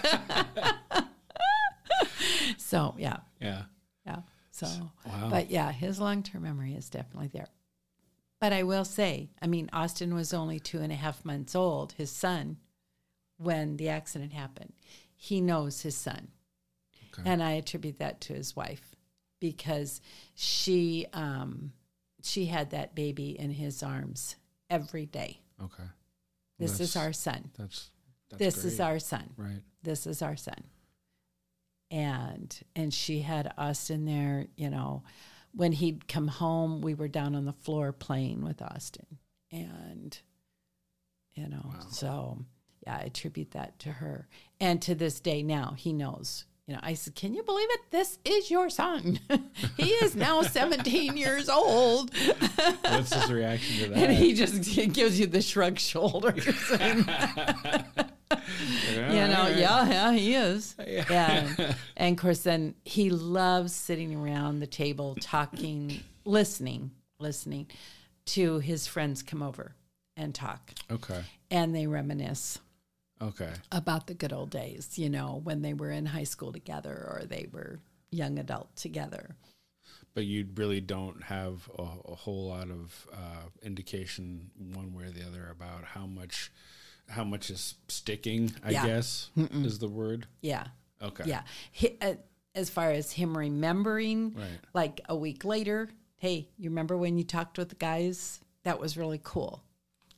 so, 2.65 2.97
yeah, 2.99 3.19
Yeah. 3.41 3.63
yeah. 4.05 4.23
So, 4.51 4.67
Wow. 5.07 5.29
but 5.31 5.49
yeah, 5.49 5.71
his 5.71 6.01
long 6.01 6.25
term 6.25 6.43
memory 6.43 6.75
is 6.75 6.91
definitely 6.91 7.29
there. 7.29 7.47
But 8.41 8.53
I 8.53 8.65
will 8.65 8.85
say, 8.85 9.31
I 9.41 9.47
mean, 9.47 9.71
Austin 9.73 10.13
was 10.13 10.35
only 10.35 10.59
two 10.59 10.81
and 10.81 10.91
a 10.93 10.97
half 10.97 11.25
months 11.25 11.55
old, 11.55 11.93
his 11.93 12.11
son, 12.11 12.57
when 13.37 13.77
the 13.77 13.91
accident 13.91 14.33
happened. 14.33 14.73
He 15.15 15.41
knows 15.41 15.83
his 15.83 15.97
son. 15.97 16.29
Okay. 17.19 17.29
And 17.29 17.43
I 17.43 17.53
attribute 17.53 17.99
that 17.99 18.21
to 18.23 18.33
his 18.35 18.55
wife 18.57 18.95
because 19.41 20.01
she 20.35 21.07
um, 21.13 21.73
she 22.23 22.47
had 22.47 22.71
that 22.71 22.95
baby 22.95 23.39
in 23.39 23.51
his 23.51 23.83
arms 23.83 24.37
every 24.71 25.07
day. 25.07 25.41
Okay. 25.63 25.85
This 26.59 26.79
is 26.81 26.95
our 26.97 27.13
son. 27.13 27.51
That's, 27.59 27.91
that's 28.31 28.39
this 28.39 28.65
is 28.65 28.81
our 28.81 28.99
son. 28.99 29.31
right. 29.37 29.61
this 29.83 30.07
is 30.07 30.23
our 30.23 30.37
son 30.37 30.63
and 31.91 32.61
and 32.75 32.93
she 32.95 33.21
had 33.21 33.53
austin 33.59 34.05
there 34.07 34.47
you 34.57 34.71
know 34.71 35.03
when 35.55 35.73
he'd 35.73 36.09
come 36.09 36.29
home 36.29 36.81
we 36.81 36.95
were 36.95 37.09
down 37.09 37.35
on 37.35 37.45
the 37.45 37.53
floor 37.53 37.93
playing 37.93 38.43
with 38.43 38.63
austin 38.63 39.19
and 39.51 40.19
you 41.35 41.49
know 41.49 41.61
Wow. 41.65 41.81
so 41.91 42.39
yeah 42.87 42.97
i 43.01 43.05
attribute 43.05 43.51
that 43.53 43.79
to 43.81 43.91
her 43.93 44.29
and 44.61 44.81
to 44.83 44.95
this 44.95 45.21
day 45.21 45.43
now 45.43 45.75
he 45.77 45.93
knows 45.93 46.45
you 46.67 46.75
know 46.75 46.81
i 46.83 46.95
said 46.95 47.15
can 47.15 47.35
you 47.35 47.43
believe 47.43 47.69
it 47.71 47.81
this 47.91 48.19
is 48.25 48.51
your 48.51 48.71
son 48.71 49.19
he 49.77 49.91
is 49.91 50.15
now 50.15 50.43
17 50.43 51.17
years 51.17 51.49
old 51.49 52.11
What's 52.83 53.15
his 53.15 53.33
reaction 53.33 53.85
to 53.85 53.89
that? 53.91 53.99
and 53.99 54.13
he 54.13 54.35
just 54.35 54.63
gives 54.93 55.19
you 55.19 55.27
the 55.27 55.43
shrug 55.43 55.79
shoulders 55.79 56.47
and 56.79 57.07
you 58.91 59.27
know, 59.29 59.49
yeah, 59.49 59.89
yeah, 59.89 60.13
he 60.13 60.35
is. 60.35 60.75
Yeah. 60.87 61.75
And 61.97 62.17
of 62.17 62.23
course, 62.23 62.41
then 62.41 62.75
he 62.85 63.11
loves 63.11 63.75
sitting 63.75 64.15
around 64.15 64.61
the 64.61 64.67
table 64.67 65.17
talking, 65.21 66.01
listening, 66.25 66.93
listening 67.19 67.67
to 68.27 68.59
his 68.61 68.87
friends 68.87 69.23
come 69.23 69.43
over 69.43 69.75
and 70.17 70.35
talk. 70.35 70.73
Okay. 70.91 71.23
And 71.51 71.75
they 71.75 71.87
reminisce 71.87 72.59
Okay. 73.23 73.53
about 73.71 74.07
the 74.07 74.15
good 74.15 74.33
old 74.33 74.51
days, 74.51 74.99
you 74.99 75.09
know, 75.09 75.41
when 75.45 75.63
they 75.63 75.75
were 75.75 75.91
in 75.91 76.07
high 76.07 76.25
school 76.25 76.53
together 76.53 76.93
or 77.11 77.25
they 77.25 77.49
were 77.53 77.79
young 78.11 78.39
adult 78.39 78.75
together. 78.77 79.37
But 80.15 80.25
you 80.27 80.47
really 80.57 80.81
don't 80.81 81.23
have 81.23 81.71
a, 81.79 81.83
a 81.83 82.15
whole 82.15 82.49
lot 82.49 82.69
of 82.71 83.07
uh, 83.13 83.49
indication 83.63 84.51
one 84.75 84.93
way 84.93 85.05
or 85.05 85.11
the 85.11 85.27
other 85.27 85.49
about 85.51 85.85
how 85.85 86.07
much 86.07 86.51
how 87.09 87.25
much 87.25 87.51
is 87.51 87.75
sticking. 87.89 88.53
I 88.65 88.71
Yeah. 88.71 88.87
guess 88.87 89.31
is 89.37 89.79
the 89.79 89.89
word. 89.89 90.27
Yeah. 90.41 90.67
Okay. 91.03 91.25
Yeah. 91.27 91.43
He, 91.73 91.97
uh, 92.01 92.15
as 92.55 92.71
far 92.71 92.91
as 92.91 93.13
him 93.13 93.37
remembering, 93.37 94.35
Right. 94.35 94.59
like 94.75 95.01
a 95.09 95.17
week 95.17 95.45
later, 95.45 95.89
hey, 96.17 96.49
you 96.59 96.71
remember 96.71 96.97
when 96.97 97.19
you 97.19 97.25
talked 97.25 97.59
with 97.59 97.71
the 97.71 97.75
guys? 97.75 98.41
That 98.65 98.79
was 98.79 98.97
really 98.97 99.21
cool. 99.23 99.63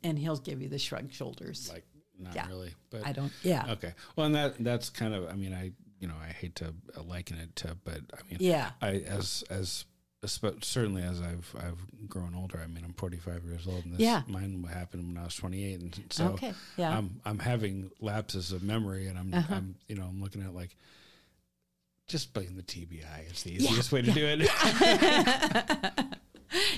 And 0.03 0.19
he'll 0.19 0.37
give 0.37 0.61
you 0.61 0.69
the 0.69 0.79
shrug 0.79 1.11
shoulders. 1.13 1.71
Like 1.73 1.85
not 2.19 2.35
Yeah. 2.35 2.49
really, 2.49 2.73
but 2.91 3.07
I 3.07 3.13
don't, 3.13 3.33
yeah. 3.43 3.73
okay. 3.73 3.93
Well, 4.17 4.27
and 4.27 4.35
that 4.35 4.63
that's 4.63 4.91
kind 4.91 5.15
of. 5.15 5.29
I 5.29 5.35
mean, 5.35 5.53
I 5.53 5.73
you 6.01 6.09
know 6.09 6.15
I 6.23 6.29
hate 6.33 6.57
to 6.57 6.75
uh, 6.97 7.03
liken 7.03 7.39
it 7.39 7.55
to, 7.57 7.77
but 7.85 8.01
I 8.13 8.19
mean, 8.29 8.39
Yeah. 8.41 8.71
I 8.83 8.97
as 9.07 9.45
as 9.51 9.85
certainly 10.63 11.03
as 11.03 11.21
I've 11.21 11.55
I've 11.59 12.09
grown 12.09 12.35
older. 12.35 12.59
I 12.63 12.67
mean, 12.67 12.83
I'm 12.85 12.95
45 12.95 13.45
years 13.45 13.67
old, 13.67 13.85
and 13.85 13.93
this 13.95 14.01
Yeah. 14.01 14.23
mine 14.27 14.63
happened 14.73 15.07
when 15.09 15.19
I 15.19 15.25
was 15.25 15.35
28, 15.35 15.81
and 15.81 16.01
so 16.11 16.29
okay. 16.29 16.55
Yeah. 16.79 16.97
I'm 16.97 17.21
I'm 17.27 17.39
having 17.39 17.91
lapses 18.01 18.53
of 18.53 18.63
memory, 18.63 19.07
and 19.07 19.19
I'm 19.19 19.35
Uh-huh. 19.35 19.55
I'm 19.57 19.75
you 19.89 19.97
know 19.97 20.05
I'm 20.05 20.23
looking 20.23 20.43
at 20.43 20.55
like 20.55 20.77
just 22.07 22.33
blame 22.35 22.55
the 22.57 22.63
TBI. 22.63 23.29
It's 23.31 23.43
the 23.43 23.53
Yeah, 23.53 23.71
easiest 23.71 23.93
way 23.93 24.03
to 24.03 24.11
do 24.13 24.27
it. 24.27 24.41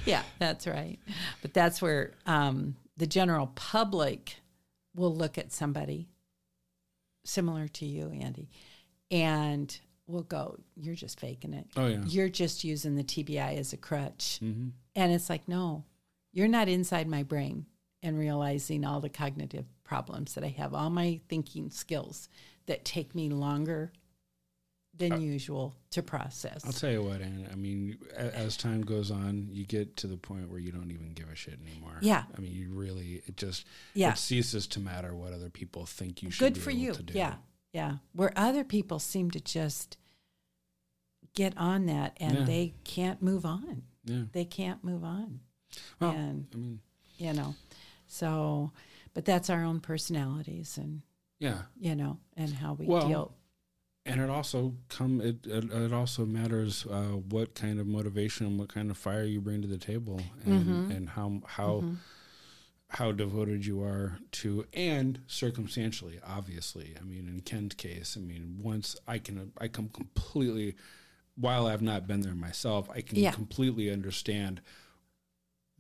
yeah, 0.05 0.23
that's 0.39 0.67
right. 0.67 0.99
But 1.43 1.55
that's 1.55 1.81
where 1.83 2.13
um, 2.27 2.77
the 2.97 3.07
general 3.07 3.49
public 3.55 4.37
will 4.97 5.15
look 5.15 5.39
at 5.39 5.53
somebody 5.53 6.09
similar 7.25 7.69
to 7.69 7.87
you, 7.87 8.11
Andy, 8.11 8.49
and 9.11 9.79
will 10.07 10.23
go, 10.23 10.59
You're 10.77 10.95
just 10.95 11.21
faking 11.21 11.53
it. 11.55 11.67
oh 11.77 11.87
yeah. 11.87 12.03
You're 12.07 12.29
just 12.29 12.65
using 12.65 12.97
the 12.97 13.05
TBI 13.05 13.59
as 13.59 13.73
a 13.73 13.77
crutch. 13.77 14.39
hmm 14.41 14.69
And 14.95 15.13
it's 15.13 15.29
like, 15.31 15.47
no, 15.49 15.85
you're 16.33 16.49
not 16.49 16.69
inside 16.69 17.09
my 17.09 17.23
brain 17.23 17.67
and 18.03 18.19
realizing 18.19 18.85
all 18.85 19.01
the 19.01 19.09
cognitive 19.09 19.65
problems 19.85 20.35
that 20.35 20.45
I 20.45 20.49
have, 20.59 20.75
all 20.75 20.91
my 20.91 21.21
thinking 21.29 21.71
skills 21.71 22.29
that 22.67 22.85
take 22.85 23.15
me 23.15 23.29
longer 23.31 23.93
than 24.99 25.13
uh, 25.13 25.17
usual 25.19 25.75
to 25.91 26.03
process. 26.03 26.65
I'll 26.65 26.73
tell 26.73 26.91
you 26.91 27.03
what, 27.03 27.21
Anne. 27.21 27.49
I 27.53 27.55
mean, 27.57 27.99
as 28.17 28.57
time 28.57 28.83
goes 28.83 29.11
on, 29.11 29.49
you 29.51 29.65
get 29.65 29.97
to 29.99 30.07
the 30.07 30.17
point 30.17 30.49
where 30.51 30.59
you 30.59 30.73
don't 30.73 30.91
even 30.91 31.13
give 31.13 31.29
a 31.29 31.35
shit 31.35 31.59
anymore. 31.67 31.99
Yeah. 32.01 32.25
I 32.37 32.41
mean, 32.41 32.53
you 32.53 32.71
really 32.73 33.23
it 33.27 33.37
just 33.37 33.67
Yeah. 33.95 34.13
it 34.13 34.19
ceases 34.19 34.67
to 34.69 34.81
matter 34.81 35.15
what 35.15 35.33
other 35.33 35.51
people 35.51 35.87
think 35.87 36.23
you 36.23 36.31
should. 36.31 36.55
Good 36.55 36.63
for 36.63 36.71
you. 36.71 36.95
Yeah. 37.13 37.35
Yeah. 37.73 37.97
Where 38.13 38.33
other 38.37 38.65
people 38.65 38.99
seem 38.99 39.31
to 39.33 39.41
just 39.41 39.99
get 41.35 41.57
on 41.59 41.87
that 41.87 42.17
and 42.19 42.39
Yeah. 42.39 42.45
they 42.45 42.75
can't 42.85 43.21
move 43.23 43.45
on. 43.45 43.83
Yeah. 44.05 44.23
They 44.33 44.45
can't 44.45 44.83
move 44.83 45.05
on. 45.05 45.41
Well, 46.01 46.13
and, 46.13 46.47
I 46.55 46.57
mean, 46.57 46.81
you 47.19 47.33
know, 47.35 47.55
so, 48.07 48.73
but 49.13 49.25
that's 49.25 49.51
our 49.51 49.63
own 49.65 49.81
personalities 49.81 50.79
and, 50.79 51.03
yeah. 51.39 51.63
you 51.79 51.95
know, 51.95 52.19
and 52.37 52.53
how 52.55 52.75
we 52.75 52.87
Well, 52.87 53.09
deal. 53.09 53.35
And 54.09 54.21
it 54.21 54.31
also 54.31 54.75
come 54.89 55.21
it 55.21 55.45
it, 55.47 55.65
it 55.73 55.93
also 55.93 56.25
matters 56.25 56.87
uh, 56.87 57.17
what 57.29 57.55
kind 57.55 57.81
of 57.81 57.87
motivation 57.89 58.47
and 58.47 58.59
what 58.59 58.69
kind 58.73 58.91
of 58.91 58.97
fire 58.97 59.25
you 59.25 59.41
bring 59.41 59.63
to 59.63 59.69
the 59.69 59.79
table, 59.79 60.21
and 60.45 60.89
Mhm. 60.89 60.97
and 60.97 61.09
how 61.11 61.43
how 61.45 61.81
Mhm. 61.83 61.97
how 62.89 63.11
devoted 63.11 63.67
you 63.67 63.83
are 63.83 64.21
to, 64.31 64.65
and 64.73 65.21
circumstantially, 65.27 66.21
obviously. 66.25 66.95
I 67.01 67.03
mean, 67.03 67.27
in 67.29 67.41
Ken's 67.41 67.75
case, 67.75 68.17
I 68.17 68.21
mean, 68.21 68.61
once 68.63 68.97
I 69.09 69.19
can 69.19 69.51
I 69.59 69.67
come 69.67 69.89
completely, 69.89 70.77
while 71.35 71.67
I've 71.67 71.83
not 71.83 72.07
been 72.07 72.21
there 72.21 72.37
myself, 72.37 72.89
I 72.91 73.01
can 73.01 73.19
Yeah. 73.19 73.33
completely 73.33 73.91
understand 73.91 74.61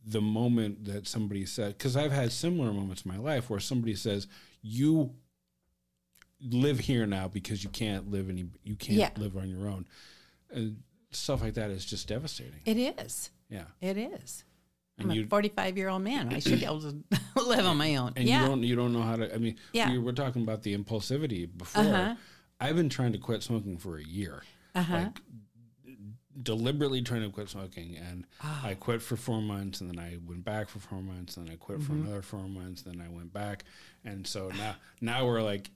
the 0.04 0.20
moment 0.20 0.84
that 0.84 1.06
somebody 1.06 1.46
said 1.46 1.78
because 1.78 1.96
I've 1.96 2.12
had 2.12 2.32
similar 2.32 2.72
moments 2.72 3.02
in 3.04 3.10
my 3.12 3.18
life 3.18 3.48
where 3.50 3.60
somebody 3.60 3.94
says 3.94 4.26
you 4.62 5.14
live 6.40 6.78
here 6.78 7.06
now 7.06 7.28
because 7.28 7.64
you 7.64 7.70
can't 7.70 8.10
live 8.10 8.28
any 8.28 8.46
you 8.62 8.76
can't 8.76 8.98
Yeah. 8.98 9.10
live 9.16 9.36
on 9.36 9.48
your 9.48 9.68
own 9.68 9.86
and 10.50 10.82
stuff 11.10 11.40
like 11.42 11.54
that 11.54 11.70
is 11.70 11.84
just 11.84 12.08
devastating 12.08 12.60
It 12.64 12.76
is. 12.76 13.30
yeah 13.48 13.64
It 13.80 13.96
is. 13.96 14.44
and 14.98 15.10
I'm 15.10 15.18
a 15.24 15.26
45 15.26 15.76
year 15.78 15.88
old 15.88 16.02
man. 16.02 16.32
I 16.32 16.38
should 16.40 16.60
be 16.60 16.66
able 16.66 16.80
to 16.82 17.02
live 17.46 17.64
on 17.66 17.76
my 17.78 17.96
own. 17.96 18.12
and 18.16 18.28
yeah. 18.28 18.42
you 18.42 18.46
don't 18.48 18.62
you 18.62 18.76
don't 18.76 18.92
know 18.92 19.02
how 19.02 19.16
to 19.16 19.34
i 19.34 19.38
mean 19.38 19.56
Yeah. 19.72 19.90
we 19.90 19.98
were 19.98 20.12
talking 20.12 20.42
about 20.42 20.62
the 20.62 20.76
impulsivity 20.76 21.48
before 21.56 21.82
Uh-huh. 21.82 22.14
i've 22.60 22.76
been 22.76 22.88
trying 22.90 23.12
to 23.12 23.18
quit 23.18 23.42
smoking 23.42 23.78
for 23.78 23.96
a 23.96 24.04
year 24.04 24.42
uh-huh. 24.74 24.94
like 24.94 25.18
deliberately 26.42 27.00
trying 27.00 27.22
to 27.22 27.30
quit 27.30 27.48
smoking 27.48 27.96
and 27.96 28.26
Ah. 28.42 28.66
I 28.66 28.74
quit 28.74 29.00
for 29.00 29.16
four 29.16 29.40
months 29.40 29.80
and 29.80 29.88
then 29.88 29.98
I 29.98 30.18
went 30.22 30.44
back 30.44 30.68
for 30.68 30.80
four 30.80 31.00
months 31.00 31.38
and 31.38 31.46
then 31.46 31.54
I 31.54 31.56
quit 31.56 31.82
for 31.82 31.92
Mm-hmm. 31.92 32.02
another 32.08 32.20
four 32.22 32.46
months 32.46 32.82
then 32.82 33.00
I 33.00 33.08
went 33.08 33.32
back 33.32 33.64
and 34.04 34.26
so 34.26 34.50
now 34.50 34.76
now 35.00 35.24
we're 35.26 35.40
like 35.42 35.70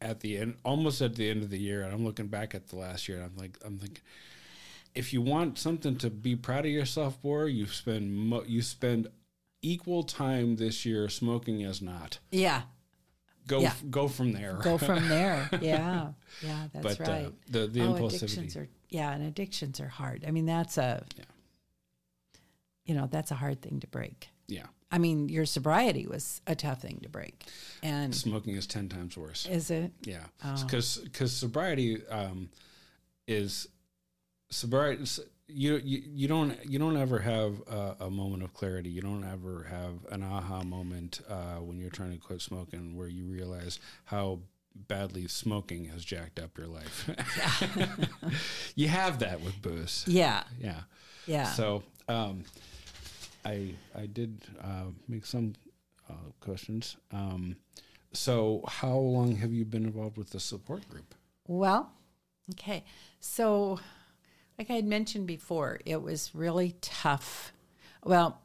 at 0.00 0.20
the 0.20 0.36
end 0.36 0.56
almost 0.64 1.00
at 1.00 1.14
the 1.16 1.28
end 1.30 1.42
of 1.42 1.50
the 1.50 1.58
year 1.58 1.82
and 1.82 1.92
I'm 1.92 2.04
looking 2.04 2.26
back 2.26 2.54
at 2.54 2.68
the 2.68 2.76
last 2.76 3.08
year 3.08 3.18
and 3.18 3.26
I'm 3.26 3.36
like 3.36 3.56
I'm 3.64 3.78
thinking 3.78 4.02
if 4.94 5.12
you 5.12 5.20
want 5.22 5.58
something 5.58 5.96
to 5.96 6.10
be 6.10 6.36
proud 6.36 6.64
of 6.66 6.70
yourself 6.70 7.16
for 7.22 7.48
you 7.48 7.66
spend 7.66 8.14
mo- 8.14 8.44
you 8.46 8.60
spend 8.62 9.08
equal 9.62 10.02
time 10.02 10.56
this 10.56 10.84
year 10.84 11.08
smoking 11.08 11.62
as 11.64 11.80
not 11.80 12.18
yeah. 12.30 12.62
go 13.46 13.60
Yeah. 13.60 13.68
f- 13.68 13.84
go 13.90 14.06
from 14.08 14.32
there 14.32 14.58
Go 14.62 14.76
from 14.88 15.08
there. 15.08 15.48
Yeah. 15.62 16.12
Yeah. 16.42 16.68
That's 16.74 16.96
but 16.96 17.08
right. 17.08 17.26
uh, 17.26 17.30
the 17.48 17.66
the 17.66 17.80
oh, 17.80 17.94
impulsivity 17.94 18.16
addictions 18.22 18.56
are 18.56 18.68
yeah, 18.90 19.12
and 19.12 19.24
addictions 19.24 19.80
are 19.80 19.88
hard. 19.88 20.24
I 20.28 20.30
mean, 20.30 20.46
that's 20.46 20.76
a 20.78 21.04
Yeah. 21.18 21.24
you 22.84 22.94
know, 22.94 23.08
that's 23.10 23.30
a 23.30 23.34
hard 23.34 23.62
thing 23.62 23.80
to 23.80 23.86
break. 23.86 24.28
yeah 24.46 24.66
I 24.90 24.98
mean, 24.98 25.28
your 25.28 25.46
sobriety 25.46 26.06
was 26.06 26.40
a 26.46 26.54
tough 26.54 26.80
thing 26.82 27.00
to 27.02 27.08
break. 27.08 27.44
And 27.82 28.14
smoking 28.14 28.54
is 28.54 28.66
10 28.66 28.88
times 28.88 29.16
worse 29.16 29.46
is 29.46 29.70
it? 29.70 29.92
Yeah, 30.02 30.24
Oh. 30.44 30.64
because 30.64 31.32
sobriety 31.32 32.06
um, 32.08 32.50
is 33.26 33.66
sobriety. 34.50 35.04
You, 35.48 35.76
you 35.84 36.02
you 36.04 36.28
don't 36.28 36.56
you 36.68 36.78
don't 36.78 36.96
ever 36.96 37.20
have 37.20 37.60
a, 37.70 37.96
a 38.06 38.10
moment 38.10 38.42
of 38.42 38.52
clarity. 38.52 38.90
You 38.90 39.00
don't 39.00 39.22
ever 39.24 39.64
have 39.70 40.12
an 40.12 40.22
aha 40.24 40.62
moment 40.64 41.20
uh, 41.28 41.56
when 41.56 41.78
you're 41.78 41.90
trying 41.90 42.12
to 42.12 42.18
quit 42.18 42.40
smoking, 42.40 42.96
where 42.96 43.06
you 43.08 43.26
realize 43.26 43.78
how 44.06 44.40
badly 44.88 45.26
smoking 45.28 45.84
has 45.86 46.04
jacked 46.04 46.38
up 46.40 46.58
your 46.58 46.66
life. 46.66 47.08
you 48.74 48.88
have 48.88 49.20
that 49.20 49.40
with 49.40 49.60
booze. 49.62 50.04
Yeah. 50.06 50.42
Yeah. 50.60 50.80
Yeah. 51.26 51.44
So 51.44 51.82
um, 52.08 52.44
I 53.46 53.74
I 53.94 54.06
did 54.06 54.42
uh, 54.60 54.90
make 55.08 55.24
some 55.24 55.54
uh, 56.10 56.30
questions. 56.40 56.96
Um, 57.12 57.56
so 58.12 58.64
how 58.66 58.96
long 58.96 59.36
have 59.36 59.52
you 59.52 59.64
been 59.64 59.84
involved 59.84 60.16
with 60.16 60.30
the 60.30 60.40
support 60.40 60.88
group? 60.88 61.14
Well, 61.46 61.92
okay. 62.52 62.84
So, 63.20 63.78
like 64.58 64.70
I 64.70 64.74
had 64.74 64.86
mentioned 64.86 65.26
before, 65.26 65.80
it 65.84 66.02
was 66.02 66.34
really 66.34 66.76
tough. 66.80 67.52
Well, 68.04 68.40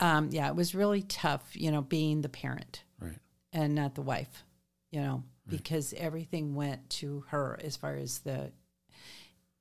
um, 0.00 0.30
yeah, 0.30 0.48
it 0.48 0.56
was 0.56 0.74
really 0.74 1.02
tough, 1.02 1.42
you 1.52 1.70
know, 1.70 1.82
being 1.82 2.22
the 2.22 2.28
parent 2.28 2.84
Right. 3.00 3.18
and 3.52 3.74
not 3.74 3.94
the 3.94 4.02
wife, 4.02 4.44
you 4.90 5.00
know, 5.00 5.22
because 5.48 5.92
everything 5.96 6.54
went 6.54 6.88
to 6.90 7.24
her 7.28 7.58
as 7.62 7.76
far 7.76 7.96
as 7.96 8.20
the 8.20 8.52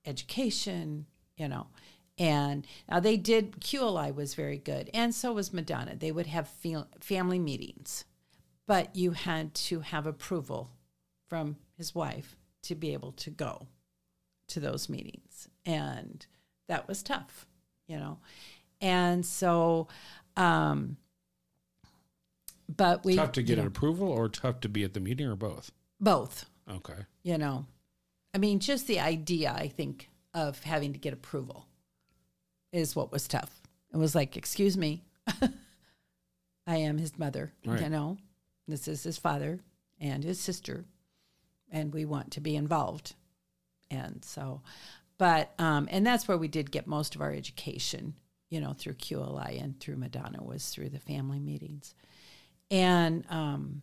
education, 0.06 1.06
you 1.38 1.48
know. 1.48 1.68
And 2.18 2.68
now 2.90 3.00
they 3.00 3.18
did, 3.18 3.60
QLI 3.60 4.14
was 4.14 4.36
very 4.36 4.58
good, 4.58 4.90
and 4.94 5.16
so 5.16 5.34
was 5.34 5.52
Madonna. 5.52 5.96
They 5.96 6.12
would 6.12 6.28
have 6.28 6.48
feel, 6.48 6.88
family 7.00 7.40
meetings, 7.40 8.06
but 8.68 8.96
you 8.96 9.12
had 9.12 9.54
to 9.56 9.80
have 9.80 10.06
approval 10.06 10.70
from 11.28 11.58
his 11.76 11.96
wife 11.96 12.38
to 12.64 12.76
be 12.76 12.94
able 12.94 13.12
to 13.14 13.30
go 13.32 13.68
to 14.50 14.60
those 14.60 14.90
meetings. 14.90 15.48
And 15.66 16.26
that 16.68 16.88
was 16.88 17.02
tough, 17.02 17.48
you 17.88 17.98
know. 17.98 18.20
And 18.80 19.26
so, 19.26 19.88
um, 20.38 20.98
but 22.76 23.04
we 23.04 23.16
tough 23.16 23.32
to 23.34 23.42
get 23.42 23.54
you 23.54 23.62
an 23.62 23.66
know, 23.66 23.68
approval 23.68 24.08
or 24.08 24.30
tough 24.30 24.60
to 24.62 24.70
be 24.70 24.84
at 24.84 24.94
the 24.94 25.00
meeting 25.00 25.28
or 25.28 25.36
both? 25.36 25.72
both, 26.00 26.46
Okay. 26.70 27.06
you 27.24 27.38
know. 27.38 27.66
I 28.36 28.38
mean, 28.38 28.60
just 28.60 28.88
the 28.88 29.00
idea, 29.00 29.52
I 29.56 29.68
think, 29.68 30.10
of 30.34 30.62
having 30.64 30.94
to 30.94 31.00
get 31.00 31.14
approval 31.14 31.68
is 32.74 32.96
what 32.96 33.12
was 33.12 33.28
tough. 33.28 33.62
It 33.94 33.98
was 33.98 34.16
like, 34.16 34.36
excuse 34.36 34.76
me, 34.76 35.04
I 36.68 36.78
am 36.78 36.98
his 36.98 37.18
mother, 37.18 37.54
Right. 37.66 37.82
you 37.82 37.90
know. 37.90 38.18
This 38.68 38.88
is 38.88 39.04
his 39.04 39.18
father 39.18 39.60
and 40.00 40.24
his 40.24 40.40
sister, 40.40 40.86
and 41.72 41.94
we 41.94 42.06
want 42.06 42.32
to 42.32 42.42
be 42.42 42.56
involved. 42.56 43.14
And 43.92 44.24
so, 44.26 44.62
but, 45.18 45.54
um, 45.60 45.88
and 45.92 46.06
that's 46.06 46.28
where 46.28 46.38
we 46.38 46.48
did 46.48 46.72
get 46.72 46.88
most 46.88 47.14
of 47.16 47.22
our 47.22 47.32
education, 47.32 48.16
you 48.50 48.60
know, 48.60 48.74
through 48.74 48.94
QLI 48.96 49.62
and 49.62 49.80
through 49.80 49.98
Madonna 49.98 50.42
was 50.44 50.70
through 50.70 50.90
the 50.90 51.00
family 51.00 51.40
meetings. 51.40 51.94
And, 52.72 53.26
um, 53.30 53.82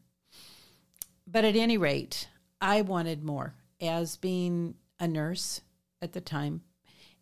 but 1.26 1.44
at 1.44 1.54
any 1.56 1.76
rate, 1.76 2.28
I 2.60 2.80
wanted 2.80 3.22
more 3.22 3.54
as 3.80 4.16
being 4.16 4.74
a 4.98 5.06
nurse 5.06 5.60
at 6.02 6.12
the 6.12 6.20
time. 6.20 6.62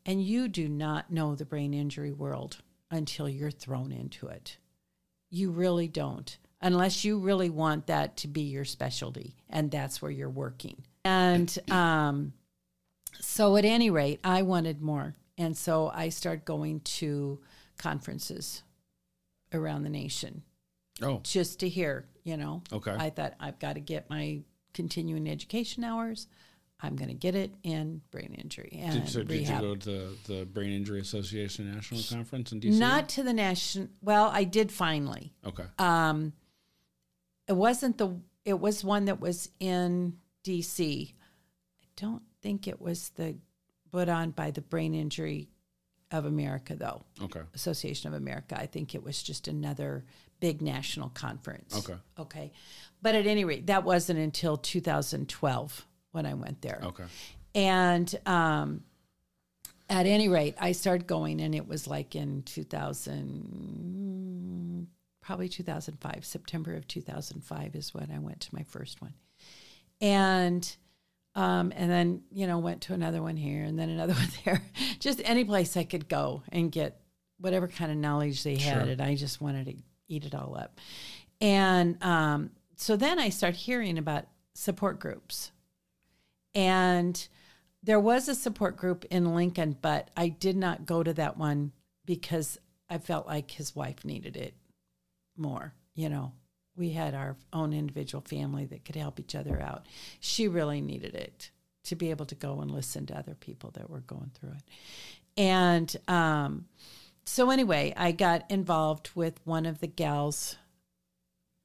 And 0.07 0.22
you 0.22 0.49
do 0.49 0.68
not 0.68 1.11
know 1.11 1.34
the 1.34 1.44
brain 1.44 1.74
injury 1.74 2.12
world 2.12 2.59
until 2.90 3.28
you're 3.28 3.51
thrown 3.51 3.92
into 3.92 4.28
it. 4.28 4.57
You 5.30 5.51
really 5.51 5.88
don't, 5.88 6.36
unless 6.62 7.05
you 7.05 7.18
really 7.18 7.51
want 7.51 7.86
that 7.88 8.16
to 8.18 8.28
be 8.28 8.42
your 8.42 8.64
specialty, 8.64 9.36
and 9.51 9.70
that's 9.70 10.01
where 10.01 10.11
you're 10.11 10.30
working. 10.30 10.82
And 11.05 11.57
um, 11.70 12.32
so, 13.20 13.57
at 13.57 13.66
any 13.66 13.90
rate, 13.90 14.20
I 14.24 14.42
wanted 14.42 14.80
more. 14.80 15.14
And 15.36 15.57
so 15.57 15.90
I 15.94 16.09
started 16.09 16.44
going 16.44 16.80
to 16.80 17.40
conferences 17.76 18.62
around 19.53 19.84
the 19.84 19.90
nation 19.90 20.42
Oh, 21.03 21.20
just 21.22 21.61
to 21.61 21.68
hear, 21.68 22.07
you 22.24 22.36
know. 22.36 22.62
Okay. 22.72 22.94
I 22.96 23.11
thought 23.11 23.34
I've 23.38 23.59
got 23.59 23.74
to 23.74 23.80
get 23.80 24.11
my 24.11 24.40
continuing 24.74 25.28
education 25.28 25.84
hours. 25.84 26.26
I'm 26.81 26.95
going 26.95 27.09
to 27.09 27.14
get 27.14 27.35
it 27.35 27.51
in 27.64 28.03
brain 28.12 28.37
injury 28.39 28.79
and 28.81 29.05
did, 29.05 29.09
so 29.09 29.24
did 29.24 29.49
you 29.49 29.61
go 29.61 29.74
to 29.74 29.91
the, 29.91 30.16
the 30.26 30.45
Brain 30.45 30.72
Injury 30.72 31.01
Association 31.01 31.72
National 31.72 32.01
Conference 32.03 32.53
in 32.53 32.61
DC? 32.61 32.79
Not 32.79 33.09
to 33.11 33.24
the 33.24 33.33
national. 33.33 33.89
Well, 34.01 34.31
I 34.33 34.45
did 34.45 34.70
finally. 34.70 35.33
Okay. 35.45 35.64
Um, 35.79 36.33
it 37.49 37.55
wasn't 37.55 37.99
the. 37.99 38.16
It 38.45 38.61
was 38.61 38.85
one 38.85 39.07
that 39.07 39.20
was 39.20 39.49
in 39.59 40.18
D.C. 40.45 41.14
I 41.83 41.87
don't 42.01 42.22
think 42.43 42.68
it 42.68 42.81
was 42.81 43.11
the 43.11 43.37
put 43.91 44.09
on 44.09 44.31
by 44.31 44.53
the 44.53 44.61
Brain 44.61 44.95
Injury 44.95 45.49
of 46.11 46.24
America, 46.24 46.76
though. 46.76 47.03
Okay. 47.20 47.41
Association 47.55 48.09
of 48.09 48.14
America. 48.14 48.59
I 48.59 48.66
think 48.66 48.95
it 48.95 49.03
was 49.03 49.22
just 49.22 49.49
another 49.49 50.05
big 50.41 50.62
national 50.62 51.09
conference. 51.11 51.76
Okay. 51.76 51.99
Okay. 52.18 52.53
But 53.03 53.14
at 53.14 53.26
any 53.26 53.45
rate, 53.45 53.66
that 53.66 53.85
wasn't 53.85 54.18
until 54.18 54.57
2012 54.57 55.87
when 56.13 56.27
I 56.27 56.35
went 56.35 56.61
there. 56.63 56.81
Okay. 56.83 57.05
And 57.55 58.15
um, 58.27 58.83
at 59.89 60.07
any 60.07 60.29
rate, 60.29 60.55
I 60.61 60.73
started 60.73 61.07
going, 61.07 61.41
and 61.41 61.55
it 61.55 61.67
was 61.67 61.87
like 61.87 62.15
in 62.15 62.43
2000, 62.43 64.87
probably 65.21 65.49
2005, 65.49 66.25
September 66.25 66.75
of 66.75 66.87
2005 66.89 67.75
is 67.75 67.95
when 67.95 68.11
I 68.15 68.19
went 68.19 68.41
to 68.43 68.55
my 68.55 68.63
first 68.65 69.01
one. 69.01 69.15
And 70.01 70.71
um, 71.35 71.73
and 71.77 71.91
then 71.91 72.23
you 72.33 72.47
know 72.47 72.59
went 72.59 72.81
to 72.83 72.95
another 72.95 73.23
one 73.23 73.37
here, 73.37 73.63
and 73.65 73.79
then 73.79 73.89
another 73.91 74.13
one 74.23 74.29
there. 74.45 74.63
Just 75.01 75.21
any 75.25 75.45
place 75.45 75.77
I 75.77 75.85
could 75.85 76.09
go 76.09 76.43
and 76.51 76.71
get 76.73 77.01
whatever 77.41 77.69
kind 77.69 77.91
of 77.93 77.97
knowledge 77.99 78.43
they 78.43 78.57
had, 78.57 78.83
Sure. 78.85 78.93
and 78.93 79.01
I 79.01 79.15
just 79.15 79.41
wanted 79.41 79.67
to 79.67 79.75
eat 80.09 80.25
it 80.25 80.35
all 80.35 80.57
up. 80.57 80.81
And 81.41 82.03
um, 82.03 82.51
so 82.77 82.97
then 82.97 83.19
I 83.21 83.29
start 83.29 83.55
hearing 83.55 83.97
about 83.99 84.25
support 84.55 84.99
groups. 84.99 85.53
And 86.55 87.28
there 87.82 88.01
was 88.01 88.28
a 88.28 88.34
support 88.34 88.76
group 88.76 89.05
in 89.11 89.34
Lincoln, 89.34 89.76
but 89.80 90.11
I 90.16 90.28
did 90.28 90.57
not 90.57 90.86
go 90.86 91.03
to 91.03 91.12
that 91.14 91.36
one 91.36 91.72
because 92.05 92.59
I 92.90 92.99
felt 92.99 93.26
like 93.26 93.51
his 93.51 93.76
wife 93.76 94.05
needed 94.05 94.36
it 94.36 94.55
more. 95.36 95.74
You 95.94 96.09
know, 96.09 96.32
we 96.76 96.90
had 96.90 97.14
our 97.14 97.36
own 97.53 97.72
individual 97.72 98.22
family 98.22 98.64
that 98.66 98.84
could 98.84 98.96
help 98.96 99.20
each 99.20 99.34
other 99.34 99.61
out. 99.61 99.86
She 100.20 100.49
really 100.49 100.80
needed 100.80 101.14
it 101.14 101.51
to 101.84 101.96
be 101.96 102.11
able 102.11 102.26
to 102.26 102.34
go 102.34 102.61
and 102.61 102.70
listen 102.70 103.07
to 103.07 103.18
other 103.18 103.34
people 103.34 103.70
that 103.72 103.90
were 103.90 104.01
going 104.01 104.30
through 104.34 104.53
it. 104.53 104.64
And 105.36 105.94
um, 106.09 106.66
so, 107.24 107.51
anyway, 107.51 107.94
I 107.96 108.12
got 108.12 108.51
involved 108.51 109.11
with 109.14 109.40
one 109.44 109.66
of 109.66 109.80
the 109.80 109.86
gals, 109.86 110.57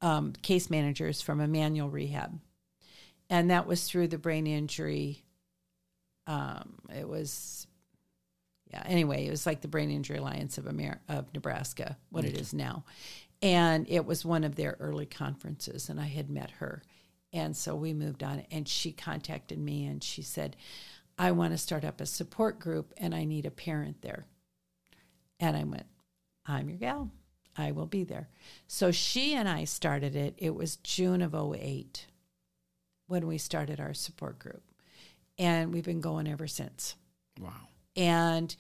um, 0.02 0.34
case 0.42 0.70
managers 0.70 1.22
from 1.22 1.42
Immanuel 1.42 1.90
Rehab 1.90 2.40
and 3.34 3.50
that 3.50 3.66
was 3.66 3.86
through 3.86 4.08
the 4.08 4.20
brain 4.20 4.46
injury. 4.46 5.24
Um, 6.28 6.76
it 6.96 7.10
was, 7.10 7.66
yeah. 8.72 8.84
Anyway, 8.86 9.26
it 9.26 9.32
was 9.32 9.48
like 9.48 9.62
the 9.62 9.68
Brain 9.68 9.90
Injury 9.90 10.20
Alliance 10.20 10.60
of 10.60 10.68
Amer- 10.68 11.02
of 11.10 11.34
Nebraska, 11.34 11.98
what 12.12 12.26
it 12.26 12.40
is 12.40 12.54
now, 12.54 12.86
and 13.42 13.88
it 13.90 14.06
was 14.06 14.24
one 14.24 14.44
of 14.44 14.56
their 14.56 14.78
early 14.80 15.08
conferences, 15.08 15.90
and 15.90 16.00
I 16.00 16.06
had 16.06 16.30
met 16.30 16.52
her, 16.52 16.84
and 17.34 17.58
so 17.58 17.76
we 17.76 17.92
moved 17.92 18.22
on, 18.22 18.46
and 18.52 18.68
she 18.68 18.92
contacted 18.92 19.58
me, 19.58 19.88
and 19.88 20.04
she 20.04 20.22
said, 20.22 20.56
"I 21.18 21.32
want 21.32 21.54
to 21.54 21.58
start 21.58 21.84
up 21.84 22.02
a 22.02 22.06
support 22.06 22.60
group, 22.60 22.94
and 22.98 23.16
I 23.16 23.26
need 23.26 23.48
a 23.48 23.52
parent 23.52 24.04
there," 24.04 24.28
and 25.40 25.58
I 25.58 25.64
went, 25.64 25.88
"I'm 26.46 26.70
your 26.70 26.78
gal." 26.78 27.10
I 27.56 27.72
will 27.72 27.88
be 27.88 28.04
there. 28.04 28.30
So 28.68 28.92
she 28.92 29.34
and 29.34 29.48
I 29.50 29.64
started 29.64 30.16
it. 30.16 30.36
It 30.38 30.56
was 30.56 30.78
June 30.78 31.22
of 31.22 31.36
08 31.36 32.08
when 33.14 33.28
we 33.28 33.38
started 33.38 33.80
our 33.80 33.94
support 33.94 34.40
group. 34.40 34.64
And 35.38 35.72
we've 35.72 35.84
been 35.84 36.02
going 36.02 36.28
ever 36.28 36.48
since. 36.48 36.96
Wow. 37.40 37.52
And 37.96 38.56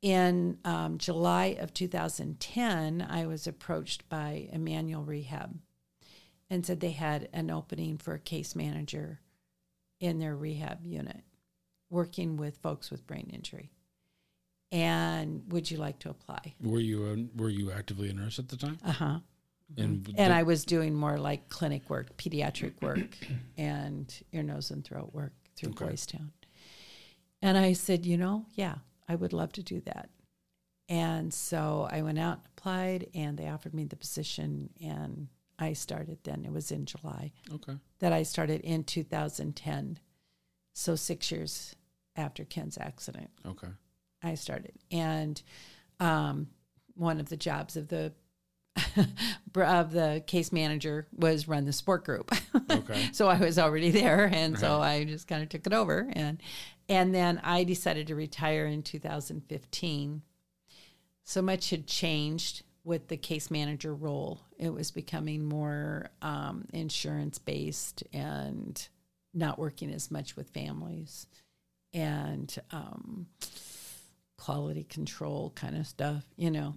in 0.00 0.56
um, 0.64 0.96
July 0.96 1.58
of 1.60 1.74
2010, 1.74 3.06
I 3.06 3.26
was 3.26 3.46
approached 3.46 4.08
by 4.08 4.48
Immanuel 4.50 5.04
Rehab 5.04 5.58
and 6.48 6.64
said 6.64 6.80
they 6.80 6.92
had 6.92 7.28
an 7.34 7.50
opening 7.50 7.98
for 7.98 8.14
a 8.14 8.18
case 8.18 8.56
manager 8.56 9.20
in 10.00 10.20
their 10.20 10.34
rehab 10.34 10.86
unit 10.86 11.20
working 11.90 12.38
with 12.38 12.56
folks 12.56 12.90
with 12.90 13.06
brain 13.06 13.30
injury. 13.30 13.72
And 14.72 15.42
would 15.52 15.70
you 15.70 15.76
like 15.76 15.98
to 15.98 16.08
apply? 16.08 16.54
Were 16.62 16.80
you 16.80 17.04
a, 17.04 17.38
were 17.38 17.50
you 17.50 17.72
actively 17.72 18.08
a 18.08 18.14
nurse 18.14 18.38
at 18.38 18.48
the 18.48 18.56
time? 18.56 18.78
Uh 18.82 18.92
huh. 18.92 19.18
And 19.76 20.14
And 20.16 20.32
I 20.32 20.42
was 20.44 20.64
doing 20.64 20.94
more 20.94 21.18
like 21.18 21.48
clinic 21.48 21.90
work, 21.90 22.16
pediatric 22.16 22.80
work, 22.80 23.18
and 23.58 24.12
ear, 24.32 24.42
nose, 24.42 24.70
and 24.70 24.84
throat 24.84 25.10
work 25.12 25.32
through 25.56 25.72
Okay. 25.72 25.86
Boys 25.86 26.06
Town. 26.06 26.32
And 27.42 27.56
I 27.56 27.72
said, 27.72 28.06
you 28.06 28.16
know, 28.16 28.46
yeah, 28.54 28.76
I 29.08 29.14
would 29.14 29.32
love 29.32 29.52
to 29.52 29.62
do 29.62 29.80
that. 29.82 30.10
And 30.88 31.32
so 31.32 31.86
I 31.90 32.02
went 32.02 32.18
out 32.18 32.38
and 32.38 32.46
applied, 32.56 33.10
and 33.14 33.36
they 33.36 33.48
offered 33.48 33.74
me 33.74 33.84
the 33.84 33.96
position, 33.96 34.70
and 34.82 35.28
I 35.58 35.74
started 35.74 36.18
then. 36.24 36.44
It 36.44 36.52
was 36.52 36.70
in 36.70 36.86
July 36.86 37.32
okay. 37.52 37.74
that 37.98 38.12
I 38.12 38.22
started 38.22 38.62
in 38.62 38.84
2010. 38.84 39.98
So 40.74 40.96
six 40.96 41.30
years 41.30 41.76
after 42.16 42.44
Ken's 42.44 42.78
accident. 42.78 43.30
Okay. 43.44 43.68
I 44.22 44.34
started, 44.34 44.72
and 44.90 45.40
um, 46.00 46.48
one 46.94 47.20
of 47.20 47.28
the 47.28 47.36
jobs 47.36 47.76
of 47.76 47.88
the 47.88 48.12
of 49.56 49.92
the 49.92 50.22
case 50.26 50.52
manager 50.52 51.06
was 51.16 51.48
run 51.48 51.64
the 51.64 51.72
sport 51.72 52.04
group. 52.04 52.32
Okay. 52.70 53.08
so 53.12 53.28
I 53.28 53.38
was 53.38 53.58
already 53.58 53.90
there, 53.90 54.30
and 54.32 54.58
so 54.58 54.80
I 54.80 55.04
just 55.04 55.28
kind 55.28 55.42
of 55.42 55.48
took 55.48 55.66
it 55.66 55.72
over, 55.72 56.08
and 56.12 56.42
and 56.88 57.14
then 57.14 57.40
I 57.44 57.64
decided 57.64 58.06
to 58.06 58.14
retire 58.14 58.66
in 58.66 58.82
2015. 58.82 60.22
So 61.24 61.42
much 61.42 61.70
had 61.70 61.86
changed 61.86 62.62
with 62.84 63.08
the 63.08 63.16
case 63.18 63.50
manager 63.50 63.94
role. 63.94 64.40
It 64.58 64.72
was 64.72 64.90
becoming 64.90 65.44
more 65.44 66.08
um, 66.22 66.66
insurance 66.72 67.38
based 67.38 68.02
and 68.14 68.88
not 69.34 69.58
working 69.58 69.92
as 69.92 70.10
much 70.10 70.36
with 70.36 70.48
families 70.50 71.26
and 71.92 72.54
um, 72.70 73.26
quality 74.38 74.84
control 74.84 75.52
kind 75.54 75.76
of 75.76 75.86
stuff, 75.86 76.24
you 76.36 76.50
know. 76.50 76.74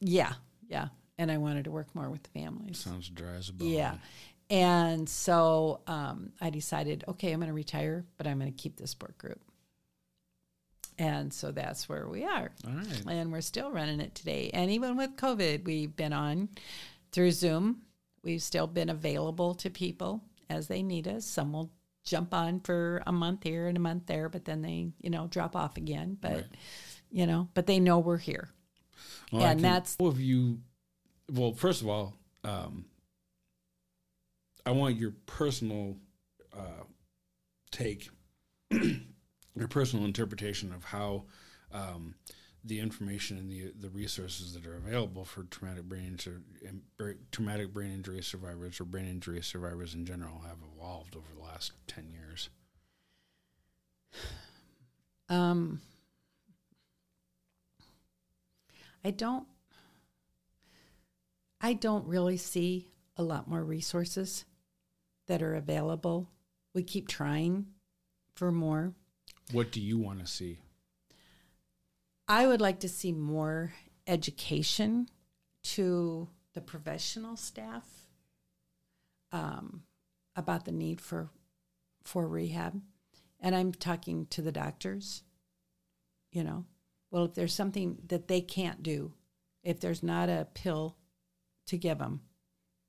Yeah, 0.00 0.32
yeah. 0.68 0.88
And 1.18 1.30
I 1.30 1.38
wanted 1.38 1.64
to 1.64 1.70
work 1.70 1.94
more 1.94 2.10
with 2.10 2.22
the 2.24 2.30
families. 2.30 2.78
Sounds 2.78 3.08
dry 3.08 3.34
as 3.34 3.48
a 3.48 3.52
bone. 3.52 3.68
Yeah. 3.68 3.94
And 4.50 5.08
so 5.08 5.80
um, 5.86 6.32
I 6.40 6.50
decided, 6.50 7.04
okay, 7.08 7.32
I'm 7.32 7.38
going 7.40 7.48
to 7.48 7.54
retire, 7.54 8.04
but 8.18 8.26
I'm 8.26 8.38
going 8.38 8.52
to 8.52 8.56
keep 8.62 8.76
the 8.76 8.86
sport 8.86 9.16
group. 9.16 9.40
And 10.98 11.32
so 11.32 11.50
that's 11.50 11.88
where 11.88 12.08
we 12.08 12.24
are. 12.24 12.50
All 12.66 12.72
right. 12.72 13.04
And 13.08 13.32
we're 13.32 13.40
still 13.40 13.70
running 13.70 14.00
it 14.00 14.14
today. 14.14 14.50
And 14.52 14.70
even 14.70 14.96
with 14.96 15.16
COVID, 15.16 15.64
we've 15.64 15.94
been 15.96 16.12
on 16.12 16.48
through 17.10 17.32
Zoom. 17.32 17.82
We've 18.22 18.42
still 18.42 18.66
been 18.66 18.88
available 18.90 19.54
to 19.56 19.70
people 19.70 20.22
as 20.48 20.68
they 20.68 20.82
need 20.82 21.08
us. 21.08 21.24
Some 21.24 21.52
will 21.52 21.70
jump 22.04 22.32
on 22.34 22.60
for 22.60 23.02
a 23.06 23.12
month 23.12 23.42
here 23.42 23.66
and 23.66 23.76
a 23.76 23.80
month 23.80 24.06
there, 24.06 24.28
but 24.28 24.44
then 24.44 24.62
they, 24.62 24.90
you 25.00 25.10
know, 25.10 25.26
drop 25.26 25.56
off 25.56 25.76
again. 25.76 26.16
But, 26.20 26.32
Right. 26.32 26.44
you 27.10 27.26
know, 27.26 27.48
but 27.54 27.66
they 27.66 27.80
know 27.80 27.98
we're 27.98 28.18
here. 28.18 28.50
Well, 29.32 29.42
And 29.42 29.60
that's- 29.60 29.96
All 29.98 30.08
of 30.08 30.20
you. 30.20 30.60
Well, 31.30 31.52
first 31.52 31.82
of 31.82 31.88
all, 31.88 32.16
um, 32.44 32.84
I 34.66 34.70
want 34.72 34.96
your 34.96 35.12
personal 35.26 35.96
uh, 36.56 36.84
take, 37.70 38.08
your 38.70 39.68
personal 39.68 40.04
interpretation 40.04 40.72
of 40.72 40.84
how 40.84 41.24
um, 41.72 42.14
the 42.64 42.80
information 42.80 43.36
and 43.36 43.50
the 43.50 43.72
the 43.78 43.90
resources 43.90 44.54
that 44.54 44.66
are 44.66 44.76
available 44.76 45.24
for 45.24 45.44
traumatic 45.44 45.84
brain 45.84 46.18
injury, 46.62 47.16
traumatic 47.30 47.74
brain 47.74 47.92
injury 47.92 48.22
survivors 48.22 48.80
or 48.80 48.84
brain 48.84 49.06
injury 49.06 49.42
survivors 49.42 49.94
in 49.94 50.06
general 50.06 50.40
have 50.46 50.58
evolved 50.74 51.14
over 51.14 51.26
the 51.36 51.42
last 51.42 51.72
ten 51.86 52.08
years. 52.10 52.48
Um, 55.28 55.80
I 59.04 59.10
don't. 59.10 59.46
I 61.60 61.72
don't 61.74 62.06
really 62.06 62.36
see 62.36 62.90
a 63.16 63.22
lot 63.22 63.48
more 63.48 63.64
resources 63.64 64.44
that 65.26 65.42
are 65.42 65.54
available. 65.54 66.30
We 66.74 66.82
keep 66.82 67.08
trying 67.08 67.66
for 68.34 68.52
more. 68.52 68.94
What 69.52 69.72
do 69.72 69.80
you 69.80 69.98
want 69.98 70.20
to 70.20 70.26
see? 70.26 70.58
I 72.26 72.46
would 72.46 72.60
like 72.60 72.80
to 72.80 72.88
see 72.88 73.12
more 73.12 73.74
education 74.06 75.08
to 75.62 76.28
the 76.54 76.60
professional 76.60 77.36
staff 77.36 77.84
um, 79.32 79.82
about 80.36 80.64
the 80.64 80.72
need 80.72 81.00
for 81.00 81.30
for 82.02 82.28
rehab, 82.28 82.80
and 83.40 83.54
I'm 83.54 83.72
talking 83.72 84.26
to 84.26 84.42
the 84.42 84.52
doctors. 84.52 85.22
You 86.32 86.44
know, 86.44 86.64
well, 87.10 87.24
if 87.24 87.34
there's 87.34 87.54
something 87.54 87.98
that 88.08 88.28
they 88.28 88.40
can't 88.40 88.82
do, 88.82 89.12
if 89.62 89.80
there's 89.80 90.02
not 90.02 90.28
a 90.28 90.48
pill 90.54 90.96
to 91.66 91.76
give 91.76 91.98
them, 91.98 92.20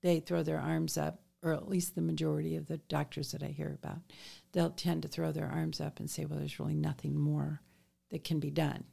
they 0.01 0.19
throw 0.19 0.43
their 0.43 0.59
arms 0.59 0.97
up, 0.97 1.21
or 1.41 1.53
at 1.53 1.67
least 1.67 1.95
the 1.95 2.01
majority 2.01 2.55
of 2.55 2.67
the 2.67 2.77
doctors 2.77 3.31
that 3.31 3.43
I 3.43 3.47
hear 3.47 3.77
about, 3.81 3.99
they'll 4.51 4.71
tend 4.71 5.01
to 5.03 5.07
throw 5.07 5.31
their 5.31 5.47
arms 5.49 5.79
up 5.79 5.99
and 5.99 6.09
say, 6.09 6.25
"Well, 6.25 6.39
there's 6.39 6.59
really 6.59 6.75
nothing 6.75 7.15
more 7.17 7.61
that 8.09 8.23
can 8.23 8.39
be 8.39 8.51
done." 8.51 8.85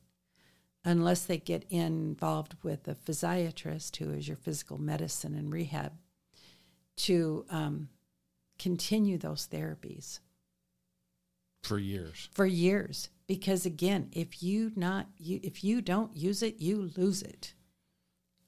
unless 0.85 1.25
they 1.25 1.39
get 1.39 1.65
involved 1.71 2.57
with 2.63 2.89
a 2.89 2.95
physiatrist 2.95 3.97
who 3.97 4.11
is 4.11 4.27
your 4.27 4.37
physical 4.37 4.79
medicine 4.79 5.35
and 5.35 5.53
rehab 5.53 5.93
to 6.97 7.45
um, 7.51 7.89
continue 8.59 9.19
those 9.19 9.47
therapies 9.47 10.21
For 11.63 11.79
years. 11.79 12.29
for 12.33 12.47
years 12.47 13.11
because 13.27 13.65
again 13.65 14.09
if 14.13 14.43
you 14.43 14.73
not 14.75 15.07
you 15.19 15.39
if 15.43 15.63
you 15.63 15.81
don't 15.81 16.17
use 16.17 16.43
it 16.43 16.61
you 16.61 16.91
lose 16.97 17.23
it 17.23 17.55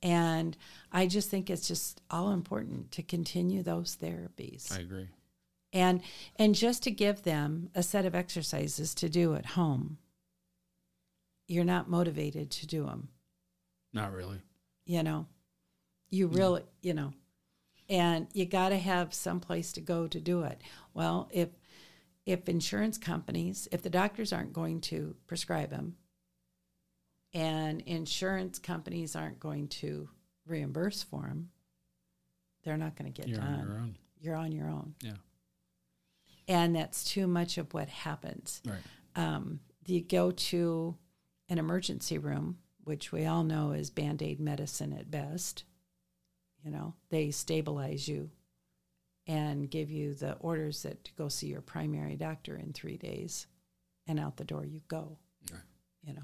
and 0.05 0.57
i 0.93 1.07
just 1.07 1.31
think 1.31 1.51
it's 1.51 1.67
just 1.67 2.01
all 2.11 2.31
important 2.31 2.93
to 2.93 3.03
continue 3.03 3.63
those 3.63 3.97
therapies. 3.97 4.71
I 4.77 4.83
agree. 4.83 5.09
and 5.73 6.03
and 6.37 6.55
just 6.55 6.85
to 6.85 6.91
give 6.93 7.23
them 7.23 7.71
a 7.75 7.83
set 7.83 8.05
of 8.05 8.15
exercises 8.15 8.95
to 8.95 9.09
do 9.09 9.35
at 9.35 9.47
home. 9.47 9.99
You're 11.49 11.65
not 11.65 11.91
motivated 11.91 12.51
to 12.53 12.67
do 12.67 12.87
them 12.87 13.09
Not 13.93 14.13
really. 14.15 14.41
you 14.87 15.03
know? 15.03 15.27
You 16.11 16.29
mm. 16.29 16.37
really 16.37 16.63
you 16.83 16.95
know? 16.95 17.13
And 17.89 18.29
you 18.33 18.47
got 18.47 18.71
to 18.71 18.79
have 18.79 19.13
some 19.13 19.41
place 19.41 19.73
to 19.73 19.83
go 19.83 20.07
to 20.07 20.21
do 20.21 20.43
it. 20.43 20.61
Well 20.93 21.29
if 21.33 21.49
if 22.25 22.49
insurance 22.49 22.99
companies 22.99 23.69
if 23.73 23.83
the 23.83 23.91
doctors 23.91 24.33
aren't 24.33 24.53
going 24.53 24.81
to 24.83 25.17
prescribe 25.27 25.71
them 25.71 25.97
and 27.35 27.81
insurance 27.83 28.59
companies 28.59 29.15
aren't 29.17 29.41
going 29.41 29.67
to 29.69 30.09
reimburse 30.47 31.03
for 31.03 31.23
them 31.23 31.51
they're 32.63 32.77
not 32.79 32.97
going 32.97 33.13
to 33.13 33.21
get 33.21 33.29
You're 33.29 33.39
done 33.39 33.55
on 33.55 33.67
your 33.67 33.79
own. 33.79 33.97
you're 34.21 34.37
on 34.37 34.53
your 34.53 34.69
own 34.69 34.95
Yeah. 35.03 35.17
and 36.49 36.75
that's 36.75 37.05
too 37.05 37.27
much 37.27 37.59
of 37.59 37.73
what 37.75 37.89
happens 37.89 38.63
Right. 38.65 38.79
um, 39.17 39.61
you 39.87 40.01
go 40.01 40.31
to 40.31 40.97
an 41.51 41.59
emergency 41.59 42.17
room, 42.17 42.57
which 42.85 43.13
we 43.13 43.27
all 43.27 43.45
know 43.45 43.73
is 43.73 43.91
band 43.91 44.23
aid 44.23 44.41
medicine 44.41 44.95
at 44.95 45.11
best. 45.11 45.65
You 46.65 46.71
know, 46.71 46.95
they 47.11 47.31
stabilize 47.33 48.09
you 48.09 48.31
and 49.27 49.71
give 49.71 49.91
you 49.91 50.15
the 50.15 50.37
orders 50.37 50.83
that 50.85 51.05
to 51.05 51.13
go 51.13 51.29
see 51.29 51.49
your 51.49 51.61
primary 51.61 52.17
doctor 52.17 52.57
in 52.57 52.73
three 52.73 52.97
days, 52.97 53.47
and 54.07 54.19
out 54.19 54.39
the 54.39 54.45
door 54.45 54.65
you 54.65 54.81
go. 54.89 55.19
Right. 55.53 55.61
You 56.03 56.15
know, 56.15 56.23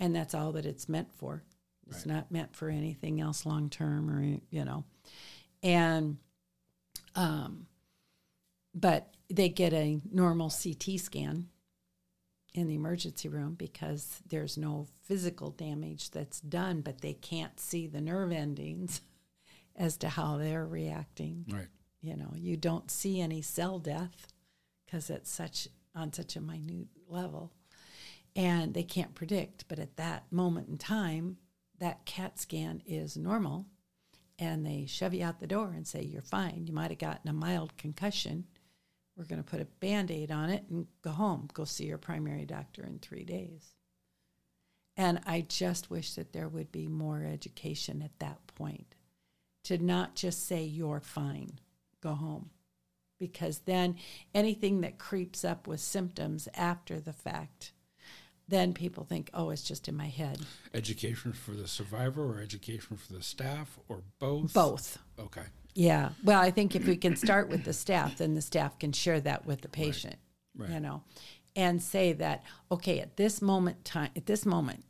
and 0.00 0.14
that's 0.14 0.34
all 0.34 0.52
that 0.52 0.66
it's 0.66 0.88
meant 0.88 1.12
for. 1.14 1.42
It's 1.88 1.98
Right. 2.06 2.14
not 2.14 2.30
meant 2.30 2.56
for 2.56 2.68
anything 2.70 3.20
else 3.20 3.44
long 3.44 3.68
term 3.70 4.10
or 4.10 4.38
you 4.50 4.64
know, 4.64 4.84
and 5.62 6.16
um, 7.14 7.66
but 8.74 9.14
they 9.28 9.48
get 9.48 9.72
a 9.72 10.00
normal 10.10 10.50
CT 10.50 10.98
scan 10.98 11.48
in 12.54 12.68
the 12.68 12.74
emergency 12.74 13.28
room 13.28 13.54
because 13.54 14.22
there's 14.28 14.56
no 14.56 14.86
physical 15.02 15.50
damage 15.50 16.10
that's 16.10 16.40
done, 16.40 16.80
but 16.80 17.00
they 17.00 17.12
can't 17.14 17.58
see 17.58 17.86
the 17.86 18.00
nerve 18.00 18.32
endings 18.32 19.00
as 19.76 19.96
to 19.98 20.08
how 20.08 20.36
they're 20.36 20.66
reacting. 20.66 21.44
Right. 21.48 21.66
You 22.00 22.16
know, 22.16 22.32
you 22.36 22.56
don't 22.56 22.90
see 22.90 23.20
any 23.20 23.42
cell 23.42 23.78
death 23.78 24.28
because 24.84 25.10
it's 25.10 25.30
such 25.30 25.68
on 25.94 26.12
such 26.12 26.36
a 26.36 26.40
minute 26.40 26.88
level, 27.08 27.52
and 28.36 28.74
they 28.74 28.82
can't 28.82 29.14
predict. 29.14 29.66
But 29.68 29.78
at 29.78 29.96
that 29.96 30.30
moment 30.30 30.68
in 30.68 30.78
time, 30.78 31.38
that 31.78 32.04
CAT 32.06 32.38
scan 32.38 32.82
is 32.86 33.16
normal, 33.16 33.66
and 34.38 34.64
they 34.64 34.86
shove 34.86 35.14
you 35.14 35.24
out 35.24 35.40
the 35.40 35.46
door 35.46 35.72
and 35.74 35.86
say 35.86 36.02
you're 36.02 36.22
fine. 36.22 36.64
You 36.66 36.72
might 36.72 36.90
have 36.90 36.98
gotten 36.98 37.28
a 37.28 37.32
mild 37.32 37.76
concussion. 37.76 38.44
We're 39.16 39.24
going 39.24 39.42
to 39.42 39.48
put 39.48 39.60
a 39.60 39.66
band 39.66 40.10
aid 40.10 40.32
on 40.32 40.50
it 40.50 40.64
and 40.68 40.86
go 41.02 41.10
home. 41.10 41.48
Go 41.52 41.64
see 41.64 41.86
your 41.86 41.98
primary 41.98 42.44
doctor 42.44 42.84
in 42.84 42.98
three 42.98 43.24
days. 43.24 43.74
And 44.96 45.20
I 45.26 45.40
just 45.42 45.90
wish 45.90 46.14
that 46.14 46.32
there 46.32 46.48
would 46.48 46.70
be 46.70 46.86
more 46.86 47.24
education 47.24 48.02
at 48.02 48.18
that 48.20 48.38
point 48.54 48.94
to 49.64 49.78
not 49.78 50.14
just 50.14 50.46
say 50.46 50.62
you're 50.62 51.00
fine, 51.00 51.58
go 52.00 52.14
home. 52.14 52.50
Because 53.18 53.60
then 53.60 53.96
anything 54.34 54.80
that 54.82 54.98
creeps 54.98 55.44
up 55.44 55.66
with 55.66 55.80
symptoms 55.80 56.48
after 56.54 57.00
the 57.00 57.12
fact, 57.12 57.72
then 58.48 58.74
people 58.74 59.04
think, 59.04 59.30
oh, 59.32 59.50
it's 59.50 59.62
just 59.62 59.88
in 59.88 59.96
my 59.96 60.08
head. 60.08 60.40
Education 60.74 61.32
for 61.32 61.52
the 61.52 61.66
survivor 61.66 62.22
or 62.22 62.40
education 62.40 62.96
for 62.96 63.12
the 63.12 63.22
staff 63.22 63.78
or 63.88 64.02
both? 64.18 64.52
Both. 64.52 64.98
Okay. 65.18 65.44
Yeah. 65.74 66.10
Well, 66.22 66.40
I 66.40 66.50
think 66.50 66.76
if 66.76 66.86
we 66.86 66.96
can 66.96 67.16
start 67.16 67.48
with 67.48 67.64
the 67.64 67.72
staff, 67.72 68.18
then 68.18 68.34
the 68.34 68.42
staff 68.42 68.78
can 68.78 68.92
share 68.92 69.20
that 69.20 69.46
with 69.46 69.62
the 69.62 69.68
patient, 69.68 70.16
Right. 70.56 70.70
you 70.70 70.80
know, 70.80 71.02
and 71.56 71.82
say 71.82 72.12
that, 72.12 72.44
okay, 72.70 73.00
at 73.00 73.16
this 73.16 73.40
moment 73.42 73.84
time, 73.84 74.10
at 74.14 74.26
this 74.26 74.44
moment, 74.46 74.84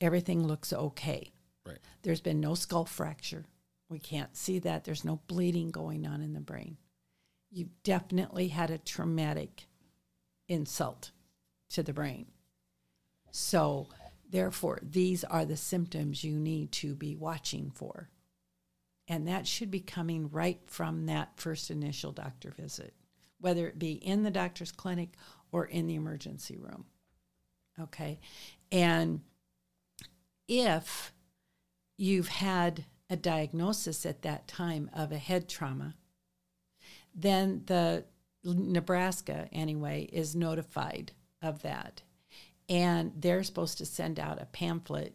everything 0.00 0.46
looks 0.46 0.72
okay. 0.72 1.32
Right. 1.66 1.78
There's 2.02 2.20
been 2.20 2.40
no 2.40 2.54
skull 2.54 2.84
fracture. 2.84 3.46
We 3.88 3.98
can't 3.98 4.36
see 4.36 4.58
that. 4.60 4.84
There's 4.84 5.04
no 5.04 5.20
bleeding 5.26 5.70
going 5.70 6.06
on 6.06 6.20
in 6.20 6.32
the 6.34 6.40
brain. 6.40 6.76
You've 7.50 7.82
definitely 7.82 8.48
had 8.48 8.70
a 8.70 8.78
traumatic 8.78 9.66
insult 10.48 11.10
to 11.70 11.82
the 11.82 11.92
brain. 11.92 12.26
So, 13.36 13.88
therefore, 14.30 14.78
these 14.80 15.24
are 15.24 15.44
the 15.44 15.56
symptoms 15.56 16.22
you 16.22 16.38
need 16.38 16.70
to 16.70 16.94
be 16.94 17.16
watching 17.16 17.72
for. 17.74 18.08
And 19.08 19.26
that 19.26 19.48
should 19.48 19.72
be 19.72 19.80
coming 19.80 20.30
right 20.30 20.60
from 20.66 21.06
that 21.06 21.32
first 21.34 21.68
initial 21.68 22.12
doctor 22.12 22.52
visit, 22.52 22.94
whether 23.40 23.66
it 23.66 23.76
be 23.76 23.94
in 23.94 24.22
the 24.22 24.30
doctor's 24.30 24.70
clinic 24.70 25.14
or 25.50 25.64
in 25.64 25.88
the 25.88 25.96
emergency 25.96 26.56
room. 26.56 26.84
Okay. 27.80 28.20
And 28.70 29.22
if 30.46 31.12
you've 31.96 32.28
had 32.28 32.84
a 33.10 33.16
diagnosis 33.16 34.06
at 34.06 34.22
that 34.22 34.46
time 34.46 34.88
of 34.94 35.10
a 35.10 35.18
head 35.18 35.48
trauma, 35.48 35.96
then 37.12 37.64
the 37.66 38.04
Nebraska, 38.44 39.48
anyway, 39.50 40.08
is 40.12 40.36
notified 40.36 41.10
of 41.42 41.62
that. 41.62 42.02
And 42.68 43.12
they're 43.16 43.42
supposed 43.42 43.78
to 43.78 43.86
send 43.86 44.18
out 44.18 44.40
a 44.40 44.46
pamphlet 44.46 45.14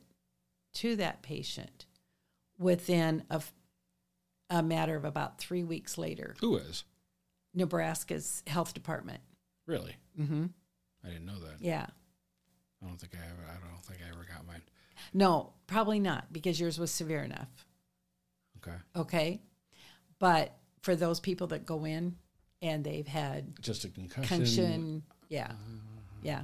to 0.76 0.96
that 0.98 1.22
patient 1.22 1.86
within 2.60 3.24
a, 3.30 3.42
a 4.50 4.62
matter 4.62 4.96
of 4.96 5.06
about 5.06 5.40
three 5.40 5.64
weeks 5.64 5.98
later. 5.98 6.36
Who 6.42 6.58
is? 6.58 6.84
Nebraska's 7.56 8.44
health 8.46 8.74
department. 8.74 9.22
Really? 9.66 9.96
Mm-hmm. 10.20 10.46
I 11.04 11.08
didn't 11.08 11.26
know 11.26 11.40
that. 11.40 11.62
Yeah. 11.62 11.88
I 12.84 12.88
don't 12.88 13.00
think 13.00 13.14
I 13.16 13.26
ever. 13.26 13.44
I 13.50 13.68
don't 13.68 13.84
think 13.84 14.00
I 14.06 14.10
ever 14.14 14.26
got 14.32 14.46
mine. 14.46 14.62
No, 15.14 15.54
probably 15.68 16.00
not 16.00 16.32
because 16.32 16.60
yours 16.60 16.78
was 16.78 16.92
severe 16.92 17.24
enough. 17.24 17.50
Okay. 18.58 18.78
Okay. 18.96 19.42
But 20.20 20.56
for 20.82 20.96
those 20.96 21.20
people 21.20 21.48
that 21.48 21.66
go 21.66 21.86
in 21.86 22.16
and 22.62 22.84
they've 22.84 23.08
had 23.08 23.60
Just 23.62 23.86
a 23.86 23.90
concussion. 23.90 24.28
concussion, 24.28 25.04
yeah, 25.30 25.52
yeah, 26.22 26.44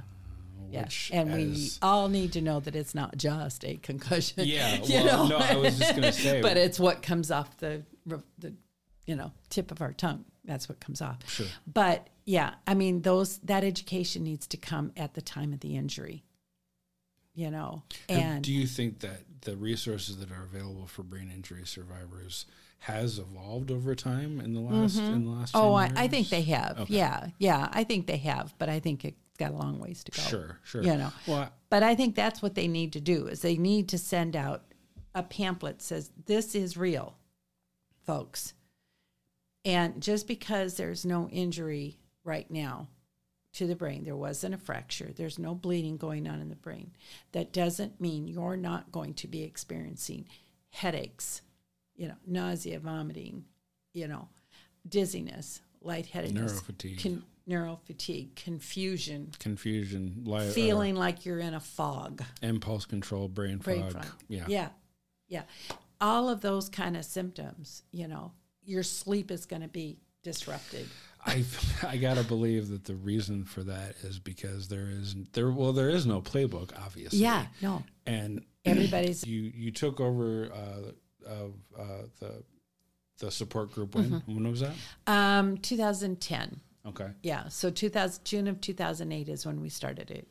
Which 0.70 1.10
And 1.12 1.32
we 1.32 1.70
all 1.82 2.08
need 2.08 2.32
to 2.32 2.40
know 2.40 2.60
that 2.60 2.74
it's 2.74 2.94
not 2.94 3.16
just 3.16 3.64
a 3.64 3.76
concussion. 3.76 4.44
Yeah, 4.44 4.76
you 4.82 5.04
well, 5.04 5.28
know? 5.28 5.38
no, 5.38 5.44
I 5.44 5.56
was 5.56 5.78
just 5.78 5.94
gonna 5.94 6.12
say- 6.12 6.42
but 6.42 6.56
it's 6.56 6.78
what 6.78 7.02
comes 7.02 7.30
off 7.30 7.56
the 7.58 7.82
the 8.38 8.54
you 9.06 9.16
know 9.16 9.32
tip 9.50 9.70
of 9.70 9.80
our 9.80 9.92
tongue. 9.92 10.24
That's 10.44 10.68
what 10.68 10.80
comes 10.80 11.02
off. 11.02 11.18
Sure. 11.28 11.46
But 11.66 12.08
yeah, 12.24 12.54
I 12.66 12.74
mean 12.74 13.02
those 13.02 13.38
that 13.38 13.64
education 13.64 14.24
needs 14.24 14.46
to 14.48 14.56
come 14.56 14.92
at 14.96 15.14
the 15.14 15.22
time 15.22 15.52
of 15.52 15.60
the 15.60 15.76
injury. 15.76 16.24
You 17.34 17.50
know, 17.50 17.82
And 18.08 18.22
and 18.22 18.44
do 18.44 18.52
you 18.52 18.66
think 18.66 19.00
that 19.00 19.20
the 19.42 19.56
resources 19.56 20.16
that 20.18 20.30
are 20.30 20.42
available 20.42 20.86
for 20.86 21.02
brain 21.02 21.30
injury 21.32 21.66
survivors 21.66 22.46
has 22.80 23.18
evolved 23.18 23.70
over 23.70 23.94
time 23.94 24.40
in 24.40 24.54
the 24.54 24.60
last 24.60 24.96
mm-hmm. 24.96 25.12
in 25.12 25.24
the 25.26 25.30
last? 25.30 25.52
Oh, 25.54 25.78
10 25.78 25.98
I, 25.98 26.04
I 26.04 26.08
think 26.08 26.30
they 26.30 26.42
have. 26.42 26.80
Okay. 26.80 26.94
Yeah, 26.94 27.28
yeah, 27.38 27.68
I 27.72 27.84
think 27.84 28.06
they 28.06 28.16
have, 28.18 28.54
but 28.58 28.70
I 28.70 28.80
think 28.80 29.04
it's 29.04 29.18
got 29.36 29.52
a 29.52 29.56
long 29.56 29.78
ways 29.78 30.02
to 30.04 30.12
go. 30.12 30.22
Sure, 30.22 30.58
sure. 30.64 30.82
You 30.82 30.96
know, 30.96 31.12
Well, 31.26 31.50
but 31.70 31.82
I 31.82 31.94
think 31.94 32.14
that's 32.14 32.42
what 32.42 32.54
they 32.54 32.68
need 32.68 32.92
to 32.94 33.00
do 33.00 33.26
is 33.26 33.42
they 33.42 33.56
need 33.56 33.88
to 33.90 33.98
send 33.98 34.34
out 34.36 34.64
a 35.14 35.22
pamphlet 35.22 35.78
that 35.78 35.84
says 35.84 36.10
this 36.26 36.54
is 36.54 36.76
real, 36.76 37.16
folks. 38.04 38.54
And 39.64 40.00
just 40.00 40.28
because 40.28 40.76
there's 40.76 41.04
no 41.04 41.28
injury 41.28 41.98
right 42.24 42.48
now 42.50 42.88
to 43.54 43.66
the 43.66 43.74
brain, 43.74 44.04
there 44.04 44.16
wasn't 44.16 44.54
a 44.54 44.58
fracture, 44.58 45.10
there's 45.16 45.38
no 45.38 45.54
bleeding 45.54 45.96
going 45.96 46.28
on 46.28 46.40
in 46.40 46.48
the 46.50 46.56
brain, 46.56 46.92
that 47.32 47.52
doesn't 47.52 48.00
mean 48.00 48.28
you're 48.28 48.56
not 48.56 48.92
going 48.92 49.14
to 49.14 49.26
be 49.26 49.42
experiencing 49.42 50.26
headaches, 50.70 51.40
you 51.96 52.06
know, 52.06 52.14
nausea, 52.26 52.78
vomiting, 52.78 53.44
you 53.94 54.06
know, 54.06 54.28
dizziness, 54.86 55.62
lightheadedness, 55.80 56.60
Neurofatigue. 56.60 57.02
con- 57.02 57.24
neurofatigue, 57.48 58.34
confusion, 58.36 59.30
confusion, 59.38 60.22
li- 60.24 60.48
uh, 60.48 60.50
feeling 60.52 60.94
like 60.96 61.24
you're 61.24 61.38
in 61.38 61.54
a 61.54 61.60
fog, 61.60 62.22
impulse 62.42 62.84
control, 62.84 63.28
brain, 63.28 63.58
brain 63.58 63.82
fog. 63.90 63.92
fog. 64.04 64.06
Yeah. 64.28 64.44
yeah, 64.48 64.68
yeah. 65.28 65.42
All 66.00 66.28
of 66.28 66.40
those 66.40 66.68
kind 66.68 66.96
of 66.96 67.04
symptoms, 67.04 67.82
you 67.92 68.08
know, 68.08 68.32
your 68.64 68.82
sleep 68.82 69.30
is 69.30 69.46
going 69.46 69.62
to 69.62 69.68
be 69.68 69.98
disrupted. 70.22 70.86
I 71.24 71.44
I 71.86 71.96
gotta 71.96 72.22
believe 72.24 72.68
that 72.68 72.84
the 72.84 72.94
reason 72.94 73.44
for 73.44 73.62
that 73.64 73.94
is 74.02 74.18
because 74.18 74.68
there 74.68 74.88
is 74.90 75.14
there 75.32 75.50
well 75.50 75.72
there 75.72 75.88
is 75.90 76.06
no 76.06 76.20
playbook 76.20 76.70
obviously. 76.84 77.20
Yeah, 77.20 77.46
no, 77.62 77.82
And 78.06 78.44
everybody's 78.64 79.24
you 79.26 79.40
you 79.54 79.70
took 79.72 80.00
over 80.00 80.50
uh, 80.52 81.28
of 81.28 81.54
uh, 81.78 81.82
the 82.20 82.44
the 83.18 83.30
support 83.30 83.72
group 83.72 83.94
when 83.94 84.10
Mm-hmm. 84.10 84.34
when 84.34 84.50
was 84.50 84.60
that? 84.60 84.74
um 85.06 85.56
2010. 85.58 86.60
Okay. 86.86 87.08
Yeah, 87.22 87.48
so 87.48 87.70
2000 87.70 88.24
June 88.24 88.46
of 88.46 88.60
2008 88.60 89.28
is 89.28 89.44
when 89.44 89.60
we 89.60 89.68
started 89.68 90.10
it, 90.10 90.28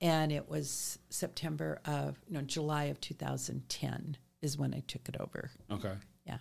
and 0.00 0.32
it 0.32 0.48
was 0.48 0.98
September 1.08 1.80
of 1.84 2.18
no 2.28 2.40
July 2.42 2.84
of 2.84 3.00
2010 3.00 4.16
is 4.42 4.58
when 4.58 4.74
I 4.74 4.80
took 4.86 5.08
it 5.08 5.16
over. 5.20 5.50
Okay. 5.70 5.92
Yeah. 6.26 6.38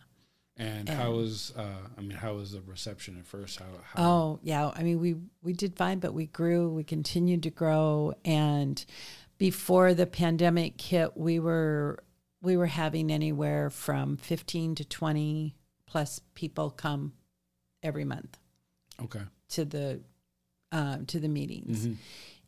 And 0.58 0.90
how 0.90 1.12
was 1.12 1.54
uh, 1.56 1.88
I 1.98 2.02
mean 2.02 2.12
how 2.12 2.34
was 2.34 2.52
the 2.54 2.62
reception 2.62 3.18
at 3.18 3.26
first? 3.26 3.60
How, 3.60 3.66
how 3.84 4.04
Oh 4.04 4.40
yeah, 4.44 4.72
I 4.76 4.84
mean 4.84 5.00
we 5.00 5.16
we 5.42 5.54
did 5.54 5.76
fine, 5.76 6.00
but 6.00 6.14
we 6.14 6.28
grew. 6.28 6.70
We 6.70 6.84
continued 6.84 7.44
to 7.44 7.50
grow, 7.50 8.14
and 8.24 8.84
before 9.38 9.94
the 9.94 10.06
pandemic 10.06 10.80
hit, 10.80 11.18
we 11.18 11.40
were 11.40 12.04
we 12.42 12.58
were 12.58 12.68
having 12.68 13.12
anywhere 13.12 13.70
from 13.70 14.18
fifteen 14.18 14.76
to 14.76 14.86
twenty 14.86 15.56
plus 15.88 16.22
people 16.34 16.72
come 16.72 17.14
every 17.84 18.06
month 18.06 18.38
okay. 19.02 19.22
To 19.54 19.66
the 19.66 20.02
um, 20.72 21.06
to 21.08 21.20
the 21.20 21.28
meetings, 21.28 21.88
Mhm. 21.88 21.96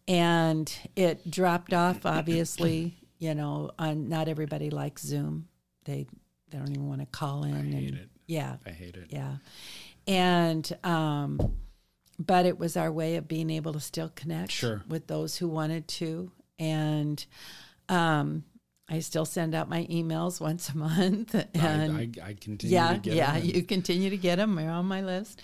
and 0.08 0.78
it 0.96 1.30
dropped 1.30 1.74
off. 1.74 2.06
Obviously, 2.06 2.98
you 3.20 3.34
know, 3.36 3.72
on 3.78 4.10
not 4.10 4.28
everybody 4.28 4.70
likes 4.70 5.04
Zoom. 5.04 5.48
They 5.86 6.08
they 6.50 6.58
don't 6.58 6.72
even 6.72 6.88
want 6.88 7.02
to 7.02 7.08
call 7.08 7.44
in. 7.44 7.54
I 7.54 7.60
and, 7.60 7.74
hate 7.74 7.94
it. 7.94 8.10
Yeah, 8.28 8.58
I 8.66 8.72
hate 8.72 8.96
it. 8.96 9.08
yeah. 9.10 9.38
And 10.08 10.72
um 10.84 11.56
but 12.18 12.46
it 12.46 12.58
was 12.58 12.78
our 12.78 12.92
way 12.92 13.18
of 13.18 13.28
being 13.28 13.50
able 13.50 13.74
to 13.74 13.80
still 13.80 14.10
connect 14.16 14.52
Sure. 14.52 14.84
with 14.88 15.08
those 15.08 15.36
who 15.38 15.48
wanted 15.50 15.88
to 15.90 16.32
and 16.58 17.26
um 17.90 18.44
I 18.88 19.00
still 19.00 19.26
send 19.26 19.56
out 19.56 19.68
my 19.70 19.86
emails 19.86 20.40
once 20.50 20.70
a 20.70 20.78
month 20.78 21.34
and 21.34 21.98
I, 21.98 22.24
I, 22.24 22.30
I 22.30 22.34
continue 22.34 22.76
yeah, 22.76 22.94
to 22.94 23.00
get 23.00 23.14
yeah, 23.16 23.40
them 23.40 23.46
you 23.46 23.64
continue 23.64 24.10
to 24.10 24.18
get 24.18 24.38
them. 24.38 24.56
They're 24.56 24.70
on 24.70 24.86
my 24.86 25.02
list, 25.02 25.42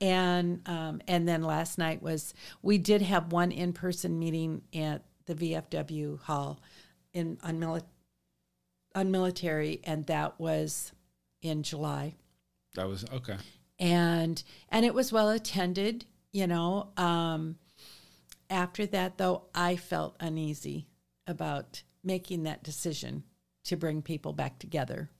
and 0.00 0.66
um, 0.68 1.00
and 1.06 1.28
then 1.28 1.42
last 1.42 1.78
night 1.78 2.02
was 2.02 2.34
we 2.62 2.78
did 2.78 3.02
have 3.02 3.32
one 3.32 3.52
in 3.52 3.72
person 3.72 4.18
meeting 4.18 4.62
at 4.74 5.04
the 5.26 5.34
VFW 5.34 6.20
hall 6.20 6.60
in 7.12 7.38
on, 7.42 7.60
mili- 7.60 7.84
on 8.94 9.10
military, 9.10 9.80
and 9.84 10.06
that 10.06 10.40
was 10.40 10.92
in 11.42 11.62
July 11.62 12.14
that 12.74 12.88
was 12.88 13.04
okay. 13.12 13.36
and 13.78 14.42
and 14.68 14.84
it 14.84 14.94
was 14.94 15.12
well 15.12 15.28
attended 15.30 16.04
you 16.32 16.46
know 16.46 16.88
um 16.96 17.56
after 18.48 18.86
that 18.86 19.18
though 19.18 19.44
i 19.54 19.76
felt 19.76 20.16
uneasy 20.20 20.86
about 21.26 21.82
making 22.02 22.44
that 22.44 22.62
decision 22.62 23.22
to 23.64 23.76
bring 23.76 24.02
people 24.02 24.32
back 24.32 24.58
together 24.58 25.10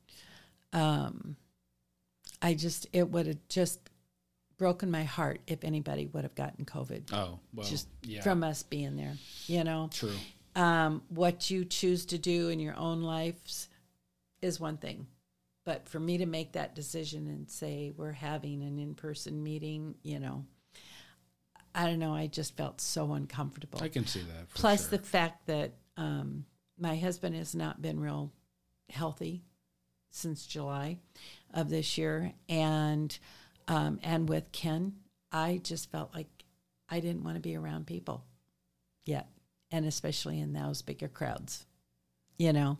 um 0.73 1.37
i 2.43 2.55
just 2.55 2.87
it 2.93 3.09
would 3.11 3.27
have 3.27 3.49
just 3.49 3.81
broken 4.57 4.91
my 4.91 5.05
heart 5.05 5.41
if 5.47 5.65
anybody 5.65 6.07
would 6.07 6.23
have 6.23 6.35
gotten 6.35 6.65
covid 6.65 7.03
Oh 7.13 7.39
well, 7.55 7.67
just 7.67 7.89
yeah, 8.03 8.23
from 8.23 8.43
us 8.45 8.63
being 8.63 8.97
there 8.97 9.15
you 9.47 9.65
know 9.65 9.89
true. 9.93 10.13
um, 10.55 11.03
what 11.09 11.51
you 11.51 11.65
choose 11.65 12.07
to 12.07 12.19
do 12.19 12.49
in 12.49 12.61
your 12.61 12.77
own 12.77 13.03
lives 13.03 13.69
is 14.43 14.59
one 14.61 14.77
thing. 14.77 15.07
But 15.65 15.89
for 15.89 16.01
me 16.01 16.19
to 16.19 16.27
make 16.27 16.53
that 16.53 16.75
decision 16.75 17.29
and 17.29 17.49
say 17.49 17.93
we're 17.97 18.13
having 18.13 18.63
an 18.63 18.79
in 18.79 18.95
person 18.95 19.43
meeting, 19.43 19.95
you 20.03 20.19
know, 20.19 20.45
I 21.75 21.87
don't 21.87 21.99
know. 21.99 22.15
I 22.15 22.27
just 22.27 22.57
felt 22.57 22.81
so 22.81 23.13
uncomfortable. 23.13 23.81
I 23.83 23.89
can 23.89 24.07
see 24.07 24.21
that. 24.21 24.49
Plus 24.55 24.89
sure. 24.89 24.99
the 24.99 25.05
fact 25.05 25.47
that 25.47 25.73
um, 25.97 26.45
my 26.81 26.97
husband 26.97 27.37
has 27.37 27.55
not 27.55 27.83
been 27.83 28.01
real 28.01 28.33
healthy 28.89 29.43
since 30.11 30.47
July 30.47 30.99
of 31.55 31.71
this 31.71 31.97
year, 31.97 32.33
and 32.49 33.17
um, 33.69 34.01
and 34.03 34.29
with 34.29 34.51
Ken, 34.53 34.95
I 35.31 35.61
just 35.63 35.91
felt 35.91 36.15
like 36.15 36.29
I 36.89 37.01
didn't 37.01 37.23
want 37.23 37.37
to 37.37 37.41
be 37.41 37.57
around 37.57 37.87
people 37.87 38.25
yet, 39.05 39.29
and 39.71 39.87
especially 39.87 40.41
in 40.41 40.53
those 40.53 40.83
bigger 40.83 41.09
crowds. 41.09 41.67
You 42.39 42.53
know, 42.53 42.79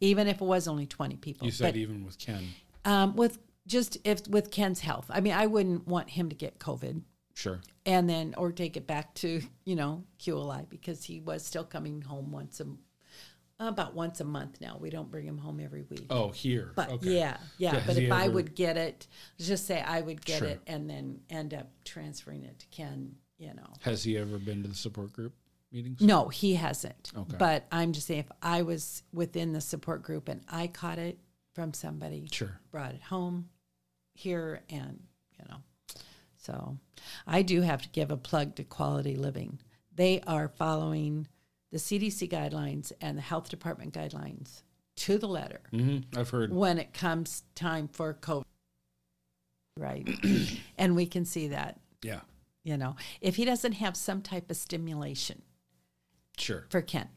even 0.00 0.26
if 0.26 0.40
it 0.40 0.44
was 0.44 0.66
only 0.66 0.86
twenty 0.86 1.16
people. 1.16 1.46
you 1.46 1.52
said 1.52 1.74
but, 1.74 1.76
even 1.76 2.04
with 2.04 2.18
Ken, 2.18 2.48
um, 2.84 3.14
with 3.14 3.38
just 3.66 3.98
if 4.04 4.26
with 4.28 4.50
Ken's 4.50 4.80
health, 4.80 5.06
I 5.10 5.20
mean, 5.20 5.34
I 5.34 5.46
wouldn't 5.46 5.86
want 5.86 6.10
him 6.10 6.28
to 6.30 6.34
get 6.34 6.58
COVID 6.58 7.02
sure. 7.34 7.60
and 7.86 8.08
then 8.08 8.34
or 8.36 8.52
take 8.52 8.76
it 8.76 8.86
back 8.86 9.14
to 9.14 9.42
you 9.64 9.76
know 9.76 10.04
QLI 10.20 10.68
because 10.68 11.04
he 11.04 11.20
was 11.20 11.44
still 11.44 11.64
coming 11.64 12.02
home 12.02 12.32
once 12.32 12.60
a 12.60 12.66
about 13.60 13.94
once 13.94 14.20
a 14.20 14.24
month 14.24 14.60
now. 14.60 14.76
We 14.80 14.90
don't 14.90 15.10
bring 15.10 15.26
him 15.26 15.38
home 15.38 15.60
every 15.60 15.82
week. 15.82 16.06
Oh, 16.10 16.30
here. 16.30 16.72
But 16.74 16.90
okay. 16.90 17.10
yeah, 17.18 17.36
yeah. 17.58 17.74
Yeah, 17.74 17.82
but 17.86 17.96
if 17.96 18.12
I 18.12 18.28
would 18.28 18.54
get 18.54 18.76
it, 18.76 19.06
just 19.38 19.66
say 19.66 19.80
I 19.80 20.00
would 20.00 20.24
get 20.24 20.38
Sure. 20.40 20.48
it 20.48 20.60
and 20.66 20.88
then 20.90 21.20
end 21.30 21.54
up 21.54 21.70
transferring 21.84 22.44
it 22.44 22.58
to 22.60 22.66
Ken, 22.68 23.14
you 23.38 23.54
know. 23.54 23.72
Has 23.82 24.02
he 24.04 24.18
ever 24.18 24.38
been 24.38 24.62
to 24.62 24.68
the 24.68 24.74
support 24.74 25.12
group 25.12 25.34
meetings? 25.72 26.00
No, 26.00 26.28
he 26.28 26.54
hasn't. 26.54 27.12
Okay. 27.16 27.36
But 27.38 27.66
I'm 27.70 27.92
just 27.92 28.06
saying, 28.06 28.20
if 28.20 28.32
I 28.42 28.62
was 28.62 29.02
within 29.12 29.52
the 29.52 29.60
support 29.60 30.02
group 30.02 30.28
and 30.28 30.40
I 30.48 30.66
caught 30.66 30.98
it 30.98 31.18
from 31.54 31.72
somebody, 31.72 32.26
Sure. 32.32 32.58
brought 32.72 32.92
it 32.92 33.02
home 33.02 33.48
here, 34.14 34.62
and 34.68 35.00
you 35.38 35.44
know, 35.48 35.56
so 36.36 36.78
I 37.26 37.42
do 37.42 37.60
have 37.62 37.82
to 37.82 37.88
give 37.88 38.10
a 38.10 38.16
plug 38.16 38.56
to 38.56 38.64
Quality 38.64 39.16
Living. 39.16 39.60
They 39.94 40.20
are 40.26 40.48
following 40.48 41.28
the 41.74 41.80
CDC 41.80 42.30
guidelines 42.30 42.92
and 43.00 43.18
the 43.18 43.22
health 43.22 43.48
department 43.48 43.92
guidelines 43.92 44.62
to 44.94 45.18
the 45.18 45.26
letter 45.26 45.58
hmm 45.72 45.98
I've 46.16 46.30
heard. 46.30 46.52
when 46.52 46.78
it 46.78 46.94
comes 46.94 47.42
time 47.56 47.88
for 47.88 48.14
COVID. 48.14 48.44
Right. 49.76 50.08
and 50.78 50.94
we 50.94 51.06
can 51.06 51.24
see 51.24 51.48
that, 51.48 51.80
Yeah. 52.00 52.20
you 52.62 52.76
know, 52.76 52.94
if 53.20 53.34
he 53.34 53.44
doesn't 53.44 53.72
have 53.72 53.96
some 53.96 54.22
type 54.22 54.48
of 54.52 54.56
stimulation 54.56 55.42
Sure. 56.38 56.64
for 56.70 56.80
Ken, 56.80 57.08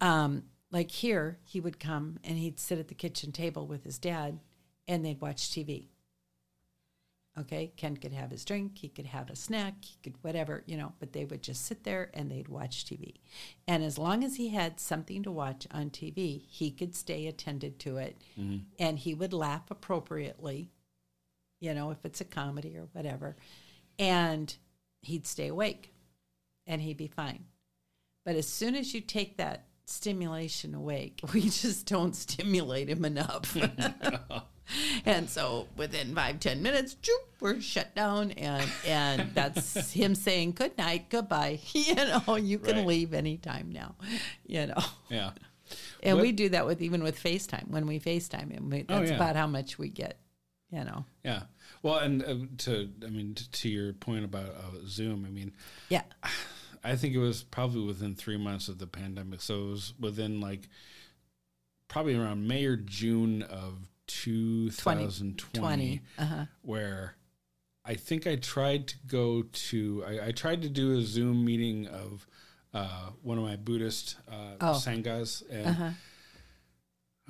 um, 0.00 0.44
like 0.70 0.90
here, 0.90 1.38
he 1.44 1.60
would 1.60 1.78
come 1.78 2.18
and 2.24 2.38
he'd 2.38 2.58
sit 2.58 2.78
at 2.78 2.88
the 2.88 2.94
kitchen 2.94 3.32
table 3.32 3.66
with 3.66 3.84
his 3.84 3.98
dad 3.98 4.40
and 4.88 5.04
they'd 5.04 5.20
watch 5.20 5.50
TV. 5.50 5.88
Okay. 7.38 7.72
Ken 7.76 7.96
could 7.96 8.12
have 8.12 8.30
his 8.30 8.44
drink, 8.44 8.78
he 8.78 8.88
could 8.88 9.06
have 9.06 9.28
a 9.28 9.36
snack, 9.36 9.74
he 9.84 9.96
could 10.02 10.14
whatever, 10.22 10.62
you 10.66 10.76
know, 10.76 10.92
but 10.98 11.12
they 11.12 11.26
would 11.26 11.42
just 11.42 11.66
sit 11.66 11.84
there 11.84 12.10
and 12.14 12.30
they'd 12.30 12.48
watch 12.48 12.84
TV. 12.84 13.14
And 13.68 13.84
as 13.84 13.98
long 13.98 14.24
as 14.24 14.36
he 14.36 14.48
had 14.48 14.80
something 14.80 15.22
to 15.22 15.30
watch 15.30 15.66
on 15.70 15.90
TV, 15.90 16.42
he 16.48 16.70
could 16.70 16.94
stay 16.94 17.26
attended 17.26 17.78
to 17.80 17.98
it 17.98 18.16
mm-hmm. 18.38 18.58
and 18.78 18.98
he 18.98 19.12
would 19.12 19.34
laugh 19.34 19.70
appropriately, 19.70 20.70
you 21.60 21.74
know, 21.74 21.90
if 21.90 22.04
it's 22.04 22.22
a 22.22 22.24
comedy 22.24 22.76
or 22.76 22.88
whatever. 22.92 23.36
And 23.98 24.54
he'd 25.02 25.26
stay 25.26 25.48
awake 25.48 25.92
and 26.66 26.80
he'd 26.80 26.96
be 26.96 27.06
fine. 27.06 27.44
But 28.24 28.36
as 28.36 28.48
soon 28.48 28.74
as 28.74 28.94
you 28.94 29.00
take 29.02 29.36
that 29.36 29.66
stimulation 29.84 30.74
away, 30.74 31.14
we 31.34 31.42
just 31.42 31.86
don't 31.86 32.16
stimulate 32.16 32.88
him 32.88 33.04
enough. 33.04 33.56
and 35.04 35.28
so 35.28 35.68
within 35.76 36.14
five, 36.14 36.40
ten 36.40 36.62
minutes, 36.62 36.96
choop, 37.02 37.40
we're 37.40 37.60
shut 37.60 37.94
down 37.94 38.32
and 38.32 38.68
and 38.86 39.30
that's 39.34 39.90
him 39.92 40.14
saying 40.14 40.52
good 40.52 40.76
night, 40.78 41.08
goodbye. 41.10 41.60
You 41.74 41.94
know, 41.94 42.36
you 42.36 42.58
can 42.58 42.76
Right. 42.78 42.86
leave 42.86 43.14
anytime 43.14 43.70
now. 43.72 43.94
You 44.46 44.66
know. 44.66 44.84
Yeah. 45.08 45.30
And 46.02 46.16
What- 46.16 46.22
we 46.22 46.32
do 46.32 46.48
that 46.50 46.66
with 46.66 46.82
even 46.82 47.02
with 47.02 47.20
FaceTime. 47.22 47.68
When 47.68 47.86
we 47.86 47.98
FaceTime 48.00 48.50
him, 48.52 48.70
we, 48.70 48.80
Oh, 48.88 48.98
that's 48.98 49.10
yeah. 49.10 49.16
about 49.16 49.36
how 49.36 49.46
much 49.46 49.78
we 49.78 49.88
get. 49.88 50.18
You 50.70 50.84
know. 50.84 51.04
Yeah. 51.24 51.42
Well, 51.82 51.98
and 51.98 52.22
uh, 52.24 52.34
to 52.58 52.90
I 53.04 53.08
mean 53.10 53.34
t- 53.34 53.44
to 53.50 53.68
your 53.68 53.92
point 53.92 54.24
about 54.24 54.48
uh, 54.48 54.78
Zoom, 54.86 55.24
I 55.24 55.30
mean, 55.30 55.52
Yeah. 55.88 56.02
I 56.84 56.94
think 56.96 57.14
it 57.14 57.18
was 57.18 57.42
probably 57.42 57.84
within 57.84 58.14
three 58.14 58.36
months 58.36 58.68
of 58.68 58.78
the 58.78 58.86
pandemic, 58.86 59.40
so 59.42 59.66
it 59.66 59.70
was 59.70 59.94
within 59.98 60.40
like 60.40 60.68
probably 61.88 62.16
around 62.16 62.46
May 62.46 62.64
or 62.64 62.76
June 62.76 63.42
of 63.42 63.88
2020, 64.06 66.00
Uh-huh. 66.18 66.44
where 66.62 67.16
I 67.84 67.94
think 67.94 68.26
I 68.26 68.36
tried 68.36 68.88
to 68.88 68.96
go 69.06 69.42
to 69.42 70.04
I, 70.06 70.26
I 70.28 70.32
tried 70.32 70.62
to 70.62 70.68
do 70.68 70.98
a 70.98 71.02
Zoom 71.02 71.44
meeting 71.44 71.86
of 71.86 72.26
uh, 72.74 73.10
one 73.22 73.38
of 73.38 73.44
my 73.44 73.56
Buddhist 73.56 74.16
uh, 74.28 74.56
Oh. 74.60 74.72
sanghas 74.84 75.42
and. 75.50 75.66
Uh-huh. 75.66 75.90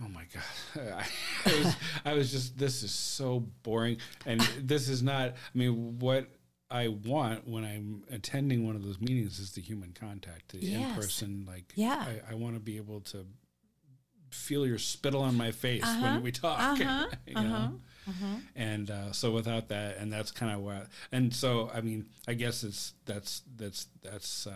Oh 0.04 0.08
my 0.08 0.24
god! 0.34 1.04
I 1.46 1.62
was, 1.64 1.74
I 2.04 2.12
was 2.12 2.30
just 2.30 2.58
this 2.58 2.82
is 2.82 2.90
so 2.90 3.40
boring, 3.62 3.96
and 4.26 4.42
this 4.60 4.90
is 4.90 5.02
not. 5.02 5.30
I 5.30 5.34
mean, 5.54 5.98
what 5.98 6.28
I 6.70 6.88
want 6.88 7.48
when 7.48 7.64
I'm 7.64 8.02
attending 8.10 8.66
one 8.66 8.76
of 8.76 8.82
those 8.84 9.00
meetings 9.00 9.38
is 9.38 9.52
the 9.52 9.62
human 9.62 9.92
contact, 9.98 10.50
the 10.52 10.70
in 10.74 10.92
person. 10.94 11.46
Like, 11.48 11.72
Yeah. 11.76 12.04
I, 12.28 12.32
I 12.32 12.34
want 12.34 12.56
to 12.56 12.60
be 12.60 12.76
able 12.76 13.00
to 13.12 13.24
feel 14.30 14.66
your 14.66 14.78
spittle 14.78 15.22
on 15.22 15.36
my 15.36 15.50
face 15.52 15.82
Uh-huh. 15.84 16.02
when 16.02 16.22
we 16.22 16.32
talk. 16.32 16.58
Uh-huh. 16.80 17.06
you 17.26 17.36
Uh-huh. 17.36 17.48
know? 17.48 17.80
And 18.54 18.90
uh, 18.90 19.10
so 19.12 19.32
without 19.32 19.68
that, 19.68 19.96
and 19.98 20.12
that's 20.12 20.30
kind 20.30 20.52
of 20.52 20.60
what. 20.60 20.86
And 21.10 21.34
so 21.34 21.70
I 21.74 21.80
mean, 21.80 22.06
I 22.28 22.34
guess 22.34 22.62
it's 22.64 22.94
that's 23.04 23.42
that's 23.56 23.86
that's. 24.02 24.46
Uh, 24.46 24.52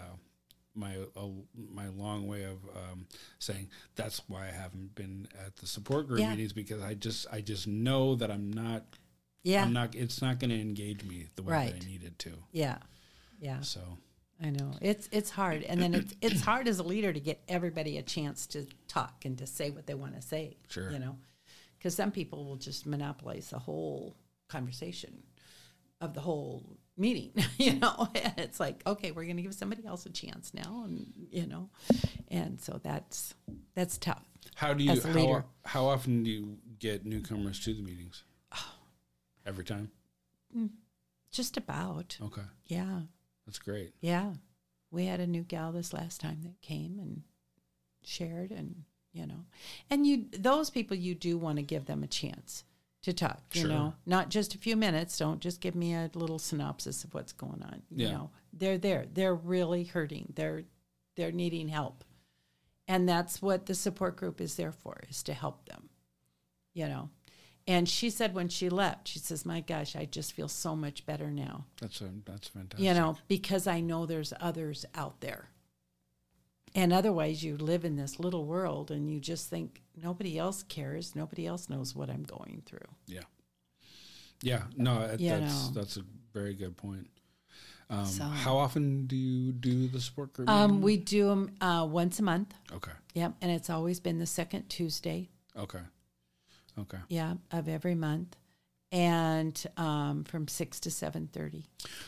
my 0.73 0.95
uh, 1.17 1.27
my 1.75 1.89
long 1.89 2.29
way 2.29 2.45
of 2.45 2.59
um, 2.77 3.05
saying 3.41 3.69
that's 3.97 4.23
why 4.29 4.47
I 4.47 4.53
haven't 4.53 4.95
been 4.95 5.27
at 5.45 5.57
the 5.57 5.67
support 5.67 6.07
group 6.07 6.21
Yeah. 6.21 6.31
meetings 6.31 6.53
because 6.53 6.81
I 6.81 6.95
just 6.95 7.27
I 7.33 7.41
just 7.41 7.67
know 7.67 8.15
that 8.15 8.31
I'm 8.31 8.53
not 8.53 8.85
Yeah. 9.43 9.65
I'm 9.65 9.73
not 9.73 9.97
it's 9.97 10.23
not 10.23 10.39
going 10.39 10.51
to 10.51 10.61
engage 10.61 11.03
me 11.03 11.27
the 11.35 11.43
way 11.43 11.51
that 11.73 11.85
I 11.85 11.89
need 11.91 12.05
it 12.05 12.17
to. 12.21 12.31
yeah. 12.53 12.79
Yeah. 13.41 13.63
So 13.63 13.81
I 14.43 14.51
know 14.51 14.73
it's 14.81 15.09
it's 15.13 15.31
hard, 15.31 15.63
and 15.65 15.81
then 15.81 15.95
it's 15.95 16.15
it's 16.21 16.41
hard 16.41 16.67
as 16.67 16.79
a 16.79 16.83
leader 16.83 17.13
to 17.13 17.21
get 17.21 17.43
everybody 17.49 17.99
a 17.99 18.03
chance 18.03 18.47
to 18.49 18.67
talk 18.89 19.25
and 19.25 19.37
to 19.39 19.47
say 19.47 19.71
what 19.71 19.87
they 19.87 19.95
want 19.95 20.15
to 20.15 20.23
say. 20.23 20.57
Sure. 20.69 20.91
you 20.91 20.99
know, 20.99 21.17
because 21.79 21.95
some 21.95 22.11
people 22.11 22.45
will 22.47 22.57
just 22.57 22.87
monopolize 22.87 23.51
the 23.51 23.59
whole 23.59 24.17
conversation 24.49 25.23
of 26.01 26.15
the 26.15 26.21
whole 26.21 26.79
meeting. 26.97 27.33
You 27.59 27.75
know, 27.75 28.09
and 28.15 28.33
it's 28.39 28.59
like, 28.59 28.83
okay, 28.87 29.11
we're 29.11 29.25
going 29.25 29.37
to 29.37 29.43
give 29.43 29.53
somebody 29.53 29.85
else 29.85 30.07
a 30.07 30.11
chance 30.11 30.55
now, 30.55 30.85
and 30.87 31.13
you 31.31 31.47
know, 31.47 31.69
and 32.29 32.59
so 32.59 32.81
that's 32.83 33.35
that's 33.75 33.99
tough. 33.99 34.25
how 34.55 34.73
do 34.73 34.83
you 34.83 34.99
how, 34.99 35.45
how 35.67 35.85
often 35.85 36.23
do 36.23 36.31
you 36.31 36.57
get 36.79 37.05
newcomers 37.05 37.61
to 37.65 37.75
the 37.75 37.83
meetings? 37.83 38.25
Oh. 38.55 38.73
Every 39.45 39.65
time. 39.65 39.91
Mm, 40.57 40.71
just 41.31 41.59
about, 41.59 42.17
Okay, 42.23 42.43
yeah, 42.65 43.01
that's 43.47 43.59
great. 43.59 43.93
yeah. 44.01 44.33
We 44.93 45.07
had 45.07 45.21
a 45.21 45.27
new 45.27 45.43
gal 45.43 45.71
this 45.73 45.93
last 45.93 46.21
time 46.21 46.41
that 46.43 46.61
came 46.63 46.99
and 46.99 47.23
shared, 48.03 48.51
and 48.51 48.83
you 49.13 49.27
know, 49.27 49.45
and 49.89 50.05
you 50.07 50.27
those 50.37 50.69
people 50.71 50.97
you 50.97 51.15
do 51.15 51.39
want 51.39 51.57
to 51.57 51.63
give 51.63 51.87
them 51.87 52.03
a 52.03 52.09
chance 52.09 52.65
to 53.03 53.13
talk. 53.13 53.43
You 53.53 53.63
Sure. 53.63 53.71
know, 53.71 53.95
not 54.05 54.31
just 54.31 54.55
a 54.55 54.59
few 54.59 54.77
minutes. 54.77 55.17
Don't 55.17 55.41
just 55.41 55.61
give 55.61 55.75
me 55.77 55.95
a 55.95 56.11
little 56.15 56.39
synopsis 56.41 57.05
of 57.05 57.15
what's 57.15 57.33
going 57.33 57.63
on. 57.63 57.83
You 57.91 58.07
Yeah. 58.07 58.13
know, 58.13 58.31
they're 58.53 58.79
there. 58.79 59.07
They're 59.13 59.35
really 59.35 59.85
hurting. 59.85 60.33
They're 60.35 60.65
they're 61.17 61.33
needing 61.33 61.69
help, 61.69 62.03
and 62.89 63.09
that's 63.09 63.41
what 63.41 63.67
the 63.67 63.75
support 63.77 64.17
group 64.17 64.41
is 64.41 64.57
there 64.57 64.73
for: 64.73 65.01
is 65.09 65.23
to 65.25 65.35
help 65.35 65.67
them. 65.67 65.89
You 66.75 66.89
know. 66.89 67.11
And 67.71 67.89
she 67.89 68.11
said 68.11 68.35
when 68.35 68.49
she 68.49 68.69
left, 68.69 69.07
she 69.07 69.21
says, 69.21 69.47
"My 69.47 69.61
gosh, 69.61 69.95
I 69.95 70.05
just 70.05 70.33
feel 70.33 70.49
so 70.49 70.75
much 70.75 71.07
better 71.07 71.31
now." 71.31 71.67
That's 71.81 72.01
a, 72.01 72.11
that's 72.25 72.49
fantastic. 72.49 72.85
you 72.85 72.93
know, 72.95 73.17
because 73.29 73.69
I 73.69 73.79
know 73.79 74.07
there's 74.07 74.33
others 74.41 74.85
out 74.93 75.21
there. 75.21 75.51
And 76.75 76.93
otherwise, 76.93 77.45
you 77.45 77.57
live 77.57 77.85
in 77.85 77.95
this 77.95 78.19
little 78.19 78.45
world 78.45 78.91
and 78.91 79.09
you 79.09 79.21
just 79.21 79.49
think 79.49 79.83
nobody 79.97 80.37
else 80.37 80.65
cares. 80.65 81.15
Nobody 81.15 81.47
else 81.47 81.69
knows 81.69 81.95
what 81.95 82.11
I'm 82.11 82.25
going 82.25 82.63
through. 82.67 82.89
Yeah. 83.07 83.23
Yeah. 84.43 84.65
No, 84.77 85.07
that, 85.07 85.21
that's 85.21 85.69
know. 85.69 85.71
that's 85.81 85.97
a 85.97 86.03
very 86.33 86.55
good 86.55 86.77
point. 86.77 87.07
Um, 87.89 88.07
So- 88.07 88.25
How 88.25 88.57
often 88.57 89.07
do 89.07 89.17
you 89.17 89.53
do 89.53 89.87
the 89.87 90.01
support 90.01 90.33
group? 90.33 90.49
Um, 90.49 90.81
we 90.81 90.97
do 90.97 91.29
them 91.29 91.55
uh, 91.61 91.87
once 91.89 92.19
a 92.19 92.23
month. 92.25 92.53
okay. 92.73 92.93
Yep. 93.15 93.35
And 93.41 93.51
it's 93.53 93.71
always 93.71 94.01
been 94.01 94.19
the 94.19 94.27
second 94.27 94.69
Tuesday. 94.69 95.29
Okay. 95.57 95.81
Okay. 96.83 96.99
Yeah, 97.09 97.35
of 97.51 97.69
every 97.69 97.95
month. 97.95 98.37
And 98.93 99.63
um, 99.77 100.25
from 100.25 100.49
6 100.49 100.81
to 100.81 100.89
7.30. 100.89 101.63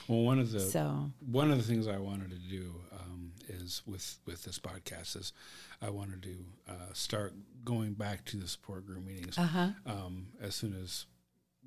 Well, 0.09 0.23
one 0.23 0.41
of 0.41 0.51
the 0.51 0.59
So, 0.59 1.13
one 1.25 1.53
of 1.53 1.59
the 1.59 1.63
things 1.63 1.87
I 1.87 1.99
wanted 1.99 2.31
to 2.31 2.39
do 2.39 2.75
um, 2.93 3.31
is 3.49 3.83
with 3.87 4.19
with 4.27 4.43
this 4.43 4.59
podcast 4.59 5.17
is 5.17 5.33
I 5.81 5.91
wanted 5.91 6.23
to 6.25 6.37
uh, 6.69 6.93
start 6.93 7.35
going 7.65 7.93
back 7.93 8.25
to 8.27 8.37
the 8.37 8.49
support 8.49 8.85
group 8.85 9.05
meetings 9.05 9.39
uh-huh. 9.39 9.69
um, 9.87 10.27
as 10.41 10.57
soon 10.57 10.75
as 10.75 11.07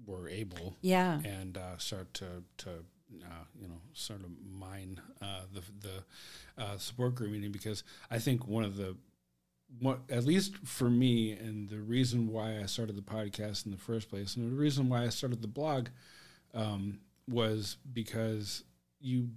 we're 0.05 0.27
able, 0.27 0.75
Yeah. 0.81 1.21
and 1.23 1.57
uh, 1.57 1.77
start 1.77 2.13
to 2.15 2.43
to 2.57 2.69
uh, 3.23 3.45
you 3.57 3.67
know 3.69 3.79
sort 3.93 4.19
of 4.21 4.31
mine 4.45 4.99
uh, 5.21 5.41
the 5.53 5.61
the 5.87 6.61
uh, 6.63 6.77
support 6.77 7.15
group 7.15 7.31
meeting 7.31 7.51
because 7.51 7.83
I 8.11 8.19
think 8.19 8.47
one 8.47 8.63
of 8.65 8.75
the 8.75 8.97
what 9.79 9.99
at 10.09 10.25
least 10.25 10.55
for 10.63 10.89
me 10.89 11.33
and 11.33 11.69
the 11.69 11.79
reason 11.79 12.31
why 12.31 12.59
I 12.59 12.65
started 12.65 12.95
the 12.95 13.01
podcast 13.01 13.65
in 13.65 13.71
the 13.71 13.77
first 13.77 14.09
place 14.09 14.35
and 14.35 14.51
the 14.51 14.55
reason 14.55 14.89
why 14.89 15.03
I 15.03 15.09
started 15.09 15.41
the 15.41 15.47
blog 15.47 15.87
um, 16.53 16.99
was 17.27 17.77
because 17.91 18.63
you 18.99 19.29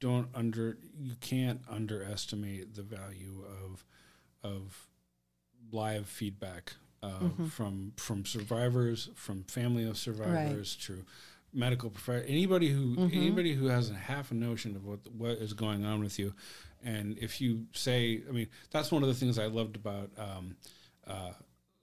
don't 0.00 0.28
under 0.34 0.78
you 0.98 1.14
can't 1.20 1.60
underestimate 1.68 2.74
the 2.74 2.82
value 2.82 3.44
of 3.64 3.84
of 4.42 4.86
live 5.72 6.06
feedback 6.06 6.74
uh, 7.02 7.28
from 7.50 7.92
from 7.96 8.24
survivors, 8.24 9.10
from 9.14 9.44
family 9.44 9.84
of 9.88 9.96
survivors 9.98 10.76
to 10.76 11.04
medical 11.52 11.90
prof- 11.90 12.24
anybody 12.26 12.68
who 12.68 13.08
anybody 13.12 13.54
who 13.54 13.66
has 13.66 13.90
a 13.90 13.94
half 13.94 14.30
a 14.30 14.34
notion 14.34 14.76
of 14.76 14.84
what 14.84 15.00
what 15.12 15.32
is 15.38 15.52
going 15.52 15.84
on 15.84 16.00
with 16.02 16.18
you, 16.18 16.34
and 16.84 17.18
if 17.18 17.40
you 17.40 17.66
say, 17.72 18.22
I 18.28 18.32
mean, 18.32 18.48
that's 18.70 18.90
one 18.92 19.02
of 19.02 19.08
the 19.08 19.14
things 19.14 19.38
I 19.38 19.46
loved 19.46 19.76
about. 19.76 20.10
Um, 20.18 20.56
uh, 21.06 21.32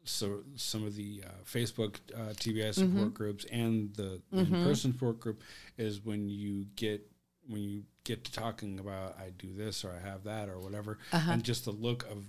so 0.07 0.41
some 0.55 0.85
of 0.85 0.95
the 0.95 1.23
uh, 1.25 1.29
Facebook 1.51 1.95
uh, 2.15 2.33
TBI 2.33 2.73
support 2.75 3.13
groups 3.15 3.43
and 3.51 3.91
the 3.95 4.21
in-person 4.31 4.93
support 4.93 5.19
group 5.19 5.41
is 5.79 6.05
when 6.05 6.29
you 6.29 6.67
get 6.75 7.01
when 7.47 7.61
you 7.63 7.83
get 8.03 8.23
to 8.25 8.31
talking 8.31 8.79
about 8.79 9.17
I 9.19 9.31
do 9.37 9.51
this 9.53 9.83
or 9.83 9.91
I 9.91 10.07
have 10.07 10.23
that 10.25 10.47
or 10.47 10.59
whatever, 10.59 10.99
Uh-huh. 11.11 11.31
and 11.31 11.43
just 11.43 11.65
the 11.65 11.71
look 11.71 12.03
of 12.09 12.23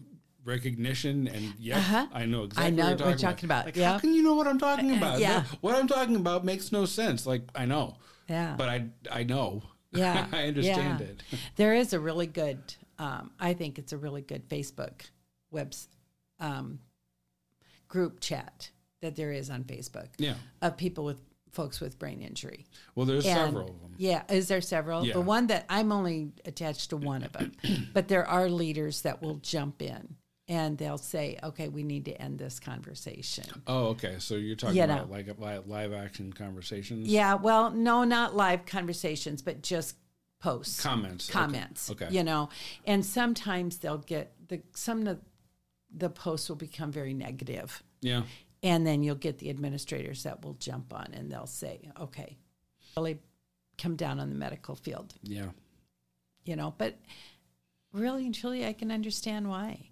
recognition 0.47 1.29
and 1.29 1.53
yeah, 1.59 1.79
Uh-huh. 1.79 2.07
I 2.13 2.25
know 2.27 2.45
exactly 2.45 2.67
I 2.67 2.71
know 2.71 2.91
what 2.91 2.99
you're 3.01 3.09
talking, 3.09 3.19
talking 3.19 3.45
about, 3.47 3.65
Like, 3.67 3.77
yeah. 3.77 3.93
how 3.93 3.99
can 3.99 4.15
you 4.15 4.23
know 4.23 4.35
what 4.35 4.47
I'm 4.47 4.59
talking 4.59 4.97
about? 4.97 5.19
yeah. 5.21 5.45
What 5.61 5.75
I'm 5.75 5.87
talking 5.89 6.17
about 6.17 6.45
makes 6.45 6.73
no 6.73 6.85
sense. 6.87 7.27
Like 7.27 7.43
I 7.55 7.67
know, 7.67 7.97
Yeah. 8.29 8.55
but 8.57 8.69
I 8.69 8.87
I 9.11 9.23
know. 9.25 9.63
Yeah, 9.93 10.27
I 10.33 10.49
understand 10.49 11.01
yeah. 11.01 11.07
it. 11.07 11.23
There 11.57 11.73
is 11.75 11.93
a 11.95 12.01
really 12.01 12.27
good, 12.27 12.59
um, 12.99 13.31
I 13.41 13.55
think 13.55 13.79
it's 13.79 13.93
a 13.93 13.97
really 13.97 14.21
good 14.21 14.47
Facebook 14.49 15.03
webs 15.51 15.89
um, 16.39 16.81
group 17.89 18.21
chat 18.21 18.71
that 19.01 19.17
there 19.17 19.33
is 19.33 19.49
on 19.49 19.65
Facebook 19.65 20.09
Yeah. 20.19 20.35
of 20.61 20.77
people 20.77 21.05
with 21.05 21.19
folks 21.51 21.81
with 21.81 21.99
brain 21.99 22.21
injury. 22.21 22.67
Well, 22.95 23.07
there's 23.07 23.25
And- 23.25 23.35
several 23.37 23.71
of 23.71 23.81
them. 23.81 23.95
Yeah, 23.97 24.23
is 24.29 24.49
there 24.49 24.61
several? 24.61 25.07
Yeah. 25.07 25.15
The 25.15 25.23
one 25.23 25.47
that 25.47 25.65
I'm 25.71 25.91
only 25.93 26.33
attached 26.45 26.91
to 26.91 26.99
one 26.99 27.23
of 27.23 27.33
them, 27.33 27.53
but 27.95 28.09
there 28.09 28.27
are 28.27 28.51
leaders 28.51 29.01
that 29.03 29.23
will 29.23 29.37
jump 29.37 29.81
in 29.81 30.17
and 30.49 30.79
they'll 30.79 30.99
say, 30.99 31.39
"Okay, 31.43 31.69
we 31.69 31.83
need 31.83 32.05
to 32.05 32.13
end 32.23 32.39
this 32.39 32.61
conversation." 32.61 33.45
Oh, 33.67 33.87
okay. 33.89 34.17
So 34.19 34.35
you're 34.37 34.57
talking 34.57 34.77
You 34.77 34.85
about 34.85 35.09
know. 35.09 35.13
like 35.13 35.27
li- 35.39 35.61
live 35.67 35.93
action 35.93 36.33
conversations, 36.33 37.09
Yeah, 37.09 37.35
well, 37.35 37.71
no, 37.71 38.05
not 38.05 38.37
live 38.37 38.65
conversations, 38.67 39.43
but 39.43 39.63
just 39.63 39.97
posts. 40.39 40.81
comments, 40.83 41.29
Okay. 41.31 41.39
comments. 41.39 41.91
Okay. 41.91 42.09
You 42.11 42.23
know, 42.23 42.49
and 42.87 43.05
sometimes 43.05 43.79
they'll 43.79 43.99
get 43.99 44.33
the 44.49 44.63
some 44.75 45.07
of 45.07 45.21
the 45.91 46.11
posts 46.11 46.49
will 46.49 46.57
become 46.57 46.93
very 46.93 47.15
negative, 47.15 47.83
Yeah. 48.03 48.25
and 48.63 48.87
then 48.87 49.03
you'll 49.03 49.15
get 49.17 49.39
the 49.39 49.51
administrators 49.51 50.23
that 50.25 50.45
will 50.45 50.55
jump 50.55 50.93
on 50.95 51.13
and 51.15 51.31
they'll 51.33 51.47
say, 51.47 51.91
"Okay, 51.99 52.37
really 52.97 53.19
come 53.79 53.97
down 53.97 54.21
on 54.21 54.29
the 54.29 54.35
medical 54.37 54.75
field," 54.77 55.15
Yeah. 55.23 55.51
you 56.45 56.55
know. 56.55 56.75
But 56.77 56.99
really 57.93 58.27
and 58.27 58.35
truly, 58.35 58.65
I 58.67 58.73
can 58.75 58.91
understand 58.93 59.49
why, 59.49 59.91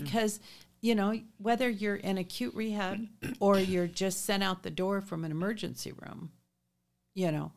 because. 0.00 0.40
You 0.84 0.96
know, 0.96 1.16
whether 1.38 1.70
you're 1.70 1.94
in 1.94 2.18
acute 2.18 2.56
rehab 2.56 3.06
or 3.38 3.56
you're 3.56 3.86
just 3.86 4.24
sent 4.24 4.42
out 4.42 4.64
the 4.64 4.70
door 4.70 5.00
from 5.00 5.24
an 5.24 5.30
emergency 5.30 5.92
room, 5.92 6.32
you 7.14 7.30
know, 7.30 7.52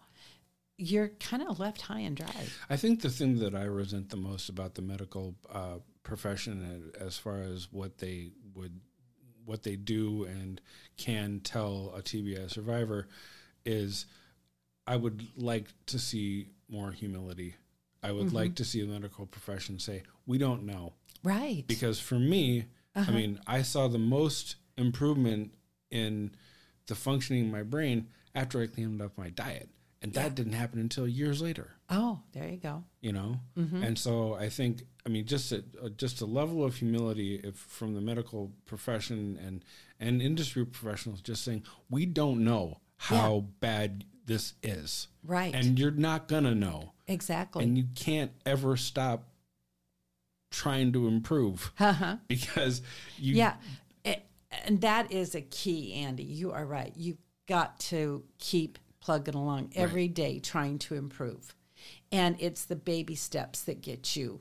you're 0.78 1.10
kind 1.20 1.44
of 1.44 1.60
left 1.60 1.82
high 1.82 2.00
and 2.00 2.18
dry. 2.18 2.48
I 2.70 2.76
think 2.76 3.02
the 3.02 3.10
thing 3.10 3.40
that 3.40 3.56
I 3.56 3.64
resent 3.64 4.10
the 4.10 4.18
most 4.18 4.50
about 4.50 4.76
the 4.76 4.82
medical 4.82 5.36
uh, 5.52 5.78
profession, 6.04 6.92
as 7.00 7.18
far 7.18 7.40
as 7.40 7.72
what 7.72 7.98
they 7.98 8.32
would, 8.54 8.80
what 9.46 9.64
they 9.64 9.76
do 9.76 10.26
and 10.26 10.60
can 10.98 11.40
tell 11.44 11.94
a 11.96 12.02
TBI 12.02 12.50
survivor, 12.50 13.08
is 13.66 14.06
I 14.86 14.98
would 14.98 15.28
like 15.38 15.68
to 15.88 16.00
see 16.00 16.50
more 16.70 16.92
humility. 16.92 17.56
I 18.04 18.12
would 18.12 18.34
like 18.34 18.56
to 18.56 18.66
see 18.66 18.84
a 18.84 18.86
medical 18.86 19.26
profession 19.26 19.80
say, 19.80 20.04
"We 20.28 20.38
don't 20.38 20.64
know," 20.64 20.94
Right. 21.26 21.66
because 21.68 22.00
for 22.00 22.16
me, 22.20 22.66
I 22.96 23.12
mean, 23.12 23.40
I 23.48 23.62
saw 23.64 23.88
the 23.90 23.98
most 23.98 24.56
improvement 24.78 25.52
in 25.92 26.32
the 26.88 26.96
functioning 26.96 27.48
of 27.48 27.52
my 27.52 27.64
brain 27.64 28.08
after 28.34 28.62
I 28.62 28.68
cleaned 28.68 29.02
up 29.02 29.18
my 29.18 29.30
diet, 29.30 29.70
and 30.02 30.14
that 30.14 30.36
didn't 30.36 30.54
happen 30.54 30.80
until 30.80 31.08
years 31.08 31.42
later 31.42 31.72
oh, 31.90 32.20
there 32.34 32.48
you 32.48 32.58
go. 32.58 32.84
you 33.02 33.12
know 33.12 33.40
Mm-hmm. 33.58 33.84
and 33.84 33.98
so 33.98 34.34
i 34.36 34.50
think 34.50 34.84
i 35.06 35.10
mean 35.10 35.26
just 35.26 35.52
a, 35.52 35.64
a- 35.84 35.90
just 35.90 36.20
a 36.22 36.26
level 36.26 36.64
of 36.66 36.76
humility 36.76 37.40
if 37.44 37.56
from 37.56 37.94
the 37.96 38.02
medical 38.02 38.52
profession 38.66 39.38
and 39.46 39.64
and 40.00 40.22
industry 40.22 40.66
professionals 40.66 41.22
just 41.22 41.44
saying 41.44 41.64
we 41.90 42.06
don't 42.08 42.44
know 42.44 42.80
how 42.98 43.46
bad 43.60 44.04
this 44.26 44.54
is 44.64 45.08
Right. 45.24 45.54
and 45.56 45.78
you're 45.80 45.92
not 45.92 46.28
gonna 46.28 46.56
know 46.56 46.94
exactly. 47.08 47.64
and 47.64 47.78
you 47.78 47.86
can't 47.96 48.32
ever 48.46 48.76
stop 48.78 49.28
trying 50.56 50.94
to 50.94 51.08
improve 51.08 51.72
uh-huh. 51.80 52.18
because 52.28 52.82
you 53.18 53.36
Yeah. 53.36 53.56
A- 54.06 54.24
and 54.66 54.82
that 54.82 55.12
is 55.12 55.36
a 55.36 55.42
key, 55.42 55.94
Andy. 55.94 56.24
You 56.24 56.52
are 56.52 56.66
right. 56.66 56.94
You've 56.96 57.18
got 57.48 57.80
to 57.80 58.24
keep 58.40 58.80
plugging 59.02 59.36
along 59.36 59.72
every 59.76 60.08
day 60.08 60.40
trying 60.40 60.80
to 60.80 60.96
improve. 60.96 61.54
And 62.12 62.36
it's 62.40 62.66
the 62.66 62.76
baby 62.76 63.16
steps 63.16 63.62
that 63.64 63.82
get 63.82 64.16
you 64.16 64.40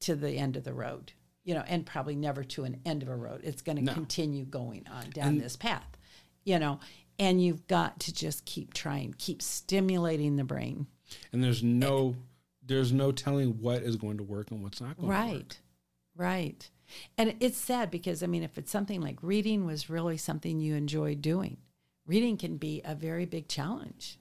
to 0.00 0.16
the 0.16 0.32
end 0.32 0.56
of 0.56 0.64
the 0.64 0.72
road, 0.74 1.12
you 1.44 1.54
know, 1.54 1.62
and 1.68 1.86
probably 1.86 2.16
never 2.16 2.42
to 2.42 2.64
an 2.64 2.80
end 2.84 3.02
of 3.02 3.08
a 3.08 3.14
road. 3.14 3.40
It's 3.44 3.62
going 3.62 3.76
to 3.76 3.82
No. 3.82 3.92
continue 3.92 4.44
going 4.44 4.86
on 4.90 5.10
down 5.10 5.38
this 5.38 5.54
path, 5.56 5.96
you 6.44 6.58
know, 6.58 6.80
and 7.18 7.40
you've 7.40 7.66
got 7.68 8.00
to 8.00 8.12
just 8.14 8.44
keep 8.46 8.74
trying, 8.74 9.14
keep 9.18 9.42
stimulating 9.42 10.36
the 10.36 10.44
brain. 10.44 10.86
and 11.32 11.44
there's 11.44 11.62
no 11.62 12.16
there's 12.64 12.92
no 12.92 13.12
telling 13.12 13.60
what 13.60 13.82
is 13.82 13.96
going 13.96 14.16
to 14.18 14.22
work 14.22 14.50
and 14.50 14.62
what's 14.62 14.80
not 14.80 14.96
going 14.96 15.08
to 15.10 15.16
work 15.16 15.32
Right. 15.34 15.60
Right. 16.14 16.70
And 17.16 17.34
it's 17.40 17.56
sad 17.56 17.90
because 17.90 18.22
I 18.22 18.26
mean 18.26 18.42
if 18.42 18.58
it's 18.58 18.70
something 18.70 19.00
like 19.00 19.18
reading 19.22 19.64
was 19.66 19.88
really 19.90 20.16
something 20.18 20.60
you 20.60 20.74
enjoy 20.74 21.14
doing. 21.14 21.56
Reading 22.06 22.36
can 22.36 22.56
be 22.56 22.82
a 22.84 22.94
very 22.94 23.24
big 23.26 23.48
challenge 23.48 24.18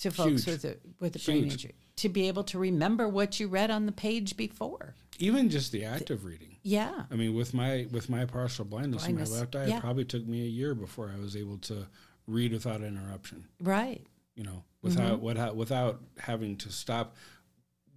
to 0.00 0.10
folks 0.10 0.44
Huge. 0.44 0.46
with 0.46 0.64
a 0.64 0.76
with 0.98 1.16
a 1.16 1.18
brain 1.18 1.44
Huge. 1.44 1.52
injury. 1.52 1.74
To 1.96 2.08
be 2.08 2.28
able 2.28 2.44
to 2.44 2.58
remember 2.58 3.08
what 3.08 3.38
you 3.40 3.48
read 3.48 3.70
on 3.70 3.84
the 3.86 3.92
page 3.92 4.36
before. 4.36 4.94
even 5.18 5.50
just 5.50 5.70
the 5.72 5.84
act 5.84 6.08
of 6.10 6.24
reading 6.24 6.56
Yeah. 6.62 7.02
I 7.10 7.14
mean, 7.14 7.34
with 7.34 7.52
my 7.52 7.86
with 7.90 8.08
my 8.08 8.24
partial 8.24 8.64
blindness, 8.64 9.06
in 9.06 9.16
my 9.16 9.24
left 9.24 9.54
eye, 9.56 9.66
yeah. 9.66 9.78
it 9.78 9.80
probably 9.80 10.04
took 10.04 10.26
me 10.26 10.42
a 10.42 10.48
year 10.48 10.74
before 10.74 11.12
I 11.14 11.20
was 11.20 11.36
able 11.36 11.58
to 11.58 11.86
read 12.26 12.52
without 12.52 12.82
interruption. 12.82 13.46
Right. 13.60 14.06
You 14.40 14.46
know, 14.46 14.64
without 14.80 15.16
Mm-hmm. 15.16 15.22
without 15.26 15.54
without 15.56 16.00
having 16.18 16.56
to 16.56 16.72
stop, 16.72 17.14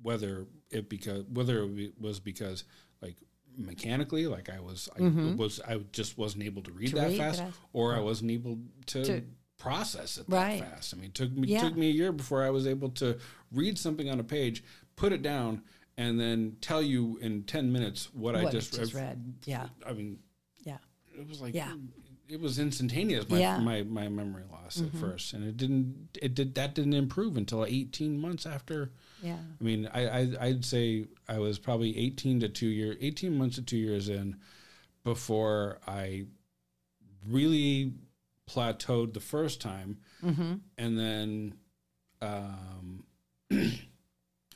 whether 0.02 0.46
it 0.72 0.90
because 0.90 1.24
whether 1.32 1.64
it 1.64 1.94
was 1.98 2.20
because 2.20 2.66
like 3.02 3.16
mechanically, 3.58 4.28
like 4.28 4.50
I 4.50 4.60
was 4.60 4.90
I 5.00 5.04
was 5.38 5.62
I 5.66 5.78
just 5.94 6.18
wasn't 6.18 6.44
able 6.44 6.62
to 6.64 6.72
read 6.74 6.90
Mm-hmm. 6.90 6.98
To 6.98 7.02
that 7.02 7.08
read 7.12 7.18
fast, 7.18 7.40
that- 7.40 7.54
or 7.72 7.96
I 7.96 8.00
wasn't 8.02 8.32
able 8.32 8.60
to. 8.88 9.06
To- 9.06 9.24
process 9.60 10.18
it 10.18 10.26
Right. 10.28 10.60
that 10.60 10.72
fast. 10.72 10.94
I 10.94 10.98
mean, 10.98 11.06
it 11.12 11.14
took 11.16 11.32
me 11.32 11.48
Yeah. 11.48 11.62
took 11.62 11.78
me 11.78 11.88
a 11.88 11.94
year 11.94 12.12
before 12.12 12.44
I 12.44 12.50
was 12.50 12.68
able 12.68 12.90
to 12.90 13.18
read 13.54 13.78
something 13.78 14.10
on 14.10 14.20
a 14.20 14.24
page, 14.24 14.62
put 14.98 15.14
it 15.14 15.22
down, 15.22 15.62
and 15.96 16.20
then 16.20 16.58
tell 16.60 16.82
you 16.82 17.18
in 17.22 17.44
ten 17.44 17.72
minutes 17.72 18.10
what, 18.14 18.36
I 18.36 18.50
just, 18.52 18.74
just 18.74 18.94
read. 18.94 19.06
read. 19.06 19.34
Yeah. 19.46 19.70
I 19.86 19.94
mean, 19.94 20.20
Yeah. 20.66 20.80
it 21.18 21.26
was 21.30 21.40
like 21.40 21.54
Yeah. 21.56 21.74
It 22.30 22.40
was 22.40 22.58
instantaneous 22.60 23.28
my, 23.30 23.40
Yeah. 23.40 23.56
Mm-hmm. 23.56 23.66
my 23.66 23.84
my 23.84 24.08
memory 24.08 24.44
loss 24.52 24.82
at 24.82 24.92
first 24.98 25.34
and 25.34 25.44
it 25.44 25.58
didn't 25.58 26.18
it 26.22 26.34
did 26.34 26.56
that 26.56 26.74
didn't 26.74 26.94
improve 26.94 27.38
until 27.38 27.66
18 27.66 28.20
months 28.20 28.46
after 28.46 28.92
Yeah. 29.22 29.38
i 29.60 29.64
mean 29.64 29.90
i, 29.94 30.08
I 30.08 30.28
i'd 30.42 30.66
say 30.66 31.06
i 31.28 31.38
was 31.40 31.60
probably 31.60 31.98
18 31.98 32.40
to 32.42 32.50
2 32.50 32.68
year 32.68 32.96
18 33.02 33.38
months 33.38 33.56
to 33.58 33.62
2 33.62 33.78
years 33.78 34.10
in 34.10 34.38
before 35.04 35.80
i 35.88 36.26
really 37.28 37.94
plateaued 38.50 39.14
the 39.14 39.20
first 39.20 39.62
time 39.62 39.98
Mm-hmm. 40.24 40.54
and 40.78 40.98
then 41.00 41.54
um 42.22 43.04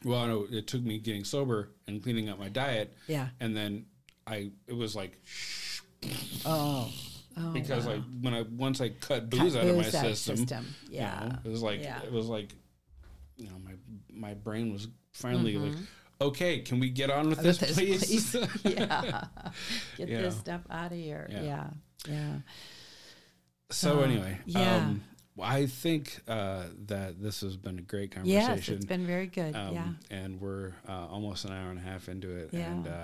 well 0.06 0.26
no, 0.28 0.48
it 0.50 0.68
took 0.68 0.82
me 0.82 0.98
getting 1.00 1.26
sober 1.26 1.70
and 1.88 2.02
cleaning 2.02 2.30
up 2.30 2.40
my 2.40 2.48
diet 2.50 2.96
Yeah. 3.08 3.28
and 3.42 3.56
then 3.58 3.86
i 4.26 4.52
it 4.68 4.74
was 4.76 4.96
like 4.96 5.20
Oh. 6.46 6.92
Oh. 7.40 7.52
because 7.54 7.86
wow. 7.86 7.94
like 7.94 8.04
when 8.22 8.34
I 8.34 8.42
once 8.42 8.82
I 8.82 8.90
cut 8.90 9.08
Cut 9.08 9.30
booze 9.30 9.56
out 9.56 9.66
of 9.68 9.76
my 9.76 9.84
booze 9.84 9.96
out 9.96 10.06
of 10.08 10.18
system, 10.18 10.38
system. 10.38 10.66
you 10.90 10.98
Yeah. 10.98 11.30
know, 11.30 11.40
it 11.46 11.50
was 11.50 11.62
like 11.62 11.82
Yeah. 11.82 12.02
it 12.04 12.12
was 12.12 12.26
like 12.28 12.54
you 13.38 13.46
know 13.46 13.56
my 13.64 13.74
my 14.10 14.34
brain 14.34 14.72
was 14.74 14.88
finally 15.14 15.58
like 15.58 15.72
Mm-hmm. 15.74 15.84
okay, 16.22 16.60
can 16.62 16.80
we 16.80 16.90
get 16.90 17.10
on 17.12 17.30
with 17.30 17.40
this, 17.42 17.62
With 17.62 17.74
please? 17.76 18.06
please. 18.06 18.36
yeah. 18.64 19.26
Get 19.98 20.10
Yeah. 20.10 20.22
this 20.22 20.38
stuff 20.38 20.62
out 20.70 20.92
of 20.92 20.98
here. 20.98 21.28
Yeah. 21.32 21.42
Yeah. 21.44 21.70
Yeah. 22.10 22.36
so 23.70 24.00
Uh, 24.00 24.04
anyway, 24.04 24.40
yeah. 24.46 24.78
um, 24.78 25.04
I 25.40 25.68
think 25.68 26.20
uh, 26.28 26.64
that 26.88 27.22
this 27.22 27.42
has 27.42 27.56
been 27.58 27.78
a 27.78 27.82
great 27.84 28.12
conversation. 28.12 28.56
Yes, 28.58 28.70
it's 28.70 28.86
been 28.86 29.06
very 29.06 29.28
good. 29.28 29.56
um, 29.56 29.74
yeah. 29.76 29.90
and 30.10 30.42
we're 30.42 30.74
uh, 30.88 31.06
almost 31.08 31.46
an 31.46 31.52
hour 31.52 31.70
and 31.70 31.78
a 31.78 31.82
half 31.84 32.10
into 32.10 32.32
it, 32.36 32.54
and 32.54 32.88
uh, 32.88 33.04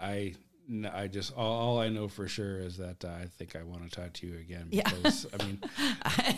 I. 0.00 0.34
n- 0.70 0.90
I 0.92 1.06
just 1.08 1.32
all, 1.36 1.52
all 1.52 1.78
I 1.80 1.88
know 1.88 2.08
for 2.08 2.26
sure 2.28 2.58
is 2.58 2.76
that 2.78 3.04
uh, 3.04 3.08
I 3.08 3.26
think 3.38 3.56
I 3.56 3.62
want 3.62 3.84
to 3.84 3.90
talk 3.90 4.12
to 4.14 4.26
you 4.26 4.38
again 4.38 4.68
Yeah. 4.70 4.88
because 4.88 5.26
I 5.38 5.44
mean 5.44 5.58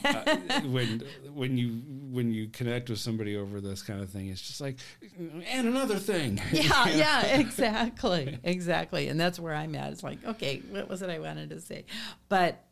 uh, 0.04 0.60
when 0.68 1.02
when 1.34 1.56
you 1.58 1.80
when 2.12 2.32
you 2.32 2.48
connect 2.48 2.90
with 2.90 2.98
somebody 2.98 3.36
over 3.36 3.60
this 3.60 3.82
kind 3.82 4.00
of 4.00 4.10
thing, 4.10 4.28
it's 4.28 4.40
just 4.42 4.60
like 4.60 4.76
and 5.18 5.68
another 5.68 5.96
thing. 5.96 6.40
yeah, 6.52 6.88
yeah, 6.88 7.26
exactly, 7.38 8.38
exactly, 8.42 9.08
and 9.08 9.18
that's 9.20 9.38
where 9.38 9.54
I'm 9.54 9.74
at. 9.74 9.92
It's 9.92 10.02
like, 10.02 10.24
okay, 10.24 10.62
what 10.70 10.88
was 10.88 11.02
it 11.02 11.10
I 11.10 11.18
wanted 11.18 11.50
to 11.50 11.60
say? 11.60 11.84
But, 12.28 12.64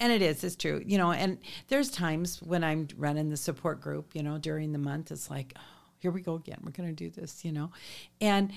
and 0.00 0.12
it 0.12 0.22
is, 0.22 0.42
it's 0.44 0.56
true, 0.56 0.82
you 0.84 0.98
know. 0.98 1.12
And 1.12 1.38
there's 1.68 1.90
times 1.90 2.42
when 2.42 2.64
I'm 2.64 2.88
running 2.96 3.30
the 3.30 3.36
support 3.36 3.80
group, 3.80 4.14
you 4.14 4.22
know, 4.22 4.38
during 4.38 4.72
the 4.72 4.78
month, 4.78 5.10
it's 5.10 5.30
like, 5.30 5.52
oh, 5.56 5.60
here 5.98 6.10
we 6.10 6.20
go 6.22 6.34
again. 6.34 6.58
We're 6.64 6.72
going 6.72 6.88
to 6.88 6.94
do 6.94 7.10
this, 7.10 7.44
you 7.44 7.52
know, 7.52 7.70
and 8.20 8.52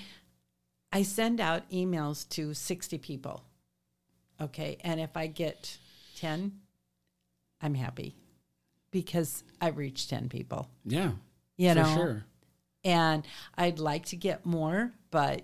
I 0.92 1.02
send 1.02 1.40
out 1.40 1.68
emails 1.70 2.28
to 2.30 2.54
60 2.54 2.98
people, 2.98 3.44
okay, 4.40 4.78
and 4.82 5.00
if 5.00 5.16
I 5.16 5.26
get 5.26 5.78
10, 6.16 6.52
I'm 7.60 7.74
happy 7.74 8.14
because 8.90 9.44
I 9.60 9.68
reached 9.68 10.10
10 10.10 10.28
people 10.28 10.70
yeah, 10.84 11.12
You 11.56 11.70
For 11.70 11.74
know, 11.74 11.94
sure. 11.94 12.24
and 12.84 13.26
I'd 13.56 13.78
like 13.78 14.06
to 14.06 14.16
get 14.16 14.46
more, 14.46 14.92
but 15.10 15.42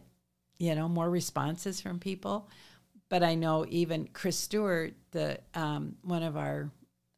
you 0.59 0.75
know, 0.75 0.89
more 0.89 1.11
responses 1.11 1.81
from 1.81 1.99
people. 1.99 2.49
But 3.09 3.23
I 3.23 3.35
know 3.35 3.67
even 3.69 4.09
Chris 4.13 4.39
Stewart, 4.39 4.95
the 5.11 5.39
um, 5.55 5.97
one 6.03 6.23
of 6.23 6.37
our 6.37 6.71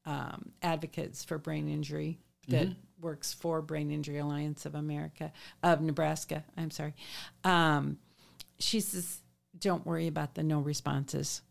um, 0.07 0.51
advocates 0.63 1.23
for 1.23 1.39
brain 1.39 1.69
injury 1.69 2.19
that 2.49 2.69
works 3.01 3.33
for 3.33 3.63
Brain 3.63 3.91
Injury 3.91 4.19
Alliance 4.19 4.67
of 4.67 4.75
America 4.75 5.33
of 5.63 5.81
Nebraska. 5.83 6.43
I'm 6.57 6.71
sorry. 6.71 6.95
Um, 7.45 7.99
she 8.59 8.81
says, 8.81 9.19
"Don't 9.59 9.85
worry 9.87 10.07
about 10.07 10.35
the 10.35 10.43
no 10.43 10.61
responses." 10.61 11.43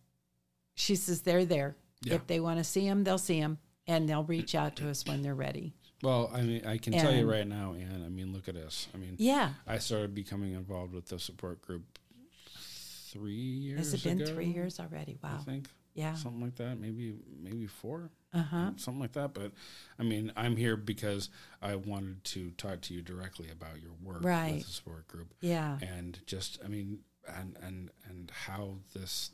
She 0.75 0.95
says 0.95 1.21
they're 1.21 1.45
there. 1.45 1.75
Yeah. 2.03 2.15
If 2.15 2.27
they 2.27 2.39
want 2.39 2.57
to 2.57 2.63
see 2.63 2.87
them, 2.87 3.03
they'll 3.03 3.17
see 3.17 3.39
them, 3.39 3.59
and 3.87 4.07
they'll 4.09 4.23
reach 4.23 4.55
out 4.55 4.75
to 4.77 4.89
us 4.89 5.05
when 5.05 5.21
they're 5.21 5.35
ready. 5.35 5.73
Well, 6.01 6.29
I 6.33 6.41
mean, 6.41 6.65
I 6.65 6.77
can 6.77 6.91
tell 6.93 7.13
you 7.13 7.29
right 7.29 7.47
now, 7.47 7.75
Ann. 7.75 8.03
I 8.05 8.09
mean, 8.09 8.33
look 8.33 8.49
at 8.49 8.57
us. 8.57 8.87
I 8.93 8.97
mean, 8.97 9.15
Yeah. 9.17 9.53
I 9.65 9.77
started 9.77 10.13
becoming 10.13 10.51
involved 10.53 10.93
with 10.93 11.05
the 11.05 11.17
support 11.17 11.61
group 11.61 11.97
three 13.09 13.33
years. 13.33 13.79
Has 13.79 13.93
it 13.93 14.03
been 14.03 14.21
ago, 14.21 14.33
three 14.33 14.47
years 14.47 14.79
already? 14.79 15.17
Wow. 15.23 15.37
I 15.39 15.43
think 15.43 15.69
Yeah. 15.93 16.15
something 16.15 16.41
like 16.41 16.55
that. 16.55 16.77
Maybe 16.79 17.13
maybe 17.39 17.67
four. 17.67 18.09
Uh 18.33 18.41
huh. 18.43 18.71
something 18.77 18.99
like 19.01 19.13
that. 19.13 19.33
But 19.33 19.51
I 19.99 20.03
mean, 20.03 20.31
I'm 20.35 20.55
here 20.55 20.75
because 20.75 21.29
I 21.61 21.75
wanted 21.75 22.23
to 22.25 22.49
talk 22.51 22.81
to 22.81 22.93
you 22.93 23.01
directly 23.01 23.49
about 23.51 23.81
your 23.81 23.91
work 24.03 24.23
Right. 24.23 24.55
with 24.55 24.65
the 24.65 24.71
support 24.71 25.07
group 25.07 25.33
Yeah. 25.41 25.77
and 25.81 26.19
just, 26.25 26.59
I 26.65 26.67
mean, 26.67 26.99
and 27.27 27.55
and 27.61 27.89
and 28.09 28.31
how 28.31 28.77
this, 28.95 29.31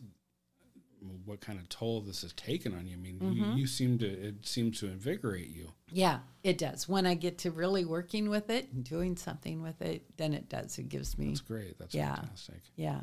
what 1.26 1.40
kind 1.40 1.58
of 1.60 1.70
toll 1.70 2.02
this 2.02 2.24
has 2.24 2.34
taken 2.34 2.74
on 2.76 2.86
you. 2.88 2.96
I 2.96 3.00
mean, 3.00 3.20
Mm-hmm. 3.20 3.32
you, 3.54 3.60
you 3.62 3.68
seem 3.68 3.98
to 4.00 4.06
it 4.08 4.46
seems 4.46 4.80
to 4.82 4.88
invigorate 4.88 5.48
you. 5.50 5.72
Yeah, 5.92 6.20
it 6.44 6.58
does. 6.58 6.90
When 6.90 7.06
I 7.06 7.14
get 7.14 7.38
to 7.40 7.52
really 7.52 7.86
working 7.86 8.30
with 8.30 8.50
it 8.50 8.68
and 8.74 8.84
doing 8.84 9.16
something 9.16 9.62
with 9.62 9.82
it, 9.82 10.04
then 10.18 10.34
it 10.34 10.50
does. 10.50 10.78
It 10.78 10.90
gives 10.90 11.18
me, 11.18 11.30
That's 11.30 11.42
great. 11.42 11.80
That's 11.80 11.96
Yeah. 11.96 12.16
fantastic. 12.16 12.62
yeah. 12.76 13.02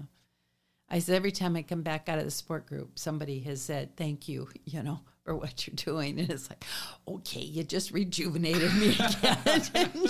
I 0.88 1.00
said 1.00 1.16
every 1.16 1.32
time 1.32 1.56
I 1.56 1.62
come 1.62 1.82
back 1.82 2.08
out 2.08 2.18
of 2.18 2.24
the 2.24 2.30
sport 2.30 2.66
group, 2.66 2.98
somebody 2.98 3.40
has 3.40 3.60
said 3.60 3.96
thank 3.96 4.28
you, 4.28 4.48
you 4.64 4.82
know, 4.82 5.00
for 5.24 5.34
what 5.34 5.66
you're 5.66 5.74
doing, 5.74 6.20
and 6.20 6.30
it's 6.30 6.48
like, 6.48 6.64
okay, 7.08 7.40
you 7.40 7.64
just 7.64 7.90
rejuvenated 7.90 8.72
me 8.74 8.90
again. 8.94 10.06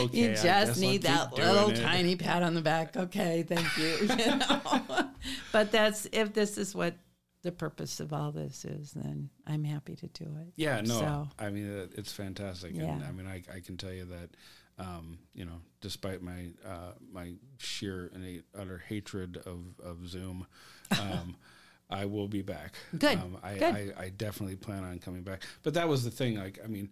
Okay, 0.00 0.08
you 0.12 0.34
just 0.34 0.80
need 0.80 1.02
that 1.02 1.32
little 1.34 1.70
it. 1.70 1.76
tiny 1.80 2.16
pat 2.16 2.42
on 2.42 2.54
the 2.54 2.60
back. 2.60 2.96
Okay, 2.96 3.44
thank 3.44 3.76
you. 3.76 3.96
you 4.00 4.36
know? 4.36 4.60
but 5.52 5.70
that's 5.70 6.06
if 6.12 6.32
this 6.32 6.58
is 6.58 6.74
what 6.74 6.94
the 7.42 7.52
purpose 7.52 8.00
of 8.00 8.12
all 8.12 8.32
this 8.32 8.64
is, 8.64 8.92
then 8.92 9.30
I'm 9.46 9.62
happy 9.62 9.94
to 9.96 10.06
do 10.08 10.24
it. 10.40 10.52
Yeah, 10.56 10.80
no, 10.80 10.98
So- 10.98 11.28
I 11.38 11.50
mean 11.50 11.88
it's 11.94 12.12
fantastic, 12.12 12.74
and 12.74 13.04
I 13.04 13.12
mean 13.12 13.28
I, 13.28 13.42
I 13.54 13.60
can 13.60 13.76
tell 13.76 13.92
you 13.92 14.06
that, 14.06 14.30
um, 14.78 15.18
you 15.34 15.44
know, 15.44 15.60
despite 15.80 16.22
my 16.22 16.50
uh, 16.66 16.92
my 17.12 17.32
sheer 17.58 18.10
and 18.14 18.42
utter 18.58 18.82
hatred 18.88 19.36
of 19.46 19.60
of 19.82 20.08
Zoom, 20.08 20.46
um, 20.92 21.36
I 21.90 22.04
will 22.04 22.28
be 22.28 22.42
back. 22.42 22.74
Good, 22.98 23.18
Um, 23.18 23.38
I, 23.42 23.54
good. 23.54 23.74
I 23.74 23.92
I 24.04 24.08
definitely 24.10 24.56
plan 24.56 24.84
on 24.84 24.98
coming 24.98 25.22
back. 25.22 25.42
But 25.62 25.74
that 25.74 25.88
was 25.88 26.04
the 26.04 26.10
thing. 26.10 26.36
Like, 26.38 26.58
I 26.62 26.66
mean, 26.68 26.90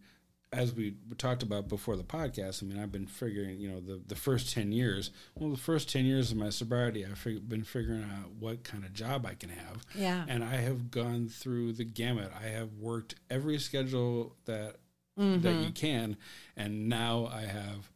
as 0.52 0.72
we 0.72 0.94
talked 1.18 1.42
about 1.42 1.68
before 1.68 1.96
the 1.96 2.04
podcast, 2.04 2.62
I 2.62 2.66
mean, 2.66 2.78
I've 2.80 2.92
been 2.92 3.06
figuring, 3.06 3.58
you 3.58 3.68
know, 3.68 3.80
the, 3.80 4.00
the 4.06 4.14
first 4.14 4.54
10 4.54 4.70
years, 4.72 5.10
well, 5.34 5.50
the 5.50 5.56
first 5.56 5.90
10 5.90 6.04
years 6.04 6.30
of 6.30 6.38
my 6.38 6.50
sobriety, 6.50 7.04
I've 7.04 7.18
fig- 7.18 7.48
been 7.48 7.64
figuring 7.64 8.04
out 8.04 8.30
what 8.38 8.62
kind 8.64 8.84
of 8.84 8.92
job 8.94 9.26
I 9.26 9.34
can 9.34 9.50
have. 9.50 9.84
Yeah. 9.94 10.24
And 10.28 10.44
I 10.44 10.54
have 10.56 10.90
gone 10.90 11.28
through 11.28 11.72
the 11.74 11.84
gamut. 11.84 12.30
I 12.40 12.46
have 12.46 12.72
worked 12.74 13.16
every 13.28 13.58
schedule 13.58 14.36
that 14.46 14.76
that 15.16 15.22
Mm-hmm. 15.22 15.62
you 15.62 15.70
can, 15.72 16.16
and 16.56 16.88
now 16.88 17.26
I 17.32 17.43
have 17.43 17.90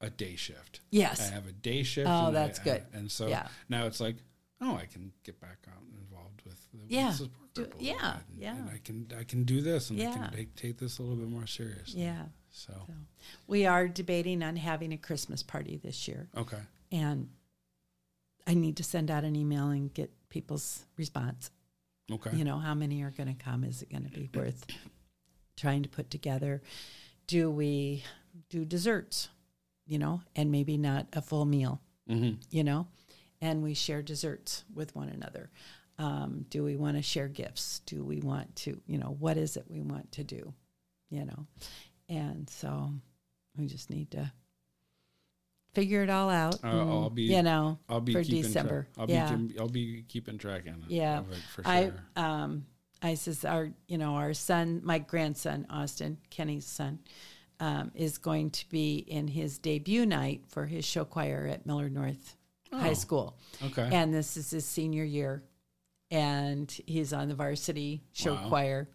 a 0.00 0.10
day 0.10 0.36
shift. 0.36 0.80
Yes. 0.90 1.20
I 1.30 1.34
have 1.34 1.46
a 1.48 1.52
day 1.52 1.82
shift. 1.82 2.08
Oh, 2.08 2.28
and 2.28 2.36
I- 2.38 2.46
that's 2.46 2.58
good. 2.60 2.84
And 2.92 3.10
so 3.10 3.26
Yeah. 3.26 3.48
now 3.68 3.86
it's 3.86 4.00
like, 4.00 4.16
oh, 4.60 4.76
I 4.76 4.86
can 4.86 5.12
get 5.24 5.40
back 5.40 5.66
out 5.68 5.82
and 5.82 5.98
involved 5.98 6.42
with 6.44 6.58
the 6.72 6.94
Yeah. 6.94 7.12
support 7.12 7.54
group 7.54 7.74
yeah, 7.78 8.18
and, 8.28 8.38
yeah. 8.40 8.56
and 8.56 8.68
I 8.70 8.78
can 8.78 9.06
I 9.18 9.22
can 9.24 9.44
do 9.44 9.60
this, 9.60 9.90
and 9.90 10.00
I 10.02 10.12
can 10.12 10.32
take, 10.32 10.54
take 10.56 10.78
this 10.78 10.98
a 10.98 11.02
little 11.02 11.16
bit 11.16 11.28
more 11.28 11.46
seriously. 11.46 12.02
Yeah. 12.02 12.26
So 12.50 12.72
So 12.86 12.94
we 13.46 13.64
are 13.66 13.86
debating 13.88 14.42
on 14.42 14.56
having 14.56 14.92
a 14.92 14.96
Christmas 14.98 15.42
party 15.42 15.76
this 15.76 16.06
year, 16.08 16.28
okay, 16.36 16.58
and 16.92 17.30
I 18.46 18.54
need 18.54 18.76
to 18.76 18.84
send 18.84 19.10
out 19.10 19.24
an 19.24 19.34
email 19.36 19.70
and 19.70 19.92
get 19.92 20.10
people's 20.28 20.84
response. 20.96 21.50
okay, 22.10 22.36
You 22.36 22.44
know, 22.44 22.58
how 22.58 22.74
many 22.74 23.02
are 23.02 23.10
going 23.10 23.34
to 23.34 23.42
come? 23.42 23.64
Is 23.64 23.82
it 23.82 23.90
going 23.90 24.04
to 24.04 24.10
be 24.10 24.28
worth 24.34 24.66
trying 25.56 25.82
to 25.82 25.88
put 25.88 26.10
together? 26.10 26.62
Do 27.26 27.50
we 27.50 28.04
do 28.50 28.64
desserts? 28.64 29.28
You 29.86 29.98
know, 29.98 30.22
and 30.34 30.50
maybe 30.50 30.78
not 30.78 31.06
a 31.12 31.20
full 31.20 31.44
meal. 31.44 31.80
mm-hmm. 32.08 32.40
You 32.50 32.64
know, 32.64 32.86
and 33.40 33.62
we 33.62 33.74
share 33.74 34.02
desserts 34.02 34.64
with 34.74 34.94
one 34.96 35.08
another. 35.10 35.50
Um, 35.98 36.46
do 36.48 36.64
we 36.64 36.74
want 36.76 36.96
to 36.96 37.02
share 37.02 37.28
gifts? 37.28 37.80
Do 37.86 38.02
we 38.02 38.20
want 38.20 38.56
to, 38.56 38.80
you 38.86 38.98
know, 38.98 39.14
what 39.18 39.36
is 39.36 39.56
it 39.56 39.64
we 39.68 39.80
want 39.80 40.10
to 40.12 40.24
do? 40.24 40.54
You 41.10 41.26
know, 41.26 41.46
and 42.08 42.48
so 42.50 42.90
we 43.56 43.66
just 43.66 43.90
need 43.90 44.10
to 44.12 44.32
figure 45.74 46.02
it 46.02 46.10
all 46.10 46.30
out. 46.30 46.56
Uh, 46.64 46.68
I'll 46.68 47.10
be- 47.10 47.22
you 47.24 47.42
know, 47.42 47.78
I'll 47.88 48.00
be 48.00 48.12
for 48.14 48.22
keeping 48.22 48.42
December. 48.42 48.88
Track. 48.94 48.98
I'll 48.98 49.10
yeah. 49.10 49.36
be 49.36 49.58
I'll 49.58 49.68
be 49.68 50.04
keeping 50.08 50.38
track 50.38 50.62
on 50.66 50.82
it. 50.82 50.90
Yeah. 50.90 51.22
for 51.54 51.62
sure. 51.62 51.64
I 51.66 51.92
um 52.16 52.64
I 53.04 53.14
says 53.14 53.44
our 53.44 53.70
you 53.86 53.98
know 53.98 54.14
our 54.16 54.32
son 54.34 54.80
my 54.82 54.98
grandson 54.98 55.66
Austin 55.70 56.16
Kenny's 56.30 56.66
son 56.66 56.98
um, 57.60 57.92
is 57.94 58.18
going 58.18 58.50
to 58.50 58.68
be 58.70 58.96
in 58.96 59.28
his 59.28 59.58
debut 59.58 60.06
night 60.06 60.42
for 60.48 60.64
his 60.66 60.84
show 60.84 61.04
choir 61.04 61.46
at 61.46 61.66
Millard 61.66 61.92
North 61.92 62.36
High 62.72 62.90
Oh. 62.90 62.94
School 62.94 63.36
okay, 63.62 63.88
and 63.92 64.12
this 64.12 64.36
is 64.36 64.50
his 64.50 64.64
senior 64.66 65.04
year 65.04 65.42
and 66.10 66.70
he's 66.86 67.12
on 67.12 67.28
the 67.28 67.34
varsity 67.34 68.02
show 68.12 68.34
Wow. 68.34 68.48
choir 68.48 68.88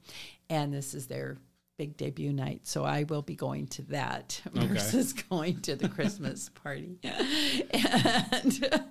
and 0.50 0.74
this 0.74 0.94
is 0.94 1.08
their 1.08 1.38
big 1.80 1.96
debut 1.96 2.34
night 2.34 2.60
so 2.68 2.84
i 2.84 3.04
will 3.04 3.22
be 3.22 3.36
going 3.36 3.66
to 3.66 3.82
that 3.84 4.42
Okay. 4.54 4.68
versus 4.68 5.14
going 5.30 5.62
to 5.62 5.78
the 5.78 5.88
christmas 5.88 6.50
party 6.50 7.00
and 7.72 8.82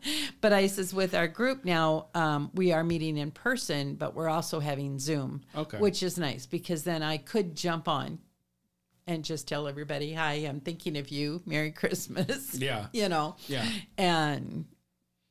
but 0.40 0.55
i 0.55 0.66
says 0.66 0.94
with 0.94 1.15
our 1.15 1.28
group 1.28 1.66
now 1.66 2.06
um, 2.15 2.51
we 2.55 2.73
are 2.73 2.82
meeting 2.82 3.19
in 3.19 3.31
person 3.31 3.94
but 3.94 4.15
we're 4.15 4.31
also 4.31 4.59
having 4.59 4.98
zoom 4.98 5.43
Okay. 5.55 5.77
which 5.77 6.02
is 6.02 6.16
nice 6.19 6.47
because 6.47 6.82
then 6.85 7.02
i 7.02 7.19
could 7.19 7.55
jump 7.55 7.89
on 7.89 8.19
and 9.06 9.23
just 9.23 9.47
tell 9.47 9.69
everybody 9.69 10.15
hi 10.15 10.32
i'm 10.48 10.60
thinking 10.60 10.97
of 10.97 11.10
you 11.10 11.43
merry 11.44 11.70
christmas 11.70 12.55
yeah, 12.59 12.86
you 12.93 13.10
know 13.10 13.36
yeah. 13.48 13.69
and 13.98 14.65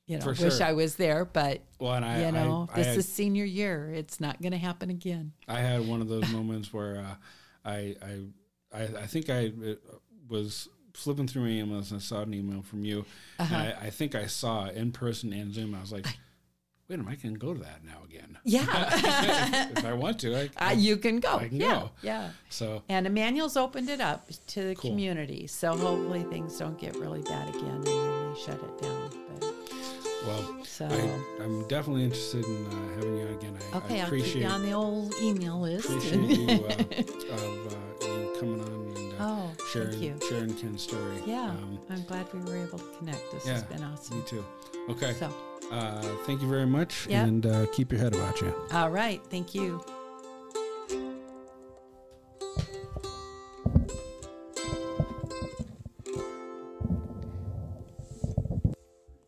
you 0.09 0.15
know, 0.15 0.23
For 0.23 0.29
wish 0.41 0.59
sure. 0.59 0.63
I 0.63 0.71
was 0.71 0.95
there, 0.95 1.25
but 1.25 1.59
Well, 1.79 1.91
and 1.95 2.05
I 2.05 2.23
you 2.25 2.31
know, 2.31 2.69
I, 2.71 2.77
this 2.77 2.85
I 2.87 2.89
had, 2.91 2.97
is 2.99 3.11
senior 3.11 3.43
year. 3.43 3.91
It's 3.93 4.21
not 4.21 4.41
going 4.41 4.53
to 4.53 4.57
happen 4.57 4.89
again. 4.89 5.33
I 5.49 5.59
had 5.59 5.85
one 5.85 5.99
of 6.01 6.07
those 6.07 6.31
moments 6.31 6.71
where 6.71 6.95
uh, 7.01 7.15
I, 7.67 7.95
I 8.01 8.13
I 8.73 8.81
I 9.03 9.07
think 9.07 9.29
I 9.29 9.47
uh, 9.47 9.75
was 10.29 10.67
flipping 10.93 11.27
through 11.27 11.43
my 11.43 11.49
emails 11.49 11.91
and 11.91 11.99
I 11.99 12.03
saw 12.03 12.21
an 12.21 12.33
email 12.33 12.61
from 12.63 12.83
you, 12.83 13.05
Uh-huh. 13.39 13.53
and 13.55 13.67
I, 13.67 13.87
I 13.87 13.89
think 13.91 14.15
I 14.15 14.25
saw 14.27 14.67
in 14.69 14.91
person 14.91 15.31
and 15.33 15.53
Zoom. 15.53 15.75
I 15.75 15.81
was 15.81 15.91
like, 15.91 16.05
wait 16.89 16.95
a 16.95 16.97
minute, 17.03 17.11
I 17.11 17.15
can 17.15 17.35
go 17.35 17.53
to 17.53 17.59
that 17.59 17.83
now 17.85 17.99
again. 18.05 18.37
Yeah, 18.45 19.69
if 19.77 19.85
I 19.85 19.93
want 19.93 20.19
to, 20.21 20.49
I, 20.57 20.69
uh, 20.69 20.71
you 20.71 20.97
can 20.97 21.19
go. 21.19 21.35
I 21.37 21.49
can 21.49 21.57
yeah, 21.59 21.79
go. 21.81 21.91
yeah. 22.01 22.29
so 22.49 22.81
And 22.89 23.05
Immanuel's 23.05 23.57
opened 23.57 23.89
it 23.89 24.01
up 24.01 24.27
to 24.53 24.63
the 24.69 24.75
Cool. 24.75 24.91
community, 24.91 25.45
so 25.47 25.75
hopefully 25.77 26.23
things 26.23 26.57
don't 26.57 26.79
get 26.79 26.95
really 26.95 27.21
bad 27.23 27.49
again, 27.49 27.65
and 27.75 27.83
then 27.85 28.33
they 28.33 28.39
shut 28.39 28.59
it 28.63 28.81
down. 28.81 29.06
Well. 30.27 30.63
so 30.65 30.85
I, 30.87 31.43
I'm 31.43 31.67
definitely 31.67 32.03
interested 32.05 32.43
in 32.45 32.65
uh, 32.67 32.95
having 32.95 33.17
you 33.17 33.27
on 33.27 33.33
again. 33.33 33.57
I, 33.73 33.77
okay, 33.77 34.01
I 34.01 34.03
I'll 34.03 34.09
keep 34.11 34.19
appreciate 34.19 34.41
you 34.43 34.47
on 34.47 34.61
the 34.63 34.71
old 34.73 35.13
email 35.21 35.59
list. 35.61 35.85
appreciate 35.89 36.37
you 36.37 36.49
uh, 36.49 36.57
of 37.33 37.73
uh, 37.73 38.05
you 38.07 38.35
coming 38.39 38.61
on 38.61 38.97
and 38.97 39.13
uh, 39.13 39.15
oh, 39.19 39.51
sharing 39.71 39.89
thank 39.91 40.01
you. 40.03 40.19
sharing 40.29 40.53
Ken's 40.55 40.83
story. 40.83 41.21
Yeah, 41.25 41.49
Um, 41.49 41.79
I'm 41.89 42.03
glad 42.03 42.25
we 42.33 42.39
were 42.41 42.57
able 42.57 42.79
to 42.79 42.85
connect. 42.99 43.31
This 43.31 43.47
has 43.47 43.63
been 43.63 43.83
awesome. 43.83 44.17
me 44.17 44.23
too. 44.27 44.43
Okay. 44.89 45.13
So, 45.13 45.31
Uh, 45.71 46.01
thank 46.25 46.41
you 46.41 46.47
very 46.49 46.65
much, 46.67 47.07
Yep. 47.07 47.27
and 47.27 47.45
uh, 47.45 47.65
keep 47.73 47.91
your 47.91 47.99
head 47.99 48.15
about 48.15 48.39
you. 48.41 48.53
all 48.71 48.89
right, 48.89 49.21
thank 49.29 49.53
you. 49.55 49.83